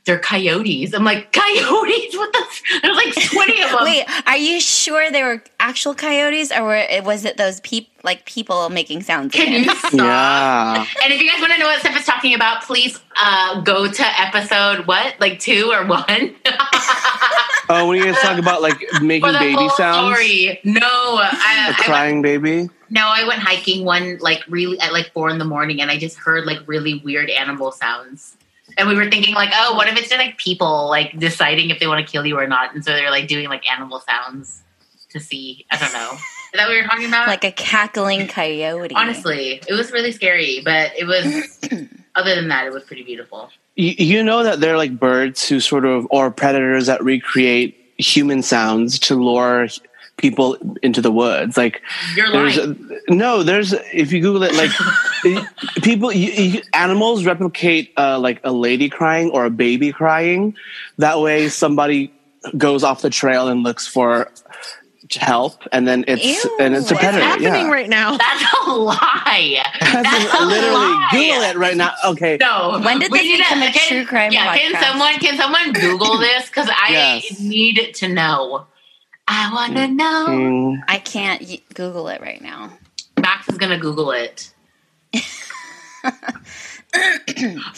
they're 0.07 0.17
coyotes. 0.17 0.93
I'm 0.93 1.03
like, 1.03 1.31
coyotes? 1.31 2.17
What 2.17 2.33
the? 2.33 2.39
F-? 2.39 2.81
There's 2.81 2.95
like 2.95 3.13
20 3.13 3.63
of 3.63 3.69
them. 3.71 3.83
Wait, 3.83 4.05
are 4.25 4.37
you 4.37 4.59
sure 4.59 5.11
they 5.11 5.21
were 5.21 5.43
actual 5.59 5.93
coyotes, 5.93 6.51
or 6.51 6.63
were, 6.63 6.85
was 7.03 7.25
it 7.25 7.37
those 7.37 7.59
peop 7.59 7.89
like 8.03 8.25
people 8.25 8.69
making 8.69 9.03
sounds? 9.03 9.33
Can 9.33 9.49
again? 9.49 9.63
you 9.65 9.75
stop? 9.75 9.93
Yeah. 9.93 10.85
And 11.03 11.13
if 11.13 11.21
you 11.21 11.29
guys 11.29 11.39
want 11.39 11.53
to 11.53 11.59
know 11.59 11.67
what 11.67 11.79
Steph 11.81 11.99
is 11.99 12.05
talking 12.05 12.33
about, 12.33 12.63
please 12.63 12.99
uh, 13.21 13.61
go 13.61 13.91
to 13.91 14.21
episode 14.21 14.87
what, 14.87 15.19
like 15.19 15.39
two 15.39 15.71
or 15.71 15.85
one, 15.85 16.35
Oh, 17.69 17.87
when 17.87 17.97
you 17.97 18.05
guys 18.05 18.21
talk 18.21 18.39
about 18.39 18.61
like 18.61 18.79
making 19.01 19.27
for 19.27 19.33
the 19.33 19.39
baby 19.39 19.55
full 19.55 19.69
sounds, 19.71 20.15
story. 20.15 20.59
No, 20.63 20.79
I, 20.81 21.27
a 21.27 21.63
I 21.63 21.67
went 21.67 21.77
crying 21.79 22.21
baby. 22.21 22.69
No, 22.89 23.07
I 23.07 23.27
went 23.27 23.41
hiking 23.41 23.83
one 23.83 24.17
like 24.19 24.41
really 24.47 24.79
at 24.79 24.93
like 24.93 25.11
four 25.11 25.29
in 25.29 25.37
the 25.37 25.45
morning, 25.45 25.81
and 25.81 25.91
I 25.91 25.97
just 25.97 26.17
heard 26.17 26.45
like 26.45 26.59
really 26.65 27.01
weird 27.03 27.29
animal 27.29 27.73
sounds. 27.73 28.36
And 28.77 28.87
we 28.87 28.95
were 28.95 29.09
thinking 29.09 29.33
like, 29.33 29.49
oh, 29.53 29.75
what 29.75 29.87
if 29.87 29.97
it's 29.97 30.09
just 30.09 30.19
like 30.19 30.37
people 30.37 30.87
like 30.89 31.17
deciding 31.19 31.69
if 31.71 31.79
they 31.79 31.87
want 31.87 32.05
to 32.05 32.11
kill 32.11 32.25
you 32.25 32.37
or 32.37 32.47
not? 32.47 32.75
And 32.75 32.85
so 32.85 32.91
they're 32.91 33.11
like 33.11 33.27
doing 33.27 33.49
like 33.49 33.69
animal 33.71 33.99
sounds 34.01 34.61
to 35.09 35.19
see. 35.19 35.65
I 35.71 35.77
don't 35.77 35.93
know. 35.93 36.11
Is 36.13 36.59
that 36.59 36.67
what 36.67 36.69
we 36.69 36.81
were 36.81 36.87
talking 36.87 37.07
about? 37.07 37.27
like 37.27 37.43
a 37.43 37.51
cackling 37.51 38.27
coyote. 38.27 38.93
honestly, 38.95 39.61
it 39.67 39.73
was 39.73 39.91
really 39.91 40.11
scary, 40.11 40.61
but 40.63 40.91
it 40.97 41.05
was. 41.05 41.87
other 42.17 42.35
than 42.35 42.49
that, 42.49 42.65
it 42.65 42.73
was 42.73 42.83
pretty 42.83 43.03
beautiful. 43.03 43.49
You, 43.75 43.93
you 43.97 44.23
know 44.23 44.43
that 44.43 44.59
they're 44.59 44.75
like 44.75 44.99
birds 44.99 45.47
who 45.47 45.59
sort 45.59 45.85
of, 45.85 46.07
or 46.09 46.31
predators 46.31 46.87
that 46.87 47.01
recreate 47.03 47.77
human 47.97 48.41
sounds 48.41 48.99
to 48.99 49.15
lure 49.15 49.67
people 50.17 50.57
into 50.81 51.01
the 51.01 51.11
woods. 51.11 51.57
Like 51.57 51.81
You're 52.15 52.31
there's 52.31 52.57
lying. 52.57 52.99
no, 53.09 53.43
there's 53.43 53.73
if 53.93 54.11
you 54.11 54.21
Google 54.21 54.43
it, 54.43 54.53
like 54.55 54.71
people, 55.83 56.11
you, 56.11 56.31
you, 56.31 56.61
animals 56.73 57.25
replicate 57.25 57.93
uh, 57.97 58.19
like 58.19 58.41
a 58.43 58.51
lady 58.51 58.89
crying 58.89 59.29
or 59.31 59.45
a 59.45 59.49
baby 59.49 59.91
crying. 59.91 60.55
That 60.97 61.19
way, 61.19 61.49
somebody 61.49 62.11
goes 62.57 62.83
off 62.83 63.01
the 63.01 63.09
trail 63.09 63.47
and 63.47 63.63
looks 63.63 63.87
for 63.87 64.31
help, 65.15 65.63
and 65.71 65.87
then 65.87 66.03
it's 66.07 66.43
Ew. 66.43 66.57
and 66.59 66.75
it's 66.75 66.91
a 66.91 66.95
predator. 66.95 67.23
What's 67.25 67.43
happening 67.43 67.67
yeah. 67.67 67.71
right 67.71 67.89
now. 67.89 68.17
That's 68.17 68.43
a 68.67 68.71
lie. 68.71 69.63
That's 69.79 69.93
That's 70.03 70.41
a 70.41 70.45
literally 70.45 70.73
lie. 70.75 71.07
Google 71.11 71.41
it 71.43 71.55
right 71.57 71.77
now. 71.77 71.91
Okay. 72.05 72.37
No. 72.41 72.79
When 72.83 72.99
did 72.99 73.11
We 73.11 73.19
this 73.19 73.27
need 73.27 73.37
become 73.37 73.61
a 73.61 73.71
can- 73.71 73.87
true 73.87 74.05
crime 74.05 74.31
Yeah, 74.33 74.57
can 74.57 74.81
someone 74.83 75.13
can 75.19 75.37
someone 75.37 75.71
Google 75.73 76.17
this? 76.19 76.47
Because 76.47 76.69
I 76.69 76.89
Yes. 76.91 77.39
need 77.39 77.91
to 77.95 78.07
know. 78.09 78.65
I 79.27 79.53
want 79.53 79.75
to 79.75 79.87
know. 79.87 80.25
Mm, 80.29 80.83
I 80.87 80.97
can't 80.99 81.41
y- 81.41 81.61
Google 81.73 82.07
it 82.07 82.21
right 82.21 82.41
now. 82.41 82.71
Max 83.19 83.49
is 83.49 83.57
gonna 83.57 83.77
Google 83.79 84.11
it. 84.11 84.53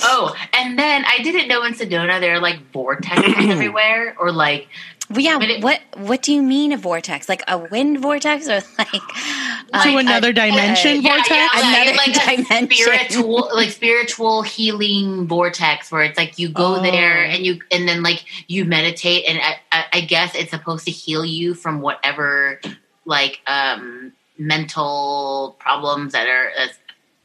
oh, 0.04 0.36
and 0.54 0.78
then 0.78 1.04
I 1.06 1.20
didn't 1.24 1.48
know 1.48 1.64
in 1.64 1.74
Sedona 1.74 2.20
there 2.20 2.36
are 2.36 2.40
like 2.40 2.72
vortexes 2.72 3.50
everywhere, 3.50 4.16
or 4.20 4.32
like 4.32 4.68
Well, 5.12 5.22
yeah, 5.22 5.40
But 5.40 5.50
it- 5.50 5.64
what 5.64 5.82
what 5.98 6.22
do 6.22 6.32
you 6.34 6.42
mean 6.44 6.72
a 6.72 6.78
vortex? 6.78 7.28
Like 7.28 7.42
a 7.48 7.58
wind 7.58 8.00
vortex, 8.00 8.48
or 8.48 8.62
like 8.78 8.92
to 8.92 9.90
uh, 9.96 9.98
another 9.98 10.30
a- 10.30 10.34
dimension 10.34 11.02
Yeah, 11.02 11.16
vortex? 11.16 11.30
yeah, 11.30 11.50
Another 11.56 11.98
like, 11.98 12.16
like 12.16 12.48
dimension. 12.48 12.72
spiritual, 12.72 13.50
like 13.54 13.70
spiritual 13.72 14.44
healing 14.44 15.26
vortex, 15.28 15.92
where 15.92 16.04
it's 16.04 16.18
like 16.18 16.38
you 16.38 16.50
go 16.50 16.76
Oh. 16.78 16.82
there 16.82 17.24
and 17.24 17.44
you, 17.46 17.60
and 17.72 17.88
then 17.88 18.04
like 18.04 18.24
you 18.48 18.66
meditate, 18.66 19.26
and 19.28 19.40
I, 19.42 19.60
I, 19.72 19.86
I 19.94 20.02
guess 20.02 20.36
it's 20.36 20.52
supposed 20.52 20.86
to 20.86 20.92
heal 20.92 21.26
you 21.26 21.56
from 21.56 21.82
whatever 21.82 22.62
like 23.06 23.42
um 23.48 24.14
mental 24.38 25.56
problems 25.60 26.14
that 26.14 26.28
are 26.28 26.52
uh, 26.60 26.68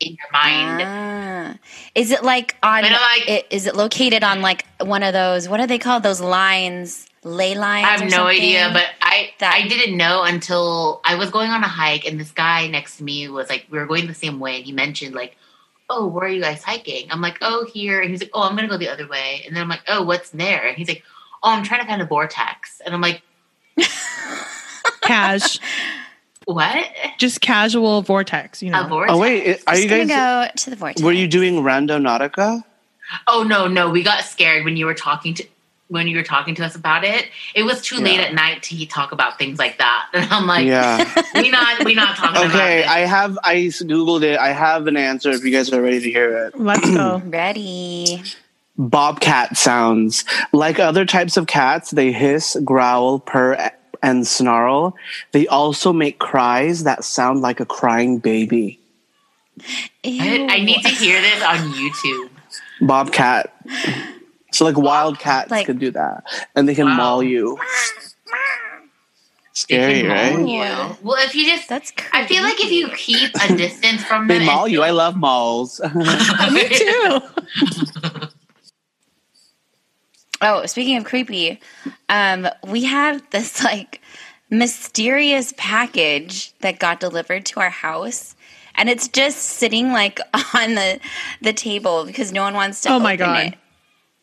in 0.00 0.08
your 0.12 0.30
mind. 0.32 0.82
Ah. 0.82 1.54
Is 1.94 2.10
it 2.10 2.22
like 2.24 2.56
on? 2.62 2.82
Like- 2.82 2.92
i- 3.28 3.44
is 3.50 3.66
it 3.66 3.76
located 3.76 4.24
on 4.24 4.40
like 4.40 4.64
one 4.80 5.02
of 5.02 5.12
those? 5.12 5.48
What 5.48 5.60
are 5.60 5.66
they 5.66 5.78
called? 5.78 6.02
Those 6.02 6.20
lines, 6.20 7.06
ley 7.24 7.54
lines. 7.54 7.86
I 7.86 7.90
have 7.90 8.02
or 8.02 8.06
no 8.10 8.26
idea, 8.26 8.70
but 8.72 8.86
I 9.02 9.32
That- 9.40 9.54
I 9.54 9.66
didn't 9.68 9.96
know 9.96 10.22
until 10.22 11.00
I 11.04 11.14
was 11.16 11.30
going 11.30 11.50
on 11.50 11.62
a 11.64 11.68
hike, 11.68 12.04
and 12.06 12.20
this 12.20 12.30
guy 12.30 12.66
next 12.68 12.98
to 12.98 13.04
me 13.04 13.28
was 13.28 13.48
like, 13.48 13.66
we 13.70 13.78
were 13.78 13.86
going 13.86 14.06
the 14.06 14.14
same 14.14 14.38
way, 14.40 14.56
and 14.56 14.64
he 14.64 14.72
mentioned 14.72 15.14
like, 15.14 15.36
"Oh, 15.90 16.06
where 16.06 16.24
are 16.26 16.28
you 16.28 16.40
guys 16.42 16.62
hiking?" 16.62 17.08
I'm 17.10 17.20
like, 17.20 17.38
"Oh, 17.42 17.64
here," 17.72 18.00
and 18.00 18.10
he's 18.10 18.20
like, 18.20 18.30
"Oh, 18.34 18.42
I'm 18.42 18.54
gonna 18.56 18.68
go 18.68 18.76
the 18.76 18.88
other 18.88 19.06
way," 19.08 19.42
and 19.46 19.54
then 19.56 19.62
I'm 19.62 19.68
like, 19.68 19.82
"Oh, 19.88 20.02
what's 20.02 20.30
there?" 20.30 20.66
And 20.68 20.76
he's 20.76 20.88
like, 20.88 21.02
"Oh, 21.42 21.50
I'm 21.50 21.62
trying 21.64 21.80
to 21.80 21.86
find 21.86 22.00
a 22.02 22.06
vortex," 22.06 22.80
and 22.84 22.94
I'm 22.94 23.00
like, 23.00 23.22
Cash, 25.02 25.58
"What? 26.46 26.86
just 27.18 27.40
casual 27.40 28.02
vortex. 28.02 28.62
You 28.62 28.68
A 28.70 28.72
know, 28.82 28.88
vortex?" 28.88 29.14
Oh 29.14 29.18
wait, 29.18 29.62
are 29.66 29.72
Just 29.74 29.82
you 29.82 29.88
gonna 29.88 30.06
guys? 30.06 30.50
go 30.50 30.52
to 30.56 30.70
the 30.70 30.76
vortex? 30.76 31.02
Were 31.02 31.12
you 31.12 31.26
doing 31.28 31.56
Randonautica? 31.62 32.62
Oh 33.26 33.42
no, 33.42 33.66
no, 33.66 33.90
we 33.90 34.02
got 34.02 34.24
scared 34.24 34.64
when 34.64 34.76
you 34.76 34.86
were 34.86 34.94
talking 34.94 35.34
to 35.34 35.44
when 35.88 36.06
you 36.06 36.16
were 36.16 36.22
talking 36.22 36.54
to 36.56 36.64
us 36.64 36.74
about 36.74 37.04
it. 37.04 37.28
It 37.54 37.62
was 37.62 37.82
too 37.82 37.96
late 37.96 38.20
at 38.20 38.34
night 38.34 38.62
to 38.64 38.86
talk 38.86 39.12
about 39.12 39.38
things 39.38 39.58
like 39.58 39.78
that, 39.78 40.08
and 40.14 40.30
I'm 40.32 40.46
like, 40.46 40.66
Yeah. 40.66 41.22
we 41.34 41.50
not 41.50 41.84
we 41.84 41.94
not 41.94 42.16
talking 42.16 42.42
about 42.42 42.54
Okay, 42.54 42.80
it. 42.80 42.88
I 42.88 43.00
have. 43.00 43.38
I 43.44 43.56
googled 43.56 44.22
it. 44.22 44.38
I 44.38 44.52
have 44.52 44.86
an 44.86 44.96
answer. 44.96 45.30
If 45.30 45.44
you 45.44 45.52
guys 45.52 45.72
are 45.72 45.82
ready 45.82 46.00
to 46.00 46.10
hear 46.10 46.46
it. 46.46 46.54
let's 46.58 46.88
go. 46.90 47.18
ready? 47.26 48.22
Bobcat 48.76 49.56
sounds. 49.56 50.24
Like 50.52 50.78
other 50.80 51.04
types 51.04 51.36
of 51.36 51.46
cats, 51.46 51.92
they 51.92 52.10
hiss, 52.12 52.56
growl, 52.64 53.20
purr, 53.20 53.70
and 54.02 54.26
snarl, 54.26 54.96
they 55.32 55.46
also 55.46 55.92
make 55.92 56.18
cries 56.18 56.84
that 56.84 57.04
sound 57.04 57.40
like 57.40 57.60
a 57.60 57.66
crying 57.66 58.18
baby. 58.18 58.80
I, 60.04 60.46
I 60.50 60.60
need 60.64 60.82
to 60.82 60.88
hear 60.88 61.20
this 61.22 61.42
on 61.42 61.56
YouTube. 61.72 62.30
Bobcat. 62.80 63.54
So 64.54 64.64
like 64.64 64.76
wild 64.78 65.18
cats 65.18 65.50
Like- 65.50 65.66
can 65.66 65.78
do 65.78 65.90
that, 65.90 66.22
and 66.54 66.68
they 66.68 66.74
can 66.76 66.86
Wow. 66.86 66.96
maul 66.96 67.22
you. 67.24 67.58
Scary, 69.52 69.94
They 69.94 70.00
can 70.02 70.10
right? 70.10 70.38
maul 70.38 70.48
you. 70.48 70.96
Well, 71.02 71.16
if 71.24 71.34
you 71.34 71.46
just, 71.46 71.68
That's 71.68 71.92
I 72.12 72.24
feel 72.26 72.42
like 72.44 72.60
if 72.60 72.70
you 72.70 72.88
keep 72.90 73.30
a 73.42 73.56
distance 73.56 74.04
from 74.04 74.28
them, 74.28 74.38
They 74.38 74.44
maul 74.46 74.68
you. 74.68 74.82
I 74.82 74.90
love 74.90 75.16
malls. 75.16 75.80
Me 76.52 76.68
too. 76.68 77.20
Oh, 80.42 80.66
speaking 80.66 80.96
of 80.98 81.04
creepy, 81.04 81.58
um, 82.10 82.46
we 82.68 82.84
have 82.84 83.22
this 83.30 83.64
like 83.64 84.02
mysterious 84.50 85.54
package 85.56 86.52
that 86.60 86.78
got 86.78 87.00
delivered 87.00 87.46
to 87.46 87.60
our 87.60 87.70
house, 87.70 88.34
and 88.74 88.90
it's 88.90 89.08
just 89.08 89.38
sitting 89.38 89.92
like 89.92 90.20
on 90.54 90.74
the 90.74 91.00
the 91.40 91.52
table 91.54 92.04
because 92.04 92.30
no 92.32 92.42
one 92.42 92.52
wants 92.54 92.82
to. 92.82 92.90
Oh 92.92 92.98
my 92.98 93.16
God. 93.16 93.46
It. 93.46 93.54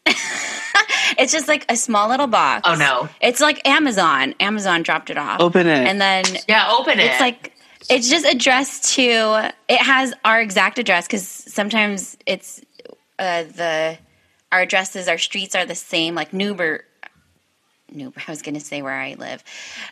it's 1.18 1.32
just 1.32 1.48
like 1.48 1.66
a 1.70 1.76
small 1.76 2.10
little 2.10 2.28
box. 2.28 2.62
Oh, 2.66 2.76
no. 2.76 3.10
It's 3.22 3.40
like 3.40 3.66
Amazon. 3.68 4.34
Amazon 4.40 4.84
dropped 4.84 5.10
it 5.10 5.18
off. 5.18 5.40
Open 5.40 5.68
it. 5.68 5.88
and 5.88 6.00
then 6.02 6.24
Yeah, 6.48 6.70
open 6.72 7.00
it. 7.00 7.06
it's 7.06 7.20
like 7.22 7.54
it's 7.90 8.10
just 8.10 8.26
addressed 8.26 8.94
to. 8.96 9.52
It 9.68 9.80
has 9.82 10.14
our 10.24 10.40
exact 10.42 10.78
address 10.80 11.08
because 11.08 11.28
sometimes 11.28 12.18
it's 12.26 12.62
uh, 13.20 13.44
the 13.44 13.98
our 14.52 14.62
addresses, 14.62 15.08
our 15.08 15.18
streets 15.18 15.56
are 15.56 15.66
the 15.66 15.76
same. 15.76 16.14
Like 16.16 16.32
Newbert, 16.34 16.86
Newbert. 17.92 18.28
I 18.28 18.32
was 18.32 18.42
going 18.42 18.56
to 18.56 18.62
say 18.62 18.82
where 18.82 18.94
I 19.00 19.16
live, 19.16 19.44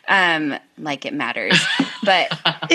um, 0.08 0.56
like 0.78 1.04
it 1.06 1.14
matters, 1.14 1.60
but 2.04 2.30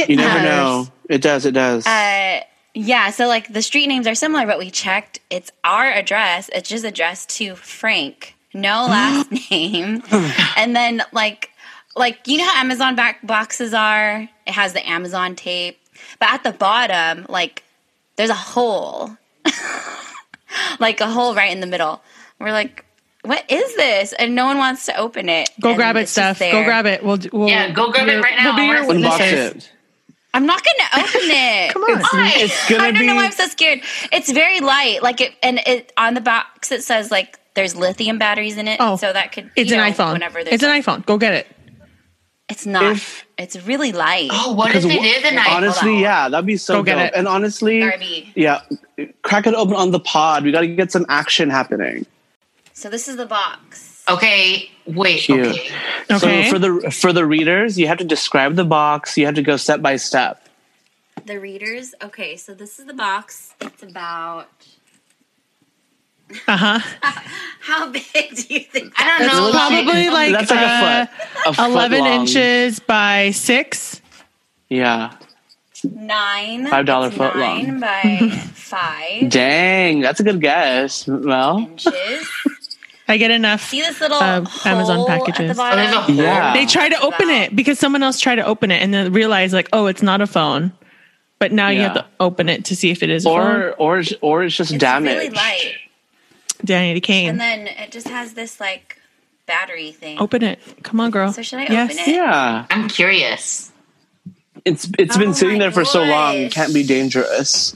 you 0.08 0.16
never 0.18 0.40
Um, 0.40 0.44
know. 0.44 0.88
It 1.10 1.22
does. 1.22 1.46
It 1.46 1.54
does. 1.54 1.86
uh, 1.88 2.42
yeah. 2.76 3.10
So 3.10 3.28
like 3.28 3.52
the 3.52 3.62
street 3.62 3.88
names 3.88 4.06
are 4.06 4.16
similar, 4.16 4.46
but 4.46 4.60
we 4.60 4.70
checked. 4.70 5.20
It's 5.30 5.52
our 5.64 5.86
address. 5.90 6.50
It's 6.54 6.70
just 6.70 6.86
addressed 6.86 7.30
to 7.38 7.56
Frank, 7.56 8.36
no 8.54 8.86
last 8.90 9.32
name, 9.50 10.04
and 10.58 10.76
then 10.76 11.02
like 11.12 11.50
like 11.96 12.28
you 12.28 12.38
know 12.38 12.46
how 12.46 12.60
Amazon 12.60 12.96
back 12.96 13.26
boxes 13.26 13.74
are. 13.74 14.30
It 14.46 14.52
has 14.54 14.74
the 14.74 14.88
Amazon 14.88 15.36
tape, 15.36 15.80
but 16.20 16.30
at 16.30 16.44
the 16.44 16.52
bottom, 16.52 17.26
like 17.30 17.64
there's 18.18 18.30
a 18.30 18.36
hole, 18.36 19.18
like 20.80 21.02
a 21.02 21.08
hole 21.08 21.34
right 21.34 21.52
in 21.52 21.60
the 21.62 21.68
middle. 21.68 22.02
We're 22.40 22.52
like. 22.52 22.84
What 23.24 23.44
is 23.50 23.76
this? 23.76 24.14
And 24.14 24.36
no 24.36 24.46
one 24.46 24.60
wants 24.60 24.86
to 24.86 24.96
open 24.96 25.30
it. 25.30 25.50
Go 25.60 25.70
And 25.70 25.78
grab 25.78 25.96
it, 25.96 26.02
it's 26.02 26.12
Steph. 26.12 26.38
Go 26.38 26.64
grab 26.64 26.86
it. 26.86 27.04
We'll, 27.04 27.18
we'll 27.34 27.50
Yeah, 27.50 27.72
go 27.72 27.92
grab 27.92 28.08
it 28.08 28.22
right 28.22 28.36
now. 28.38 28.56
We'll 28.56 28.56
be 28.56 28.66
your 28.68 28.78
I 28.78 28.86
wanna 28.86 29.00
see 29.00 29.08
Unbox 29.08 29.20
witnesses. 29.20 29.70
It. 30.36 30.38
I'm 30.38 30.46
not 30.46 30.64
going 30.64 30.76
to 30.80 31.00
open 31.00 31.30
it. 31.32 31.72
Come 31.74 31.84
on. 31.84 32.00
Why? 32.02 32.32
It's 32.36 32.70
gonna 32.70 32.84
I 32.84 32.92
don't 32.92 33.02
be. 33.02 33.08
know 33.08 33.16
why 33.16 33.26
I'm 33.26 33.32
so 33.32 33.48
scared. 33.48 33.82
It's 34.12 34.32
very 34.32 34.60
light, 34.60 35.02
like 35.02 35.22
it, 35.22 35.34
and 35.42 35.60
it 35.66 35.92
on 35.98 36.14
the 36.14 36.22
box 36.22 36.72
it 36.72 36.84
says 36.84 37.12
like 37.12 37.40
there's 37.54 37.76
lithium 37.76 38.18
batteries 38.18 38.58
in 38.58 38.68
it, 38.68 38.78
Oh, 38.82 38.98
so 38.98 39.14
that 39.14 39.32
could 39.32 39.50
It's 39.56 39.72
an 39.72 39.78
know, 39.78 39.84
iPhone. 39.92 40.14
Whenever 40.14 40.44
there's 40.44 40.56
It's 40.56 40.64
an 40.64 40.70
iPhone. 40.82 41.06
Go 41.06 41.18
get 41.18 41.34
it. 41.34 41.48
It's 42.50 42.66
not. 42.66 42.84
If- 42.94 43.26
it's 43.38 43.58
really 43.68 43.92
light. 43.92 44.30
oh, 44.32 44.54
what 44.54 44.74
if 44.74 44.84
Because 44.84 44.86
it 44.98 45.04
is 45.04 45.24
a 45.30 45.36
night? 45.36 45.50
honestly, 45.50 46.00
yeah, 46.00 46.30
that'd 46.30 46.46
be 46.46 46.56
so 46.56 46.76
Go 46.78 46.84
get 46.84 46.96
dope. 46.96 47.08
it. 47.08 47.14
And 47.16 47.28
honestly, 47.28 47.80
Darby. 47.82 48.32
yeah, 48.36 48.62
crack 49.24 49.46
it 49.46 49.54
open 49.56 49.76
on 49.76 49.92
the 49.92 50.00
pod. 50.00 50.46
We 50.46 50.52
got 50.54 50.62
to 50.62 50.68
get 50.68 50.90
some 50.92 51.06
action 51.10 51.50
happening. 51.50 52.06
So 52.72 52.90
this 52.90 53.08
is 53.10 53.18
the 53.18 53.26
box. 53.26 54.04
Okay, 54.10 54.70
wait. 54.88 55.20
Cute. 55.22 55.48
Okay. 55.48 55.70
Okay. 56.12 56.44
So 56.46 56.50
for 56.52 56.60
the 56.60 56.92
for 56.92 57.14
the 57.14 57.26
readers, 57.26 57.78
you 57.80 57.88
have 57.88 57.98
to 58.00 58.04
describe 58.04 58.56
the 58.56 58.66
box. 58.66 59.18
You 59.18 59.26
have 59.26 59.36
to 59.36 59.42
go 59.44 59.58
step 59.58 59.82
by 59.82 59.96
step. 59.98 60.48
The 61.26 61.40
readers. 61.40 61.96
Okay, 62.04 62.36
so 62.38 62.54
this 62.54 62.78
is 62.80 62.86
the 62.86 62.94
box. 62.94 63.54
It's 63.62 63.82
about 63.84 64.48
Uh 66.48 66.58
huh. 66.58 66.80
how 67.62 67.90
big 67.90 68.04
do 68.36 68.54
you 68.54 68.60
think? 68.62 68.94
I 68.98 69.08
don't 69.08 69.20
That's 69.28 69.34
know. 69.34 69.52
Probably 69.52 70.10
like, 70.10 70.32
That's 70.34 70.52
like 70.52 70.60
uh, 70.60 71.06
a 71.48 71.54
foot. 71.54 71.64
A 71.64 71.66
11 71.72 72.00
long. 72.00 72.22
inches 72.22 72.80
by 72.80 73.32
six. 73.32 74.02
Yeah. 74.70 75.16
Nine. 75.84 76.66
$5 76.68 77.08
It's 77.08 77.18
foot 77.18 77.36
nine 77.36 77.68
long. 77.68 77.80
by 77.80 78.30
five 78.54 79.30
Dang, 79.30 80.00
that's 80.02 80.20
a 80.20 80.24
good 80.24 80.42
guess. 80.42 81.06
Well, 81.08 81.60
inches. 81.60 82.28
I 83.08 83.18
get 83.18 83.30
enough. 83.32 83.62
See 83.70 83.82
this 83.82 84.02
little 84.02 84.18
Uh, 84.18 84.46
Amazon 84.66 85.06
packages. 85.06 85.56
the 85.56 85.64
Oh, 85.64 85.76
there's 85.76 85.90
a 85.92 85.94
bottom? 85.96 86.16
hole. 86.16 86.24
Yeah. 86.26 86.54
They 86.54 86.66
try 86.66 86.90
to 86.90 87.00
open 87.02 87.30
it 87.30 87.56
because 87.56 87.78
someone 87.78 88.02
else 88.02 88.20
tried 88.20 88.36
to 88.36 88.46
open 88.46 88.72
it 88.72 88.82
and 88.82 88.94
then 88.94 89.14
realize 89.14 89.54
like, 89.54 89.70
oh, 89.74 89.86
it's 89.86 90.02
not 90.02 90.22
a 90.22 90.28
phone. 90.28 90.72
But 91.38 91.52
now 91.52 91.68
you 91.70 91.82
have 91.82 91.94
to 91.96 92.06
open 92.20 92.50
it 92.50 92.66
to 92.66 92.76
see 92.76 92.90
if 92.92 93.04
it 93.04 93.10
is 93.12 93.26
a 93.26 93.30
phone. 93.30 93.38
or 93.38 93.72
or 93.74 94.04
or 94.22 94.44
it's 94.44 94.56
just 94.56 94.72
It's 94.72 94.80
damaged. 94.82 95.16
really 95.16 95.30
light. 95.30 95.74
Danny 96.64 97.00
Kane. 97.02 97.30
And 97.30 97.40
then 97.40 97.68
it 97.68 97.92
just 97.92 98.08
has 98.08 98.34
this 98.34 98.60
like 98.60 98.98
battery 99.46 99.92
thing. 99.92 100.18
open 100.20 100.42
it. 100.42 100.60
Come 100.82 101.00
on, 101.00 101.12
girl. 101.12 101.32
So 101.32 101.42
should 101.44 101.60
I 101.60 101.68
yes. 101.70 101.92
open 101.92 102.04
it? 102.10 102.16
Yeah, 102.16 102.66
I'm 102.72 102.88
curious. 102.90 103.72
it's 104.64 104.90
it's 104.98 105.16
Oh 105.16 105.20
been 105.20 105.34
sitting 105.36 105.60
there 105.60 105.72
for 105.72 105.86
so 105.86 106.02
long. 106.04 106.36
It 106.36 106.52
can't 106.54 106.74
be 106.74 106.84
dangerous. 106.84 107.76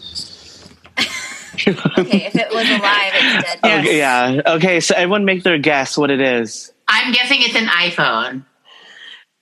Okay, 1.68 2.26
if 2.26 2.36
it 2.36 2.50
was 2.54 2.70
alive, 2.70 3.12
it's 3.14 3.44
dead. 3.44 3.60
Yes. 3.64 3.86
Okay, 3.86 3.98
yeah. 3.98 4.42
Okay, 4.56 4.80
so 4.80 4.96
everyone 4.96 5.26
make 5.26 5.44
their 5.44 5.58
guess 5.58 5.98
what 5.98 6.10
it 6.12 6.22
is. 6.22 6.72
I'm 6.88 7.12
guessing 7.12 7.40
it's 7.42 7.56
an 7.56 7.68
iPhone. 7.68 8.46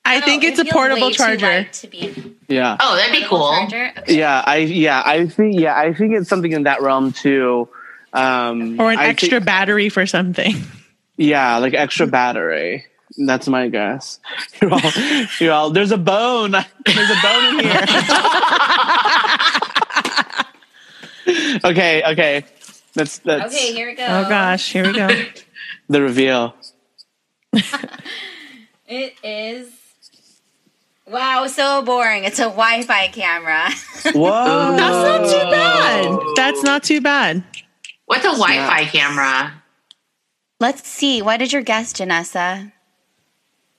I 0.06 0.20
don't 0.20 0.24
think 0.24 0.44
it's 0.46 0.60
a 0.60 0.66
portable 0.66 1.12
charger. 1.12 1.64
to 1.66 1.88
be 1.88 2.36
Yeah. 2.48 2.78
Oh, 2.80 2.96
that'd 2.96 3.12
be 3.12 3.26
cool. 3.28 3.54
Okay. 3.66 3.92
Yeah, 4.08 4.42
I 4.46 4.58
yeah, 4.58 5.04
I 5.06 5.28
think 5.28 5.60
yeah, 5.60 5.78
I 5.78 5.94
think 5.94 6.14
it's 6.14 6.30
something 6.30 6.52
in 6.54 6.64
that 6.64 6.82
realm 6.82 7.12
too. 7.12 7.68
Um 8.14 8.80
Or 8.80 8.90
an 8.92 9.00
I 9.00 9.08
extra 9.08 9.30
think- 9.40 9.46
battery 9.46 9.90
for 9.90 10.06
something. 10.06 10.56
yeah, 11.18 11.58
like 11.58 11.74
extra 11.74 12.08
battery. 12.08 12.86
That's 13.18 13.48
my 13.48 13.68
guess. 13.70 14.20
You're 14.62 14.74
all, 14.74 14.92
you're 15.40 15.52
all. 15.54 15.70
There's 15.72 15.92
a 15.92 15.98
bone. 15.98 16.52
There's 16.86 17.10
a 17.10 17.18
bone 17.24 17.60
in 17.60 17.66
here. 17.66 17.86
okay, 21.66 22.04
okay. 22.12 22.46
That's 22.94 23.20
that's 23.20 23.54
Okay, 23.54 23.74
here 23.74 23.88
we 23.88 23.96
go. 23.96 24.06
Oh 24.06 24.28
gosh, 24.30 24.72
here 24.72 24.86
we 24.88 24.94
go. 24.94 25.08
the 25.90 26.02
reveal. 26.02 26.56
It 28.90 29.16
is. 29.22 29.70
Wow, 31.06 31.48
so 31.48 31.82
boring. 31.82 32.24
It's 32.24 32.40
a 32.40 32.44
Wi-Fi 32.44 33.10
camera. 33.10 33.70
Whoa, 34.14 34.76
That's 34.78 35.04
not 35.04 35.26
too 35.30 35.52
bad. 35.52 36.20
That's 36.38 36.64
not 36.64 36.84
too 36.84 37.02
bad. 37.02 37.44
What's 38.06 38.24
a 38.24 38.30
Wi-Fi 38.30 38.86
camera? 38.86 39.62
Let's 40.62 40.88
see. 40.88 41.22
What 41.22 41.38
did 41.38 41.52
your 41.52 41.62
guess, 41.64 41.92
Janessa? 41.92 42.72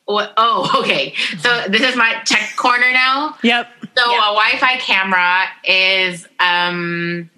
What? 0.05 0.33
Oh, 0.37 0.81
okay. 0.83 1.15
So 1.39 1.65
this 1.69 1.81
is 1.83 1.97
my 1.97 2.21
tech 2.27 2.55
corner 2.57 2.93
now. 2.93 3.37
Yep. 3.43 3.67
So 3.97 4.11
Yeah. 4.11 4.19
a 4.19 4.35
Wi-Fi 4.35 4.77
camera 4.77 5.45
is 5.65 6.27
um, 6.41 7.31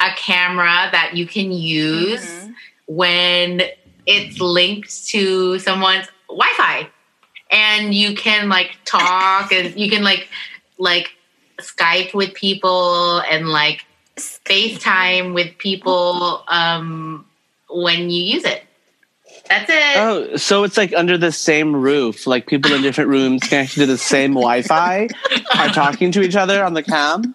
a 0.00 0.10
camera 0.16 0.88
that 0.92 1.12
you 1.14 1.26
can 1.26 1.52
use 1.52 2.20
Mm-hmm. 2.24 2.52
when 2.86 3.62
it's 4.06 4.40
linked 4.40 5.06
to 5.08 5.58
someone's 5.58 6.06
Wi-Fi, 6.28 6.88
and 7.50 7.94
you 7.94 8.14
can 8.14 8.48
like 8.48 8.76
talk 8.84 9.52
and 9.52 9.78
you 9.78 9.90
can 9.90 10.02
like 10.02 10.28
like 10.78 11.10
Skype 11.58 12.12
with 12.14 12.34
people 12.34 13.20
and 13.20 13.48
like 13.48 13.84
FaceTime 14.16 15.34
with 15.34 15.56
people 15.58 16.44
um, 16.48 17.24
when 17.70 18.10
you 18.10 18.24
use 18.34 18.44
it. 18.44 18.62
That's 19.48 19.70
it. 19.70 19.96
Oh, 19.96 20.36
so 20.36 20.64
it's 20.64 20.76
like 20.76 20.92
under 20.94 21.18
the 21.18 21.30
same 21.32 21.76
roof, 21.76 22.26
like 22.26 22.46
people 22.46 22.72
in 22.72 22.82
different 22.82 23.10
rooms 23.10 23.42
connected 23.42 23.80
to 23.80 23.86
the 23.86 23.98
same 23.98 24.32
Wi-Fi 24.32 25.08
are 25.58 25.68
talking 25.68 26.12
to 26.12 26.22
each 26.22 26.36
other 26.36 26.64
on 26.64 26.74
the 26.74 26.82
cam. 26.82 27.34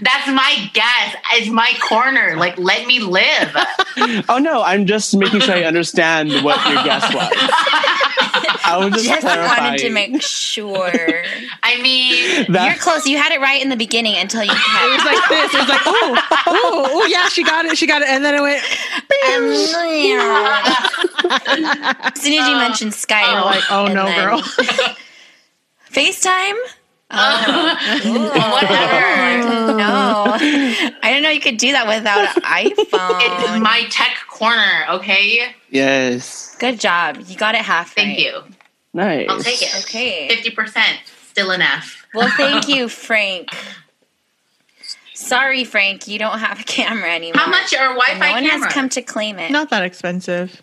That's 0.00 0.28
my 0.28 0.70
guess. 0.72 1.16
It's 1.34 1.50
my 1.50 1.72
corner. 1.88 2.36
Like, 2.36 2.56
let 2.58 2.86
me 2.86 3.00
live. 3.00 3.54
Oh 4.28 4.38
no, 4.38 4.60
I'm 4.60 4.86
just 4.86 5.14
making 5.16 5.38
sure 5.40 5.54
I 5.54 5.62
understand 5.62 6.30
what 6.42 6.56
your 6.68 6.82
guess 6.82 7.04
was. 7.14 7.30
I 8.66 8.76
was 8.82 8.92
just, 8.94 9.04
Just 9.06 9.20
clarifying. 9.20 9.62
wanted 9.62 9.78
to 9.78 9.90
make 9.90 10.20
sure. 10.20 11.22
I 11.62 11.80
mean, 11.80 12.46
That- 12.52 12.66
You're 12.66 12.74
close. 12.82 13.06
You 13.06 13.18
had 13.18 13.30
it 13.30 13.40
right 13.40 13.62
in 13.62 13.68
the 13.68 13.76
beginning 13.76 14.16
until 14.16 14.42
you 14.42 14.50
It 14.52 14.96
was 14.96 15.04
like 15.04 15.28
this. 15.28 15.54
It 15.54 15.58
was 15.60 15.68
like, 15.68 15.80
oh, 15.86 16.16
oh, 16.48 16.88
oh, 16.90 17.06
yeah, 17.06 17.28
she 17.28 17.44
got 17.44 17.66
it. 17.66 17.78
She 17.78 17.86
got 17.86 18.02
it. 18.02 18.08
And 18.08 18.24
then 18.24 18.34
it 18.34 18.40
went, 18.40 18.64
as 22.04 22.20
soon 22.20 22.32
as 22.32 22.48
you 22.48 22.54
uh, 22.54 22.58
mentioned 22.58 22.92
Skype, 22.92 23.40
Oh, 23.42 23.44
like, 23.44 23.62
oh 23.70 23.86
no, 23.86 24.06
then- 24.06 24.26
girl. 24.28 24.40
FaceTime. 25.92 26.56
Oh, 27.10 27.76
whatever. 28.52 29.74
No, 29.74 30.24
I 30.36 31.00
didn't 31.02 31.22
know 31.22 31.30
you 31.30 31.40
could 31.40 31.56
do 31.58 31.72
that 31.72 31.86
without 31.86 32.36
an 32.36 32.42
It's 32.70 32.90
iPhone. 32.92 33.62
my 33.62 33.84
tech 33.90 34.16
corner, 34.28 34.84
okay? 34.90 35.54
yes. 35.70 36.56
Good 36.58 36.78
job. 36.80 37.18
You 37.26 37.36
got 37.36 37.54
it 37.54 37.60
half 37.62 37.96
right. 37.96 38.04
Thank 38.06 38.18
you. 38.20 38.42
Nice. 38.92 39.26
I'll 39.28 39.40
take 39.42 39.60
it. 39.62 39.74
Okay. 39.84 40.28
Fifty 40.28 40.50
percent, 40.50 40.98
still 41.28 41.50
enough. 41.50 42.06
Well, 42.14 42.30
thank 42.36 42.68
you, 42.68 42.88
Frank. 42.88 43.48
Sorry, 45.14 45.64
Frank, 45.64 46.06
you 46.08 46.18
don't 46.18 46.38
have 46.38 46.60
a 46.60 46.64
camera 46.64 47.12
anymore. 47.12 47.40
How 47.42 47.50
much 47.50 47.74
are 47.74 47.94
Wi-Fi 47.94 48.18
No 48.18 48.32
one 48.32 48.44
cameras? 48.44 48.64
has 48.64 48.72
come 48.72 48.88
to 48.90 49.02
claim 49.02 49.38
it. 49.38 49.50
Not 49.50 49.70
that 49.70 49.82
expensive. 49.84 50.62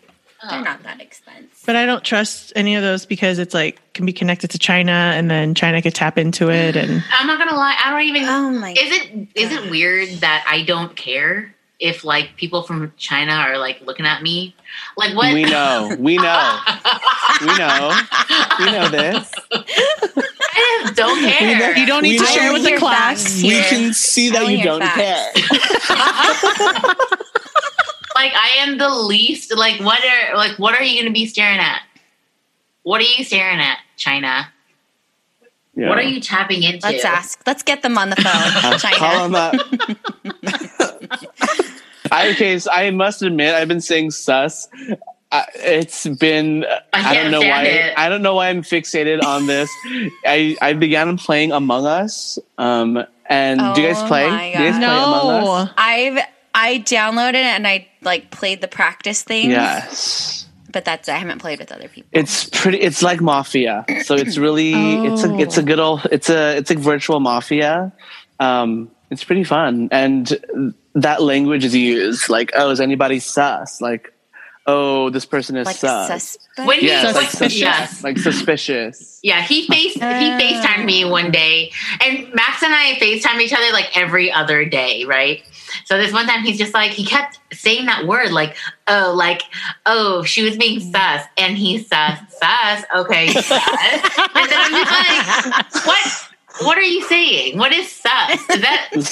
They're 0.49 0.59
oh. 0.59 0.63
not 0.63 0.83
that 0.83 0.99
expensive. 0.99 1.51
But 1.65 1.75
I 1.75 1.85
don't 1.85 2.03
trust 2.03 2.51
any 2.55 2.75
of 2.75 2.81
those 2.81 3.05
because 3.05 3.37
it's 3.37 3.53
like 3.53 3.79
can 3.93 4.05
be 4.05 4.13
connected 4.13 4.49
to 4.51 4.59
China 4.59 4.91
and 4.91 5.29
then 5.29 5.53
China 5.53 5.81
could 5.81 5.93
tap 5.93 6.17
into 6.17 6.49
it 6.49 6.75
and 6.75 7.03
I'm 7.13 7.27
not 7.27 7.37
gonna 7.37 7.55
lie. 7.55 7.77
I 7.83 7.91
don't 7.91 8.01
even. 8.01 8.23
Oh 8.25 8.49
my! 8.49 8.71
Is 8.71 8.91
it 8.91 9.27
is 9.35 9.51
it 9.51 9.69
weird 9.69 10.09
that 10.21 10.43
I 10.47 10.63
don't 10.63 10.95
care 10.95 11.53
if 11.79 12.03
like 12.03 12.35
people 12.37 12.63
from 12.63 12.91
China 12.97 13.33
are 13.33 13.57
like 13.59 13.81
looking 13.81 14.07
at 14.07 14.23
me? 14.23 14.55
Like 14.97 15.15
what? 15.15 15.33
We 15.33 15.43
know. 15.43 15.95
We 15.99 16.17
know. 16.17 16.59
we 17.41 17.47
know. 17.47 17.99
We 18.59 18.65
know 18.65 18.89
this. 18.89 19.31
I 19.51 20.79
just 20.81 20.95
don't 20.95 21.21
care. 21.21 21.77
you 21.77 21.85
don't 21.85 22.01
need 22.03 22.19
We 22.19 22.25
to 22.25 22.31
share 22.31 22.51
with 22.51 22.63
the 22.63 22.77
class. 22.77 23.43
We 23.43 23.61
can 23.61 23.93
see 23.93 24.31
that 24.31 24.47
you 24.47 24.63
don't 24.63 24.81
facts. 24.81 25.41
care. 26.67 27.17
like 28.21 28.33
I 28.35 28.49
am 28.59 28.77
the 28.77 28.89
least. 28.89 29.55
Like 29.55 29.81
what 29.81 29.99
are 30.03 30.37
like 30.37 30.57
what 30.59 30.75
are 30.75 30.83
you 30.83 31.01
gonna 31.01 31.13
be 31.13 31.25
staring 31.25 31.59
at? 31.59 31.81
What 32.83 33.01
are 33.01 33.05
you 33.17 33.23
staring 33.23 33.59
at, 33.59 33.79
China? 33.97 34.47
Yeah. 35.75 35.89
What 35.89 35.97
are 35.97 36.03
you 36.03 36.19
tapping 36.19 36.63
into? 36.63 36.85
Let's 36.85 37.05
ask. 37.05 37.41
Let's 37.45 37.63
get 37.63 37.81
them 37.81 37.97
on 37.97 38.09
the 38.09 38.17
phone. 38.17 38.79
China. 38.79 38.95
Call 38.97 39.25
him 39.25 39.35
up. 39.35 39.55
I, 42.11 42.31
okay, 42.31 42.59
so 42.59 42.69
I 42.71 42.91
must 42.91 43.21
admit, 43.21 43.55
I've 43.55 43.69
been 43.69 43.79
saying 43.79 44.11
sus. 44.11 44.67
I, 45.31 45.45
it's 45.55 46.05
been 46.07 46.65
I 46.91 47.11
I, 47.11 47.13
don't 47.13 47.31
know 47.31 47.39
why 47.39 47.63
it. 47.63 47.97
I 47.97 48.09
don't 48.09 48.21
know 48.21 48.35
why 48.35 48.49
I'm 48.49 48.63
fixated 48.63 49.23
on 49.23 49.47
this. 49.47 49.71
I 50.25 50.57
I 50.61 50.73
began 50.73 51.17
playing 51.17 51.53
Among 51.53 51.85
Us. 51.85 52.37
Um, 52.57 53.01
and 53.27 53.59
do 53.73 53.81
you 53.81 53.87
guys 53.87 54.01
Oh 54.01 54.07
play? 54.07 54.27
Do 54.27 54.63
you 54.63 54.71
guys 54.71 54.77
play 54.77 54.85
Among 54.85 55.47
Us? 55.47 55.69
I've 55.77 56.19
I 56.61 56.79
downloaded 56.79 57.33
it 57.35 57.55
and 57.57 57.67
I 57.67 57.87
like 58.01 58.29
played 58.31 58.61
the 58.61 58.67
practice 58.67 59.23
things. 59.23 59.49
Yes. 59.49 60.47
But 60.71 60.85
that's 60.85 61.09
I 61.09 61.15
haven't 61.17 61.39
played 61.39 61.59
with 61.59 61.71
other 61.71 61.89
people. 61.89 62.09
It's 62.13 62.45
pretty. 62.49 62.79
It's 62.79 63.01
like 63.03 63.19
mafia. 63.19 63.83
So 64.03 64.15
it's 64.15 64.37
really. 64.45 64.71
It's 64.73 65.23
a. 65.23 65.35
It's 65.37 65.57
a 65.57 65.63
good 65.63 65.79
old. 65.79 66.07
It's 66.11 66.29
a. 66.29 66.55
It's 66.57 66.71
a 66.71 66.75
virtual 66.75 67.19
mafia. 67.19 67.91
Um, 68.39 68.89
it's 69.09 69.23
pretty 69.25 69.43
fun, 69.43 69.89
and 69.91 70.73
that 70.95 71.21
language 71.21 71.65
is 71.65 71.75
used. 71.75 72.29
Like, 72.29 72.51
oh, 72.55 72.69
is 72.69 72.79
anybody 72.79 73.19
sus? 73.19 73.81
Like, 73.81 74.13
oh, 74.65 75.09
this 75.09 75.25
person 75.25 75.57
is 75.57 75.65
like 75.65 75.75
sus. 75.75 76.07
suspect. 76.07 76.67
When 76.67 76.79
you 76.79 76.87
Yeah, 76.87 77.11
like 77.11 77.29
Suspicious. 77.29 77.59
yes. 77.59 78.03
like 78.03 78.17
suspicious. 78.17 79.19
Yeah, 79.23 79.41
he 79.41 79.67
face 79.67 79.95
he 79.95 79.99
FaceTimed 79.99 80.85
me 80.85 81.03
one 81.03 81.31
day, 81.31 81.73
and 82.01 82.33
Max 82.33 82.63
and 82.63 82.73
I 82.73 82.93
FaceTime 83.01 83.41
each 83.41 83.51
other 83.53 83.71
like 83.73 83.97
every 83.97 84.31
other 84.31 84.63
day, 84.63 85.03
right? 85.03 85.43
So 85.85 85.97
this 85.97 86.13
one 86.13 86.27
time 86.27 86.43
he's 86.43 86.57
just 86.57 86.73
like 86.73 86.91
he 86.91 87.05
kept 87.05 87.39
saying 87.53 87.85
that 87.85 88.05
word 88.07 88.31
like 88.31 88.55
oh 88.87 89.13
like 89.15 89.43
oh 89.85 90.23
she 90.23 90.43
was 90.43 90.57
being 90.57 90.79
mm. 90.79 90.91
sus. 90.91 91.25
And 91.37 91.57
he 91.57 91.79
sus 91.79 92.19
sus? 92.29 92.83
Okay 92.95 93.27
sus? 93.33 93.49
And 93.51 94.49
then 94.49 94.59
I'm 94.59 94.71
just 94.71 95.47
like 95.47 95.85
what 95.85 96.30
what 96.59 96.77
are 96.77 96.81
you 96.81 97.01
saying 97.07 97.57
what 97.57 97.71
is 97.73 97.91
sus 97.91 98.31
is 98.31 98.47
that 98.61 98.89
Sus. 98.93 99.03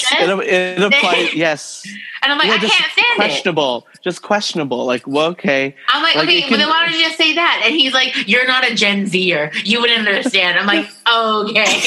suspicious 0.00 0.12
It, 0.20 0.48
it 0.48 0.82
applies. 0.82 1.34
Yes. 1.46 1.82
and 2.22 2.32
I'm 2.32 2.38
like 2.38 2.46
Yeah, 2.48 2.54
I 2.54 2.58
can't 2.58 2.72
stand 2.92 3.06
it 3.10 3.16
questionable. 3.16 3.86
Just 4.02 4.22
questionable. 4.22 4.84
Like, 4.86 5.04
well, 5.06 5.26
okay. 5.28 5.74
I'm 5.88 6.02
like, 6.02 6.14
Like, 6.14 6.28
okay, 6.28 6.38
it 6.44 6.50
well 6.50 6.58
then 6.60 6.68
why 6.68 6.84
don't 6.86 6.94
you 6.94 7.04
just 7.04 7.16
say 7.18 7.34
that? 7.34 7.62
And 7.64 7.74
he's 7.74 7.92
like, 7.92 8.28
you're 8.28 8.46
not 8.46 8.64
a 8.70 8.74
Gen 8.74 9.06
Zer. 9.06 9.50
You 9.64 9.80
wouldn't 9.80 10.06
understand. 10.06 10.58
I'm 10.58 10.66
like, 10.66 10.88
okay. 11.12 11.82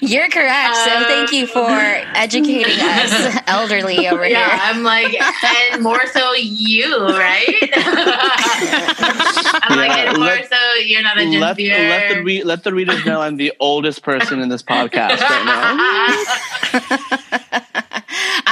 You're 0.00 0.28
correct. 0.28 0.76
so 0.76 0.96
Um, 0.96 1.04
thank 1.04 1.32
you 1.32 1.46
for 1.46 1.68
educating 1.68 2.78
us, 2.80 3.36
elderly 3.46 4.08
over 4.08 4.26
yeah, 4.26 4.48
here. 4.48 4.58
I'm 4.62 4.82
like, 4.82 5.14
and 5.72 5.82
more 5.82 6.06
so 6.06 6.32
you, 6.34 6.96
right? 7.08 7.70
I'm 9.02 9.76
like, 9.78 9.88
Yeah, 9.90 10.10
and 10.10 10.18
let- 10.18 10.48
so 10.50 10.56
you're 10.84 11.02
not 11.02 11.18
a 11.18 11.22
Gen 11.24 11.40
Let, 11.40 11.56
Zer. 11.56 11.64
let 11.88 12.08
the 12.14 12.22
re- 12.22 12.42
let 12.44 12.64
the 12.64 12.72
readers 12.74 13.04
know 13.04 13.20
I'm 13.20 13.36
the 13.36 13.52
oldest 13.60 14.02
person 14.02 14.40
in 14.40 14.48
this 14.48 14.62
podcast 14.62 15.20
right 15.20 15.44
now. 17.52 17.59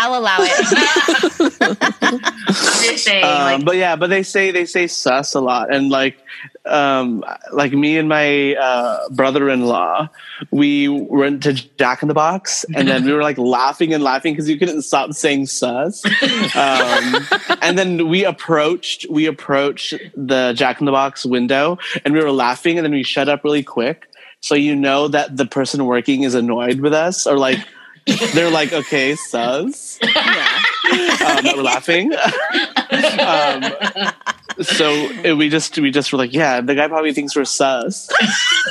I'll 0.08 0.20
allow 0.20 0.38
it. 0.40 1.78
I'm 2.00 2.82
just 2.82 3.04
saying, 3.04 3.24
um, 3.24 3.30
like, 3.30 3.64
but 3.64 3.76
yeah, 3.76 3.96
but 3.96 4.08
they 4.08 4.22
say 4.22 4.50
they 4.50 4.64
say 4.64 4.86
sus 4.86 5.34
a 5.34 5.40
lot, 5.40 5.72
and 5.72 5.90
like, 5.90 6.16
um, 6.64 7.22
like 7.52 7.72
me 7.72 7.98
and 7.98 8.08
my 8.08 8.54
uh, 8.54 9.08
brother-in-law, 9.10 10.08
we 10.50 10.88
went 10.88 11.42
to 11.42 11.52
Jack 11.52 12.00
in 12.02 12.08
the 12.08 12.14
Box, 12.14 12.64
and 12.74 12.88
then 12.88 13.04
we 13.04 13.12
were 13.12 13.22
like 13.22 13.36
laughing 13.36 13.92
and 13.92 14.02
laughing 14.02 14.32
because 14.32 14.48
you 14.48 14.58
couldn't 14.58 14.82
stop 14.82 15.12
saying 15.12 15.46
sus. 15.46 16.02
Um, 16.56 17.26
and 17.60 17.78
then 17.78 18.08
we 18.08 18.24
approached 18.24 19.06
we 19.10 19.26
approached 19.26 19.94
the 20.16 20.54
Jack 20.54 20.80
in 20.80 20.86
the 20.86 20.92
Box 20.92 21.26
window, 21.26 21.78
and 22.04 22.14
we 22.14 22.20
were 22.22 22.32
laughing, 22.32 22.78
and 22.78 22.84
then 22.84 22.92
we 22.92 23.02
shut 23.02 23.28
up 23.28 23.44
really 23.44 23.62
quick, 23.62 24.08
so 24.40 24.54
you 24.54 24.74
know 24.74 25.08
that 25.08 25.36
the 25.36 25.44
person 25.44 25.84
working 25.84 26.22
is 26.22 26.34
annoyed 26.34 26.80
with 26.80 26.94
us, 26.94 27.26
or 27.26 27.36
like. 27.36 27.58
They're 28.34 28.50
like, 28.50 28.72
okay, 28.72 29.14
sus. 29.16 29.98
Yeah. 30.02 30.60
Um, 30.92 31.44
we're 31.56 31.62
laughing. 31.62 32.12
um, 33.20 33.64
so 34.62 35.34
we 35.36 35.48
just 35.48 35.78
we 35.78 35.90
just 35.90 36.12
were 36.12 36.18
like, 36.18 36.32
yeah, 36.32 36.60
the 36.60 36.74
guy 36.74 36.88
probably 36.88 37.12
thinks 37.12 37.36
we're 37.36 37.44
sus. 37.44 38.08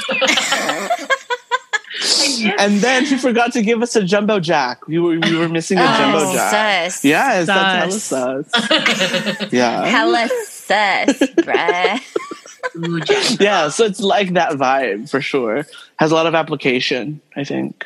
and 2.60 2.80
then 2.82 3.06
he 3.06 3.18
forgot 3.18 3.54
to 3.54 3.62
give 3.62 3.82
us 3.82 3.96
a 3.96 4.04
jumbo 4.04 4.40
jack. 4.40 4.88
We 4.88 5.00
were 5.00 5.20
we 5.20 5.38
were 5.38 5.50
missing 5.50 5.78
a 5.78 5.82
jumbo 5.84 6.20
Oh, 6.22 6.34
jack. 6.34 6.92
sus. 6.92 7.06
Yes, 7.06 7.48
that's 7.48 8.04
Sus. 8.04 8.50
hella 8.52 9.36
sus. 9.40 9.54
Yeah, 9.54 9.86
Hella 9.86 10.28
sus, 10.46 11.20
bruh. 11.38 13.40
yeah. 13.40 13.70
So 13.70 13.86
it's 13.86 14.00
like 14.02 14.34
that 14.34 14.52
vibe 14.54 15.10
for 15.10 15.22
sure. 15.22 15.66
Has 15.98 16.12
a 16.12 16.16
lot 16.16 16.28
of 16.28 16.36
application. 16.36 17.22
I 17.36 17.44
think. 17.44 17.86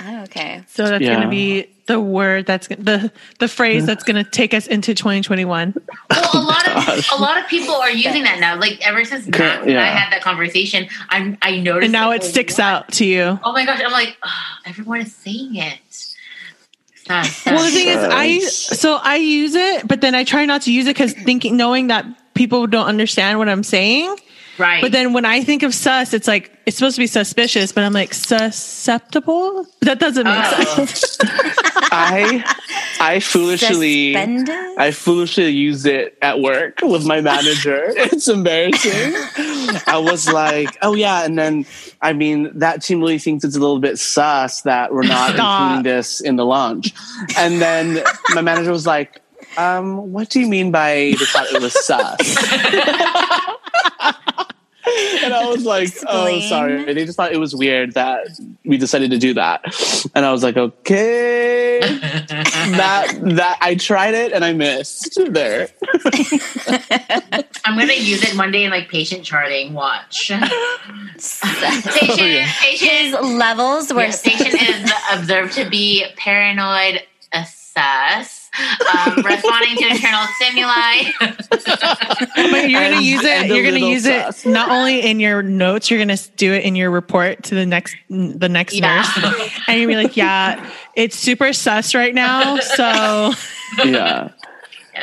Oh, 0.00 0.22
okay. 0.24 0.62
So 0.68 0.88
that's 0.88 1.02
Yeah. 1.02 1.10
going 1.16 1.22
to 1.22 1.28
be 1.28 1.66
the 1.86 1.98
word 1.98 2.44
that's 2.46 2.68
the 2.68 3.10
the 3.38 3.48
phrase 3.48 3.86
that's 3.86 4.04
going 4.04 4.22
to 4.22 4.30
take 4.30 4.52
us 4.54 4.66
into 4.66 4.94
2021. 4.94 5.74
Well, 6.10 6.30
a 6.34 6.38
lot 6.38 6.68
of 6.68 7.06
a 7.12 7.20
lot 7.20 7.38
of 7.38 7.48
people 7.48 7.74
are 7.74 7.90
using 7.90 8.22
that 8.24 8.38
now. 8.40 8.56
Like 8.58 8.86
ever 8.86 9.04
since 9.04 9.26
Matt 9.26 9.66
and 9.66 9.78
I 9.78 9.86
had 9.86 10.12
that 10.12 10.22
conversation, 10.22 10.88
I'm 11.08 11.38
I 11.42 11.58
noticed, 11.60 11.84
And 11.84 11.92
now 11.92 12.10
it 12.12 12.22
sticks 12.22 12.58
lot. 12.58 12.66
out 12.84 12.92
to 12.92 13.04
you. 13.06 13.40
Oh 13.42 13.52
my 13.52 13.64
gosh! 13.64 13.80
I'm 13.84 13.90
like, 13.92 14.16
oh, 14.22 14.30
everyone 14.66 15.00
is 15.00 15.14
saying 15.14 15.56
it. 15.56 15.78
Sus, 17.06 17.46
Well, 17.46 17.56
the 17.64 17.70
sus. 17.70 17.72
thing 17.72 17.88
is, 17.88 17.98
I 18.10 18.38
so 18.40 18.94
I 19.02 19.16
use 19.16 19.54
it, 19.54 19.88
but 19.88 20.00
then 20.00 20.14
I 20.14 20.24
try 20.24 20.44
not 20.44 20.62
to 20.62 20.72
use 20.72 20.86
it 20.86 20.90
because 20.94 21.14
thinking, 21.14 21.56
knowing 21.56 21.86
that 21.88 22.04
people 22.34 22.66
don't 22.66 22.86
understand 22.86 23.38
what 23.38 23.48
I'm 23.48 23.62
saying. 23.64 24.14
Right? 24.58 24.80
But 24.82 24.92
then 24.92 25.12
when 25.12 25.24
I 25.24 25.42
think 25.42 25.62
of 25.62 25.74
sus, 25.74 26.12
it's 26.14 26.28
like 26.28 26.52
it's 26.66 26.76
supposed 26.76 26.96
to 26.96 27.00
be 27.00 27.06
suspicious, 27.06 27.72
but 27.72 27.84
I'm 27.84 27.92
like 27.92 28.14
susceptible. 28.14 29.66
That 29.82 29.98
doesn't 29.98 30.24
make 30.24 30.34
Oh. 30.36 30.84
sense. 30.86 31.16
I 31.90 32.44
I 33.00 33.20
foolishly. 33.20 34.12
Suspended? 34.12 34.78
I 34.78 34.90
foolishly 34.90 35.48
use 35.48 35.86
it 35.86 36.16
at 36.22 36.40
work 36.40 36.80
with 36.82 37.06
my 37.06 37.20
manager. 37.20 37.92
It's 37.96 38.28
embarrassing. 38.28 39.14
I 39.86 39.98
was 39.98 40.28
like, 40.30 40.76
oh 40.82 40.94
yeah, 40.94 41.24
and 41.24 41.38
then 41.38 41.64
I 42.02 42.12
mean 42.12 42.50
that 42.58 42.82
team 42.82 43.00
really 43.00 43.18
thinks 43.18 43.44
it's 43.44 43.56
a 43.56 43.60
little 43.60 43.78
bit 43.80 43.98
sus 43.98 44.62
that 44.62 44.92
we're 44.92 45.02
not 45.04 45.30
Stop. 45.34 45.70
including 45.70 45.96
this 45.96 46.20
in 46.20 46.36
the 46.36 46.44
lunch. 46.44 46.92
And 47.36 47.60
then 47.62 48.02
my 48.34 48.42
manager 48.42 48.70
was 48.72 48.86
like, 48.86 49.20
um, 49.56 50.12
what 50.12 50.28
do 50.30 50.40
you 50.40 50.46
mean 50.48 50.70
by 50.70 51.14
they 51.18 51.24
thought 51.26 51.46
it 51.52 51.62
was 51.62 51.72
sus? 51.84 52.18
and 55.22 55.34
I 55.34 55.46
was 55.46 55.64
like, 55.64 55.92
oh 56.06 56.26
Explain. 56.26 56.48
sorry. 56.48 56.94
They 56.94 57.04
just 57.04 57.16
thought 57.16 57.32
it 57.32 57.38
was 57.38 57.54
weird 57.54 57.94
that 57.94 58.26
we 58.64 58.76
decided 58.78 59.10
to 59.10 59.18
do 59.18 59.34
that. 59.34 59.64
And 60.14 60.24
I 60.24 60.32
was 60.32 60.42
like, 60.42 60.56
okay. 60.56 61.80
that 61.80 63.18
that 63.22 63.58
I 63.60 63.74
tried 63.74 64.14
it 64.14 64.32
and 64.32 64.44
I 64.44 64.52
missed 64.52 65.18
there. 65.30 65.68
I'm 67.64 67.78
gonna 67.78 67.92
use 67.94 68.22
it 68.22 68.36
one 68.36 68.50
day 68.50 68.64
in 68.64 68.70
like 68.70 68.88
patient 68.88 69.24
charting. 69.24 69.74
Watch. 69.74 70.28
Sus. 71.18 71.86
Oh, 71.86 71.98
patient, 71.98 72.20
yeah. 72.20 72.52
patient, 72.60 72.90
His 72.90 73.12
levels 73.14 73.92
where 73.92 74.06
yeah, 74.06 74.16
patient 74.22 74.54
is 74.54 74.92
observed 75.12 75.52
to 75.54 75.68
be 75.68 76.06
paranoid, 76.16 77.02
sus, 77.32 78.37
um, 78.94 79.24
responding 79.24 79.76
to 79.76 79.86
internal 79.88 80.24
stimuli. 80.36 81.10
But 81.20 82.70
you're 82.70 82.80
gonna 82.80 83.00
use 83.00 83.22
it. 83.24 83.46
You're 83.46 83.64
gonna 83.64 83.78
use 83.86 84.04
sus. 84.04 84.44
it 84.46 84.48
not 84.50 84.70
only 84.70 85.00
in 85.00 85.20
your 85.20 85.42
notes. 85.42 85.90
You're 85.90 85.98
gonna 86.00 86.16
do 86.36 86.52
it 86.52 86.64
in 86.64 86.76
your 86.76 86.90
report 86.90 87.44
to 87.44 87.54
the 87.54 87.66
next 87.66 87.96
the 88.08 88.48
next 88.48 88.74
Yeah. 88.74 88.96
nurse, 89.02 89.50
and 89.66 89.78
you're 89.80 89.88
be 89.88 89.96
like, 89.96 90.16
"Yeah, 90.16 90.68
it's 90.94 91.16
super 91.16 91.52
sus 91.52 91.94
right 91.94 92.14
now." 92.14 92.56
So 92.58 93.32
Yeah. 93.84 94.30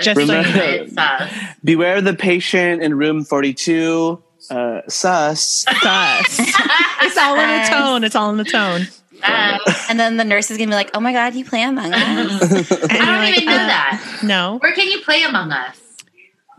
Just 0.02 0.20
so 0.20 0.26
Remember- 0.28 0.84
you 0.84 0.92
know. 0.92 1.28
Beware 1.64 2.02
the 2.02 2.14
patient 2.14 2.82
in 2.82 2.96
room 2.98 3.24
42. 3.24 4.22
Uh, 4.50 4.82
sus. 4.90 5.66
Sus. 5.82 6.40
it's 6.40 7.18
all 7.18 7.36
in 7.40 7.62
the 7.62 7.68
tone. 7.70 8.04
It's 8.04 8.16
all 8.16 8.30
in 8.30 8.38
the 8.38 8.44
tone. 8.44 8.88
Um, 9.24 9.60
And 9.90 10.00
then 10.00 10.18
the 10.18 10.24
nurse 10.24 10.50
is 10.52 10.58
gonna 10.58 10.70
be 10.70 10.76
like, 10.76 10.92
"Oh 10.96 11.00
my 11.00 11.14
god, 11.14 11.36
you 11.36 11.46
play 11.46 11.62
Among 11.64 11.94
Us." 11.94 12.42
I 12.52 12.98
don't 12.98 13.08
like, 13.08 13.36
even 13.38 13.46
know 13.46 13.54
uh, 13.54 13.68
that. 13.68 14.20
No, 14.24 14.58
Where 14.62 14.74
can 14.74 14.88
you 14.88 15.02
play 15.02 15.22
Among 15.24 15.52
Us? 15.52 15.78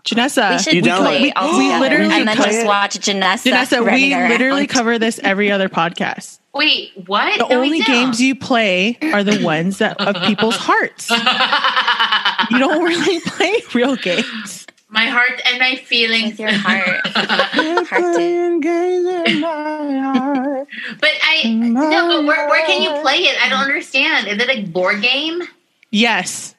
Janessa. 0.04 0.52
We 0.52 0.58
should 0.62 0.74
You 0.74 0.82
download 0.82 0.98
play 1.00 1.22
it. 1.28 1.32
all 1.36 1.58
We 1.58 1.76
literally 1.80 2.14
and 2.14 2.28
then 2.28 2.36
just 2.36 2.60
it. 2.60 2.66
watch 2.66 2.96
Janessa. 2.98 3.50
Janessa, 3.50 3.80
we 3.80 3.86
running 3.86 4.12
around. 4.12 4.28
literally 4.30 4.66
cover 4.68 4.98
this 5.00 5.18
every 5.24 5.50
other 5.50 5.68
podcast. 5.68 6.38
Wait, 6.54 6.92
what? 7.06 7.38
The 7.38 7.48
No, 7.48 7.56
only 7.60 7.80
games 7.80 8.20
you 8.22 8.34
play 8.36 8.96
are 9.02 9.24
the 9.24 9.42
ones 9.44 9.78
that 9.78 10.00
of 10.00 10.14
people's 10.24 10.56
hearts. 10.56 11.10
You 11.10 12.58
don't 12.58 12.84
really 12.84 13.20
play 13.20 13.62
real 13.74 13.96
games. 13.96 14.65
My 14.88 15.06
heart 15.06 15.40
and 15.48 15.58
my 15.58 15.76
feelings. 15.76 16.32
with 16.32 16.40
your 16.40 16.52
heart. 16.52 17.06
Heart 17.06 17.88
to- 17.88 18.12
Playing 18.14 18.60
games 18.60 19.06
in 19.30 19.40
my 19.40 19.98
heart. 19.98 20.68
But 21.00 21.10
I 21.22 21.48
no, 21.52 21.80
but 22.20 22.24
where, 22.26 22.48
where 22.48 22.66
can 22.66 22.82
you 22.82 22.90
play 23.02 23.18
it? 23.18 23.36
I 23.42 23.48
don't 23.48 23.60
understand. 23.62 24.28
Is 24.28 24.38
it 24.38 24.48
a 24.48 24.62
board 24.62 25.02
game? 25.02 25.42
Yes. 25.90 26.54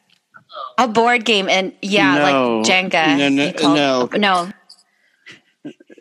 a 0.78 0.88
board 0.88 1.24
game 1.26 1.48
and 1.50 1.72
yeah, 1.82 2.16
No. 2.16 2.58
like 2.60 2.66
Jenga. 2.68 3.18
No, 3.18 3.30
no, 3.30 3.46
you 3.46 3.54
call- 3.54 3.76
no. 3.76 4.10
no. 4.18 4.52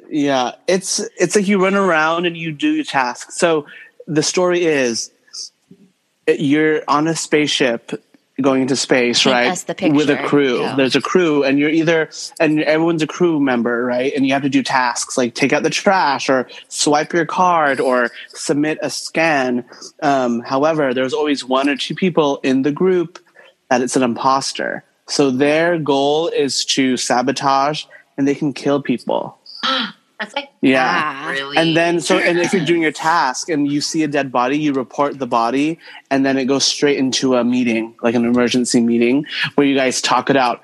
Yeah, 0.09 0.53
it's 0.69 1.01
it's 1.19 1.35
like 1.37 1.49
you 1.49 1.63
run 1.63 1.75
around 1.75 2.27
and 2.27 2.37
you 2.37 2.53
do 2.53 2.71
your 2.73 2.85
tasks. 2.85 3.37
So 3.39 3.67
the 4.07 4.23
story 4.23 4.65
is 4.65 5.11
you're 6.29 6.83
on 6.89 7.07
a 7.09 7.17
spaceship 7.17 7.93
going 8.41 8.63
into 8.63 8.77
space, 8.77 9.23
Paint 9.23 9.35
right? 9.35 9.47
us 9.49 9.65
the 9.65 9.91
With 9.91 10.11
a 10.11 10.17
crew. 10.17 10.61
Yeah. 10.61 10.77
There's 10.77 10.97
a 10.97 11.01
crew, 11.01 11.43
and 11.43 11.59
you're 11.59 11.71
either 11.71 12.11
and 12.39 12.63
everyone's 12.63 13.03
a 13.03 13.07
crew 13.07 13.41
member, 13.41 13.85
right? 13.85 14.13
And 14.15 14.27
you 14.27 14.33
have 14.33 14.43
to 14.43 14.49
do 14.49 14.63
tasks 14.63 15.17
like 15.17 15.35
take 15.35 15.53
out 15.53 15.63
the 15.63 15.71
trash 15.71 16.29
or 16.29 16.49
swipe 16.69 17.13
your 17.13 17.27
card 17.27 17.81
or 17.81 18.11
submit 18.29 18.79
a 18.83 18.91
scan. 18.91 19.65
Um, 20.03 20.41
however, 20.41 20.93
there's 20.93 21.15
always 21.15 21.45
one 21.45 21.69
or 21.69 21.77
two 21.77 21.95
people 21.95 22.41
in 22.43 22.63
the 22.63 22.73
group 22.73 23.19
that 23.71 23.81
it's 23.81 23.97
an 23.97 24.03
imposter. 24.03 24.85
So 25.09 25.31
their 25.31 25.79
goal 25.79 26.29
is 26.29 26.65
to 26.67 26.97
sabotage, 26.97 27.85
and 28.19 28.29
they 28.29 28.35
can 28.35 28.53
kill 28.53 28.83
people. 28.83 29.39
That's 30.19 30.35
like 30.35 30.49
Yeah. 30.63 30.85
Ah. 30.87 31.31
really. 31.31 31.57
And 31.57 31.77
then, 31.77 32.01
so, 32.01 32.19
and 32.19 32.39
if 32.39 32.53
you're 32.53 32.65
doing 32.65 32.83
your 32.83 32.93
task 32.93 33.49
and 33.49 33.71
you 33.71 33.81
see 33.81 34.03
a 34.03 34.09
dead 34.09 34.33
body, 34.33 34.59
you 34.59 34.73
report 34.73 35.19
the 35.19 35.27
body, 35.27 35.79
and 36.11 36.25
then 36.25 36.39
it 36.39 36.47
goes 36.47 36.65
straight 36.65 36.97
into 36.99 37.35
a 37.37 37.45
meeting, 37.45 37.95
like 38.03 38.15
an 38.15 38.25
emergency 38.25 38.81
meeting, 38.81 39.27
where 39.57 39.67
you 39.67 39.75
guys 39.77 40.01
talk 40.01 40.31
it 40.31 40.37
out. 40.37 40.63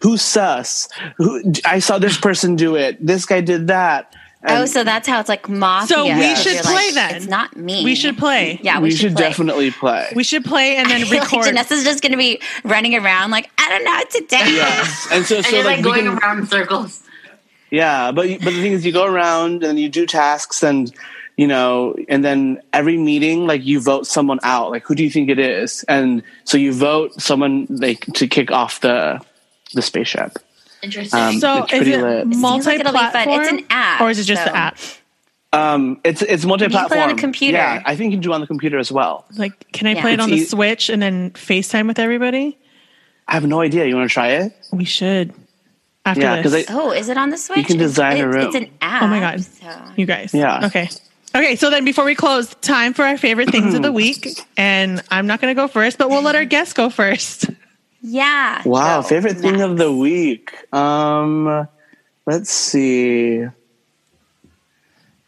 Who's 0.00 0.22
sus? 0.22 0.88
Who, 1.16 1.52
I 1.64 1.78
saw 1.78 1.98
this 1.98 2.18
person 2.18 2.56
do 2.56 2.76
it. 2.76 3.04
This 3.04 3.24
guy 3.26 3.40
did 3.40 3.68
that. 3.68 4.14
oh, 4.46 4.66
so 4.66 4.84
that's 4.84 5.08
how 5.08 5.18
it's 5.18 5.28
like 5.30 5.48
mafia. 5.48 5.96
So 5.96 6.04
we 6.04 6.10
You're 6.10 6.36
should 6.36 6.54
like, 6.56 6.64
play 6.64 6.90
then. 6.92 7.14
It's 7.14 7.26
not 7.26 7.56
me. 7.56 7.82
We 7.82 7.94
should 7.94 8.18
play. 8.18 8.60
Yeah, 8.62 8.78
we, 8.78 8.88
we, 8.88 8.90
should, 8.94 9.14
play. 9.16 9.22
definitely 9.28 9.70
play. 9.70 10.12
We 10.14 10.22
should 10.22 10.44
play 10.44 10.76
and 10.76 10.90
then 10.90 11.00
I 11.00 11.04
feel 11.04 11.20
record. 11.20 11.46
Like 11.46 11.54
Janessa's 11.54 11.82
just 11.84 12.02
gonna 12.02 12.18
be 12.18 12.42
running 12.62 12.94
around 12.94 13.30
like 13.30 13.50
I 13.56 13.70
don't 13.70 13.84
know 13.84 13.92
what 13.92 14.10
to 14.10 14.20
do. 14.20 14.36
yes. 14.36 15.08
And 15.10 15.24
so, 15.24 15.36
and 15.36 15.46
so 15.46 15.56
you're 15.56 15.64
like, 15.64 15.76
like 15.76 15.84
going 15.84 16.04
can- 16.04 16.18
around 16.18 16.38
in 16.40 16.46
circles. 16.46 17.02
Yeah, 17.74 18.12
but 18.12 18.28
but 18.38 18.52
the 18.54 18.62
thing 18.62 18.72
is, 18.72 18.86
you 18.86 18.92
go 18.92 19.04
around 19.04 19.64
and 19.64 19.78
you 19.80 19.88
do 19.88 20.06
tasks, 20.06 20.62
and 20.62 20.92
you 21.36 21.46
know, 21.48 21.96
and 22.08 22.24
then 22.24 22.60
every 22.72 22.96
meeting, 22.96 23.46
like 23.46 23.64
you 23.64 23.80
vote 23.80 24.06
someone 24.06 24.38
out. 24.44 24.70
Like, 24.70 24.84
who 24.86 24.94
do 24.94 25.02
you 25.02 25.10
think 25.10 25.28
it 25.28 25.38
is? 25.40 25.84
And 25.88 26.22
so 26.44 26.56
you 26.56 26.72
vote 26.72 27.20
someone 27.20 27.66
like 27.68 28.06
to 28.14 28.28
kick 28.28 28.50
off 28.52 28.80
the 28.80 29.20
the 29.74 29.82
spaceship. 29.82 30.38
Interesting. 30.82 31.18
Um, 31.20 31.38
so 31.40 31.64
it's 31.64 31.72
is 31.72 31.88
it 31.88 32.00
lit. 32.02 32.32
Seems 32.34 32.66
like 32.66 32.78
it'll 32.80 32.92
multi-platform? 32.92 33.40
It's 33.40 33.50
an 33.52 33.66
app, 33.70 34.00
or 34.02 34.10
is 34.10 34.18
it 34.20 34.24
just 34.24 34.44
so- 34.44 34.50
the 34.50 34.56
app? 34.56 34.78
Um, 35.52 36.00
it's 36.04 36.20
it's 36.22 36.44
multi-platform. 36.44 36.84
You 36.98 37.04
play 37.04 37.12
on 37.12 37.18
a 37.18 37.20
computer. 37.20 37.58
Yeah, 37.58 37.82
I 37.86 37.96
think 37.96 38.10
you 38.12 38.18
can 38.18 38.22
do 38.22 38.32
it 38.32 38.34
on 38.34 38.40
the 38.40 38.46
computer 38.46 38.78
as 38.78 38.92
well. 38.92 39.24
Like, 39.36 39.72
can 39.72 39.86
I 39.86 39.94
Yeah. 39.94 40.00
play 40.00 40.10
it 40.12 40.14
It's 40.14 40.22
on 40.24 40.30
the 40.30 40.36
e- 40.36 40.44
Switch 40.44 40.88
and 40.90 41.00
then 41.00 41.30
FaceTime 41.30 41.86
with 41.86 41.98
everybody? 41.98 42.58
I 43.28 43.34
have 43.34 43.46
no 43.46 43.60
idea. 43.60 43.86
You 43.86 43.96
want 43.96 44.08
to 44.10 44.12
try 44.12 44.28
it? 44.30 44.52
We 44.72 44.84
should. 44.84 45.32
After 46.06 46.20
Yeah, 46.22 46.42
'cause 46.42 46.52
this, 46.52 46.70
I- 46.70 46.74
Oh, 46.74 46.90
is 46.90 47.08
it 47.08 47.16
on 47.16 47.30
the 47.30 47.38
Switch? 47.38 47.58
You 47.58 47.64
can 47.64 47.78
design 47.78 48.18
a 48.18 48.26
it's, 48.26 48.34
room. 48.36 48.46
It's 48.46 48.54
an 48.54 48.70
app. 48.82 49.02
Oh 49.02 49.06
my 49.06 49.20
God. 49.20 49.42
So. 49.42 49.68
you 49.96 50.04
guys. 50.06 50.34
Yeah. 50.34 50.66
Okay. 50.66 50.88
Okay. 51.34 51.56
So 51.56 51.70
then, 51.70 51.84
before 51.84 52.04
we 52.04 52.14
close, 52.14 52.54
time 52.56 52.92
for 52.92 53.04
our 53.04 53.16
favorite 53.16 53.50
things 53.50 53.74
of 53.74 53.82
the 53.82 53.92
week, 54.04 54.28
and 54.56 55.02
I'm 55.10 55.26
not 55.26 55.40
going 55.40 55.54
to 55.54 55.60
go 55.60 55.66
first, 55.66 55.96
but 55.98 56.10
we'll 56.10 56.22
let 56.22 56.34
our 56.36 56.44
guests 56.44 56.74
go 56.74 56.90
first. 56.90 57.46
Yeah. 58.02 58.60
Wow, 58.66 59.00
Go, 59.00 59.08
favorite 59.08 59.38
thing 59.38 59.62
of 59.62 59.78
the 59.78 59.90
week. 59.90 60.52
Um, 60.74 61.66
let's 62.26 62.50
see. 62.50 63.46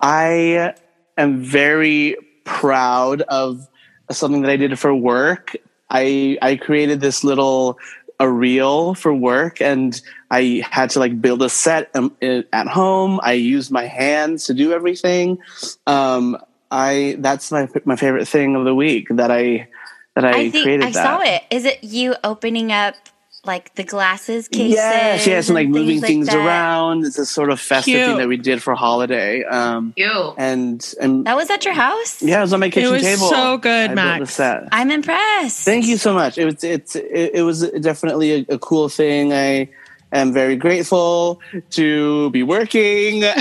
I 0.01 0.75
am 1.17 1.43
very 1.43 2.17
proud 2.45 3.23
of 3.23 3.67
something 4.11 4.43
that 4.43 4.51
I 4.51 4.57
did 4.57 4.79
for 4.79 4.95
work. 4.95 5.57
I 5.89 6.37
I 6.43 6.57
created 6.57 7.01
this 7.01 7.25
little 7.25 7.79
a 8.21 8.29
reel 8.31 8.95
for 8.95 9.12
work, 9.15 9.61
and 9.61 10.01
I 10.31 10.62
had 10.69 10.91
to 10.91 10.99
like 10.99 11.21
build 11.21 11.43
a 11.43 11.49
set 11.49 11.91
um, 11.95 12.17
at 12.21 12.67
home. 12.67 13.21
I 13.23 13.33
used 13.35 13.71
my 13.71 13.87
hands 13.87 14.47
to 14.47 14.55
do 14.55 14.73
everything. 14.73 15.39
Um, 15.87 16.37
I 16.71 17.17
that's 17.21 17.53
my 17.53 17.69
my 17.85 17.97
favorite 17.97 18.27
thing 18.27 18.57
of 18.57 18.65
the 18.65 18.75
week 18.75 19.09
that 19.11 19.31
I 19.31 19.69
that 20.15 20.25
I, 20.25 20.31
I 20.31 20.51
think 20.51 20.65
created. 20.65 20.87
I 20.87 20.91
that. 20.91 21.05
saw 21.05 21.21
it. 21.21 21.43
Is 21.51 21.65
it 21.65 21.85
you 21.85 22.17
opening 22.25 22.73
up 22.73 22.97
like 23.45 23.73
the 23.77 23.85
glasses 23.85 24.49
cases? 24.49 24.75
Yes, 24.75 25.27
yes, 25.29 25.49
and 25.49 25.55
like 25.55 25.69
moving 25.69 26.01
like 26.01 26.09
things 26.09 26.27
that? 26.27 26.37
around. 26.45 27.05
It's 27.05 27.19
a 27.19 27.25
sort 27.27 27.51
of 27.51 27.61
festive 27.61 27.95
Cute. 27.95 28.07
thing 28.07 28.17
that 28.19 28.27
we 28.27 28.37
did 28.37 28.61
for 28.61 28.75
holiday. 28.75 29.45
Um, 29.45 29.95
you. 29.97 30.35
and 30.37 30.85
and 31.01 31.25
That 31.25 31.37
was 31.37 31.49
at 31.51 31.65
your 31.65 31.75
house. 31.75 32.21
yeah, 32.21 32.39
it 32.39 32.43
was 32.43 32.53
on 32.53 32.59
my 32.59 32.71
kitchen 32.71 32.91
was 32.91 33.03
table. 33.03 33.29
so 33.29 33.59
good, 33.59 33.91
I 33.91 33.95
Max. 33.95 34.19
Built 34.19 34.27
the 34.27 34.33
set. 34.33 34.69
I'm 34.73 34.91
impressed. 34.91 35.65
Thank 35.65 35.87
you 35.87 35.97
so 35.97 36.12
much. 36.12 36.37
It 36.37 36.47
was 36.47 36.65
it's 36.65 36.97
it, 36.97 37.31
it 37.35 37.43
was 37.43 37.71
definitely 37.71 38.33
a, 38.49 38.55
a 38.55 38.59
cool 38.59 38.89
thing. 38.89 39.33
I 39.33 39.69
am 40.12 40.33
very 40.33 40.57
grateful 40.57 41.40
to 41.71 42.31
be 42.31 42.42
working, 42.42 43.25
and, 43.25 43.33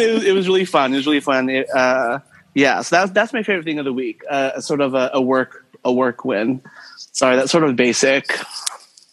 it, 0.00 0.14
was, 0.14 0.24
it 0.24 0.32
was 0.34 0.48
really 0.48 0.64
fun. 0.64 0.92
It 0.92 0.96
was 0.96 1.06
really 1.06 1.20
fun. 1.20 1.48
It, 1.50 1.68
uh, 1.74 2.20
yeah, 2.54 2.82
so 2.82 2.96
that's 2.96 3.12
that's 3.12 3.32
my 3.32 3.42
favorite 3.42 3.64
thing 3.64 3.78
of 3.78 3.84
the 3.84 3.92
week. 3.92 4.22
Uh, 4.28 4.60
sort 4.60 4.80
of 4.80 4.94
a, 4.94 5.10
a 5.14 5.20
work 5.22 5.64
a 5.84 5.92
work 5.92 6.24
win. 6.24 6.60
Sorry, 6.96 7.36
that's 7.36 7.50
sort 7.50 7.64
of 7.64 7.76
basic. 7.76 8.38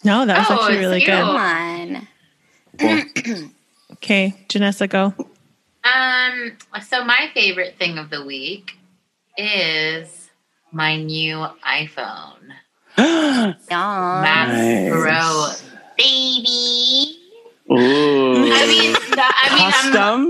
No, 0.03 0.25
that 0.25 0.37
was 0.39 0.47
Oh, 0.49 0.53
actually 0.63 0.77
really 0.79 0.99
cute. 1.01 1.17
Good. 2.77 2.85
on. 2.85 3.51
Okay, 3.93 4.33
Janessa, 4.47 4.87
go. 4.87 5.13
Um. 5.83 6.53
So 6.87 7.03
my 7.03 7.29
favorite 7.33 7.75
thing 7.77 7.97
of 7.97 8.09
the 8.09 8.23
week 8.25 8.77
is 9.37 10.29
my 10.71 10.95
new 10.95 11.45
iPhone. 11.67 12.53
Aw. 13.71 14.21
Max 14.21 14.51
Nice. 14.51 15.63
Baby. 15.97 17.15
Ooh, 17.71 18.51
I 18.51 18.65
mean, 18.67 18.93
that, 19.15 19.33
I 19.37 19.53
mean, 19.53 19.63
I'm 19.63 19.71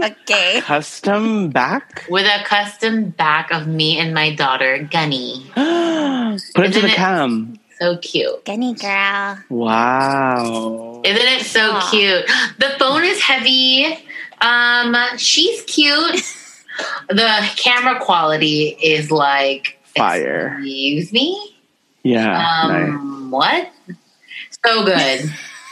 custom 0.02 0.04
Okay. 0.24 0.62
custom 0.62 1.50
back. 1.50 2.06
with 2.10 2.26
a 2.26 2.44
custom 2.44 3.12
back 3.12 3.52
of 3.52 3.66
me 3.68 3.98
and 3.98 4.14
my 4.14 4.36
daughter 4.36 4.88
Gunny. 4.92 5.46
Put 5.56 6.66
it 6.66 6.74
to 6.74 6.82
the 6.82 6.90
cam. 6.90 7.58
So 7.80 7.98
cute. 7.98 8.44
Gunny 8.46 8.74
girl. 8.74 9.38
Wow. 9.50 11.02
Isn't 11.06 11.28
it 11.28 11.46
so 11.46 11.72
Aw. 11.76 11.90
cute? 11.92 12.26
The 12.58 12.76
phone 12.78 13.06
is 13.06 13.22
heavy. 13.22 13.86
Um, 14.42 14.96
she's 15.18 15.62
cute. 15.64 16.22
the 17.10 17.50
camera 17.56 18.00
quality 18.02 18.76
is 18.84 19.12
like 19.12 19.78
Fire. 19.96 20.56
Excuse 20.60 21.14
me. 21.14 21.56
Yeah. 22.04 22.32
nice. 22.64 22.90
Um, 22.90 23.32
what? 23.32 23.70
So 24.66 24.84
good. 24.86 25.32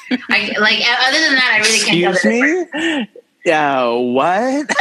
I 0.29 0.53
like. 0.59 0.79
Other 1.07 1.19
than 1.19 1.35
that, 1.35 1.51
I 1.53 1.57
really 1.59 1.79
can't 1.79 2.01
tell 2.01 2.13
the 2.13 2.15
Excuse 2.15 2.21
difference. 2.21 2.73
me? 2.73 3.09
Yeah, 3.45 3.89
what? 3.91 4.65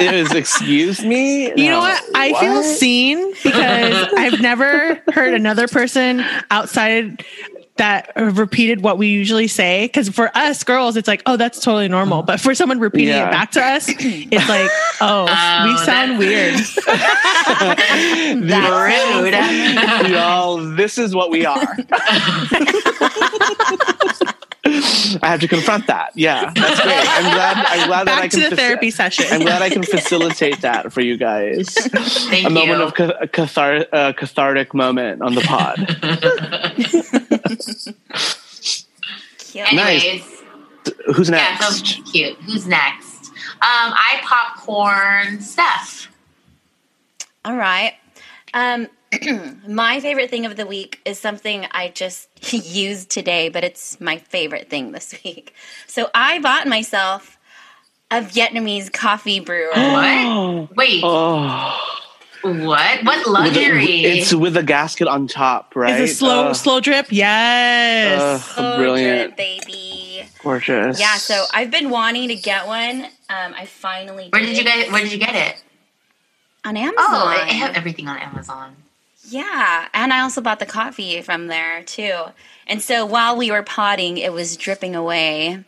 it 0.00 0.22
was 0.22 0.32
excuse 0.34 1.04
me? 1.04 1.48
You 1.56 1.70
know 1.70 1.72
No, 1.76 1.78
what? 1.80 2.02
I 2.14 2.32
feel 2.40 2.62
seen 2.62 3.32
because 3.42 4.08
I've 4.16 4.40
never 4.40 5.00
heard 5.12 5.34
another 5.34 5.68
person 5.68 6.24
outside 6.50 7.24
that 7.76 8.10
have 8.16 8.38
repeated 8.38 8.82
what 8.82 8.98
we 8.98 9.08
usually 9.08 9.48
say. 9.48 9.86
Because 9.86 10.08
for 10.08 10.30
us 10.36 10.64
girls, 10.64 10.96
it's 10.96 11.08
like, 11.08 11.22
oh, 11.26 11.36
that's 11.36 11.60
totally 11.60 11.88
normal. 11.88 12.22
But 12.22 12.40
for 12.40 12.54
someone 12.54 12.78
repeating 12.80 13.08
Yeah. 13.08 13.28
it 13.28 13.30
back 13.30 13.50
to 13.52 13.62
us, 13.64 13.86
it's 13.88 14.48
like, 14.48 14.70
oh, 15.00 15.26
Oh, 15.28 15.64
we 15.66 15.72
oh, 15.74 15.84
sound 15.84 16.20
that's- 16.20 16.76
weird. 16.76 16.86
That's 18.48 19.24
Rude. 20.04 20.10
Y'all, 20.12 20.56
this 20.74 20.98
is 20.98 21.14
what 21.14 21.30
we 21.30 21.46
are. 21.46 21.76
I 24.82 25.18
I 25.22 25.28
have 25.28 25.40
to 25.40 25.48
confront 25.48 25.86
that. 25.88 26.10
Yeah, 26.14 26.52
that's 26.54 26.80
great. 26.80 26.94
I'm 26.96 27.32
glad. 27.34 27.56
I'm 27.66 27.86
glad 27.88 28.06
that 28.06 28.18
I 28.18 28.20
Back 28.22 28.30
can. 28.30 28.40
to 28.42 28.48
the 28.50 28.54
faci- 28.56 28.58
therapy 28.58 28.90
session. 28.90 29.26
I'm 29.30 29.40
glad 29.40 29.62
I 29.62 29.70
can 29.70 29.82
facilitate 29.82 30.60
that 30.62 30.92
for 30.92 31.00
you 31.00 31.16
guys. 31.16 31.68
Thank 31.74 32.46
a 32.46 32.48
you. 32.48 32.54
moment 32.54 32.82
of 32.82 32.94
ca- 32.94 33.16
a 33.20 33.26
cathar- 33.26 33.86
uh, 33.92 34.12
cathartic 34.12 34.74
moment 34.74 35.22
on 35.22 35.34
the 35.34 35.40
pod. 35.42 35.76
Cute. 39.38 39.72
Nice. 39.72 40.04
Anyways, 40.04 40.42
Who's 41.16 41.30
yeah, 41.30 41.36
next? 41.58 41.86
so 41.86 42.02
cute. 42.12 42.36
Who's 42.42 42.66
next? 42.66 43.28
Um, 43.28 43.94
I 43.94 44.20
popcorn 44.22 45.40
Steph. 45.40 46.08
All 47.44 47.56
right. 47.56 47.94
Um, 48.52 48.86
my 49.68 50.00
favorite 50.00 50.30
thing 50.30 50.46
of 50.46 50.56
the 50.56 50.66
week 50.66 51.00
is 51.04 51.18
something 51.18 51.66
I 51.70 51.88
just 51.88 52.28
used 52.52 53.10
today, 53.10 53.48
but 53.48 53.64
it's 53.64 54.00
my 54.00 54.18
favorite 54.18 54.68
thing 54.70 54.92
this 54.92 55.14
week. 55.24 55.54
So 55.86 56.08
I 56.14 56.38
bought 56.40 56.66
myself 56.66 57.38
a 58.10 58.20
Vietnamese 58.20 58.92
coffee 58.92 59.40
brewer. 59.40 59.70
What? 59.74 60.76
Wait, 60.76 61.00
Oh, 61.04 61.82
what? 62.42 63.02
What 63.04 63.18
With 63.18 63.26
a- 63.26 63.30
luxury? 63.30 64.04
it's 64.04 64.32
with 64.32 64.56
a 64.56 64.62
gasket 64.62 65.08
on 65.08 65.26
top, 65.26 65.74
right? 65.74 66.00
Is 66.00 66.12
a 66.12 66.14
slow 66.14 66.48
Uh, 66.48 66.54
slow 66.54 66.78
drip? 66.80 67.06
Yes. 67.10 68.20
uh, 68.56 68.60
Oh, 68.62 68.76
brilliant, 68.76 69.30
good, 69.30 69.36
baby. 69.36 70.28
gorgeous. 70.42 71.00
Yeah, 71.00 71.16
so 71.16 71.44
I've 71.52 71.72
been 71.72 71.90
wanting 71.90 72.28
to 72.28 72.36
get 72.36 72.66
one. 72.68 73.06
Um, 73.28 73.54
I 73.56 73.66
finally 73.66 74.28
where 74.30 74.42
did 74.42 74.56
you 74.56 74.62
guys? 74.62 74.90
Where 74.92 75.02
did 75.02 75.10
you 75.10 75.18
get 75.18 75.34
it? 75.34 75.62
on 76.64 76.76
Amazon? 76.76 76.96
Oh, 76.98 77.26
I 77.26 77.52
have 77.52 77.74
everything 77.76 78.06
on 78.08 78.18
Amazon. 78.18 78.76
Yeah, 79.28 79.88
and 79.92 80.12
I 80.12 80.20
also 80.20 80.40
bought 80.40 80.58
the 80.60 80.66
coffee 80.66 81.20
from 81.22 81.46
there 81.48 81.82
too. 81.82 82.14
And 82.66 82.80
so 82.82 83.04
while 83.06 83.36
we 83.36 83.50
were 83.50 83.62
potting, 83.62 84.18
it 84.18 84.32
was 84.32 84.56
dripping 84.56 84.94
away. 84.96 85.64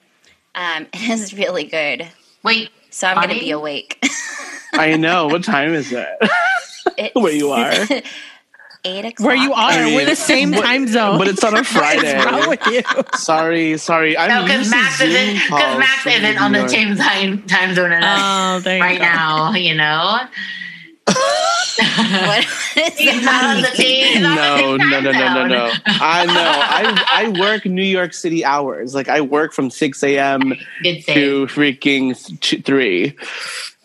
Um, 0.54 0.86
it 0.92 1.08
is 1.10 1.34
really 1.34 1.64
good. 1.64 2.06
Wait, 2.42 2.70
So 2.90 3.06
I'm 3.08 3.16
going 3.16 3.28
to 3.38 3.44
be 3.44 3.50
awake. 3.50 4.04
I 4.74 4.96
know. 4.96 5.26
What 5.26 5.44
time 5.44 5.74
is 5.74 5.92
it? 5.92 6.08
It's 6.96 7.14
Where 7.14 7.32
you 7.32 7.50
are. 7.50 7.72
Eight 8.84 9.04
o'clock. 9.04 9.26
Where 9.26 9.36
you 9.36 9.52
are? 9.52 9.70
I 9.72 9.84
mean, 9.86 9.96
We're 9.96 10.06
the 10.06 10.14
same 10.16 10.52
but- 10.52 10.62
time 10.62 10.86
zone. 10.86 11.18
but 11.18 11.26
it's 11.26 11.42
on 11.42 11.56
a 11.56 11.64
Friday. 11.64 12.16
is 12.18 12.24
wrong 12.24 12.48
with 12.48 12.64
you? 12.68 12.82
Sorry, 13.18 13.76
sorry. 13.76 14.16
I'm 14.16 14.28
no, 14.28 14.42
because 14.44 14.58
used 14.60 14.70
Max 14.70 15.00
isn't 15.00 15.34
because 15.34 15.48
calls 15.48 15.78
Max 15.78 16.06
isn't 16.06 16.40
on 16.40 16.52
the 16.52 16.68
same 16.68 16.96
time 16.96 17.42
time 17.42 17.74
zone 17.74 17.92
as 17.92 18.04
us 18.04 18.20
Oh, 18.22 18.60
there 18.60 18.76
you 18.76 18.82
right 18.82 18.98
go. 18.98 19.04
now. 19.04 19.52
You 19.54 19.74
know, 19.74 20.18
What 21.78 22.44
is 22.76 22.98
he's 22.98 23.24
not 23.24 23.44
on 23.44 23.56
the 23.56 23.62
that? 23.62 23.74
same. 23.76 24.06
he's 24.14 24.20
not 24.22 24.38
on 24.38 24.78
No, 24.78 25.00
no, 25.00 25.00
no, 25.00 25.10
no, 25.12 25.34
no, 25.34 25.46
no. 25.46 25.72
I 25.86 26.26
know. 26.26 26.34
I 26.34 27.04
I 27.12 27.40
work 27.40 27.64
New 27.66 27.82
York 27.82 28.12
City 28.14 28.44
hours. 28.44 28.94
Like 28.94 29.08
I 29.08 29.20
work 29.20 29.52
from 29.52 29.70
six 29.70 30.02
a.m. 30.02 30.54
To 30.84 31.46
freaking 31.46 32.40
th- 32.40 32.64
three. 32.64 33.16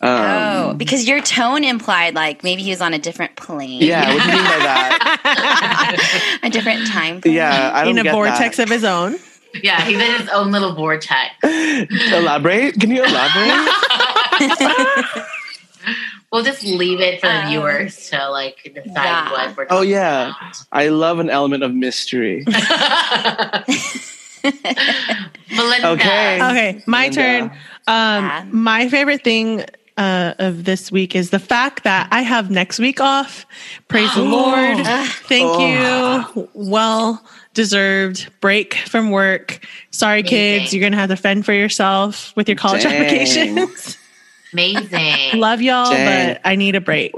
Um, 0.00 0.10
Oh, 0.10 0.74
because 0.76 1.08
your 1.08 1.20
tone 1.22 1.64
implied 1.64 2.14
like 2.14 2.42
maybe 2.44 2.62
he 2.62 2.70
was 2.70 2.80
on 2.82 2.92
a 2.94 2.98
different 2.98 3.36
plane. 3.36 3.80
Yeah, 3.80 4.12
what 4.12 4.22
do 4.22 4.28
you 4.30 4.34
mean 4.36 4.44
by 4.44 4.58
that? 4.58 6.40
a 6.42 6.50
different 6.50 6.86
time. 6.88 7.20
Plane. 7.22 7.34
Yeah, 7.34 7.70
I 7.72 7.84
don't 7.84 7.92
In 7.92 7.98
a 7.98 8.02
get 8.04 8.12
vortex 8.12 8.56
that. 8.58 8.64
of 8.64 8.68
his 8.70 8.84
own. 8.84 9.16
Yeah, 9.62 9.80
he's 9.82 9.98
in 10.00 10.20
his 10.20 10.28
own 10.30 10.50
little 10.50 10.74
vortex. 10.74 11.32
Elaborate? 12.12 12.78
Can 12.80 12.90
you 12.90 13.04
elaborate? 13.04 13.68
We'll 16.34 16.42
just 16.42 16.64
leave 16.64 16.98
it 17.00 17.20
for 17.20 17.28
the 17.28 17.42
Um, 17.44 17.48
viewers 17.48 18.10
to 18.10 18.28
like 18.28 18.58
decide 18.64 18.90
yeah. 18.92 19.30
what 19.30 19.56
we're 19.56 19.64
talking 19.66 19.68
about. 19.68 19.70
Oh 19.70 19.76
talking 19.76 19.90
yeah, 19.90 20.32
I 20.72 20.88
love 20.88 21.20
an 21.20 21.30
element 21.30 21.62
of 21.62 21.72
mystery. 21.72 22.42
about. 22.46 23.64
Melinda. 25.50 25.88
Okay. 25.90 26.36
Okay, 26.42 26.82
my 26.86 27.04
Linda. 27.04 27.14
turn. 27.16 27.42
Um, 27.86 28.24
Yeah. 28.26 28.44
my 28.50 28.88
favorite 28.88 29.22
thing 29.22 29.64
uh, 29.96 30.34
of 30.40 30.64
this 30.64 30.90
week 30.90 31.14
is 31.14 31.30
the 31.30 31.38
fact 31.38 31.84
that 31.84 32.08
I 32.10 32.22
have 32.22 32.50
next 32.50 32.80
week 32.80 33.00
off. 33.00 33.46
Praise 33.86 34.12
the 34.14 34.22
Lord. 34.36 34.78
Thank 35.28 35.46
Oh. 35.48 36.32
you. 36.34 36.48
Well 36.52 37.22
deserved 37.54 38.28
break 38.40 38.74
from 38.74 39.10
work. 39.12 39.64
Sorry, 39.92 40.24
kids, 40.24 40.74
you're 40.74 40.82
gonna 40.82 40.96
have 41.00 41.10
to 41.10 41.16
fend 41.16 41.46
for 41.46 41.52
yourself 41.52 42.32
with 42.34 42.48
your 42.48 42.56
college 42.56 42.82
Dang. 42.82 42.92
applications. 42.94 43.96
Amazing. 44.54 45.40
Love 45.40 45.60
y'all, 45.60 45.90
Dang. 45.90 46.34
but 46.34 46.40
I 46.44 46.54
need 46.54 46.76
a 46.76 46.80
break, 46.80 47.12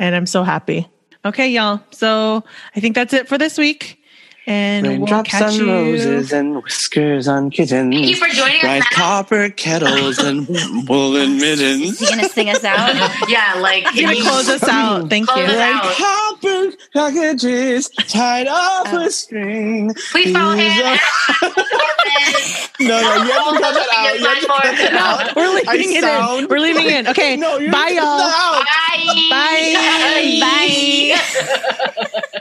and 0.00 0.14
I'm 0.14 0.26
so 0.26 0.42
happy. 0.42 0.88
Okay, 1.24 1.50
y'all. 1.50 1.80
So 1.90 2.42
I 2.74 2.80
think 2.80 2.94
that's 2.94 3.12
it 3.12 3.28
for 3.28 3.36
this 3.36 3.58
week, 3.58 3.97
and 4.48 4.86
we'll 4.86 4.96
Raindrops 4.98 5.30
catch 5.30 5.42
on 5.42 5.66
you. 5.66 5.66
roses 5.72 6.32
and 6.32 6.62
whiskers 6.62 7.28
on 7.28 7.50
kittens. 7.50 7.94
Thank 7.94 8.08
you 8.08 8.16
for 8.16 8.28
joining 8.28 8.56
us. 8.56 8.62
Bright 8.62 8.78
Matt. 8.80 8.90
copper 8.90 9.48
kettles 9.50 10.18
and 10.18 10.48
woolen 10.88 11.36
mittens. 11.36 11.82
Is 11.92 11.98
he 12.00 12.06
gonna 12.08 12.28
sing 12.28 12.48
us 12.50 12.64
out? 12.64 12.88
Yeah, 13.28 13.56
like 13.60 13.84
You're 13.94 14.10
gonna 14.14 14.22
close 14.28 14.48
us 14.48 14.62
out. 14.68 15.10
Thank 15.10 15.28
Close 15.28 15.46
you. 15.48 15.54
us 15.54 15.60
out. 15.60 15.94
Copper 16.40 16.72
packages 16.94 17.88
tied 18.08 18.46
up 18.46 18.86
oh. 18.88 19.02
with 19.04 19.12
string. 19.14 19.92
Please 20.10 20.32
follow 20.32 20.56
These 20.56 20.72
him. 20.72 20.86
are- 20.86 20.98
No, 22.80 23.00
no, 23.02 23.14
you 23.24 23.30
have 23.32 23.54
to 23.54 23.60
cut 23.60 23.74
that 23.74 23.88
out. 23.96 24.18
You 24.18 24.24
have 24.26 24.40
to 24.40 24.46
cut 24.46 24.62
that 24.62 24.94
out. 24.94 25.36
We're 25.36 25.48
leaving 25.54 25.68
I 25.68 25.74
it 25.74 26.40
in. 26.42 26.48
We're 26.48 26.60
leaving 26.60 26.86
it 26.86 26.92
in. 26.92 27.06
Okay. 27.08 27.36
No, 27.36 27.58
you're 27.58 27.70
Bye, 27.72 27.88
y'all. 27.88 28.04
out. 28.04 28.64
Bye. 29.30 30.38
Bye. 30.40 31.18
Bye. 32.32 32.40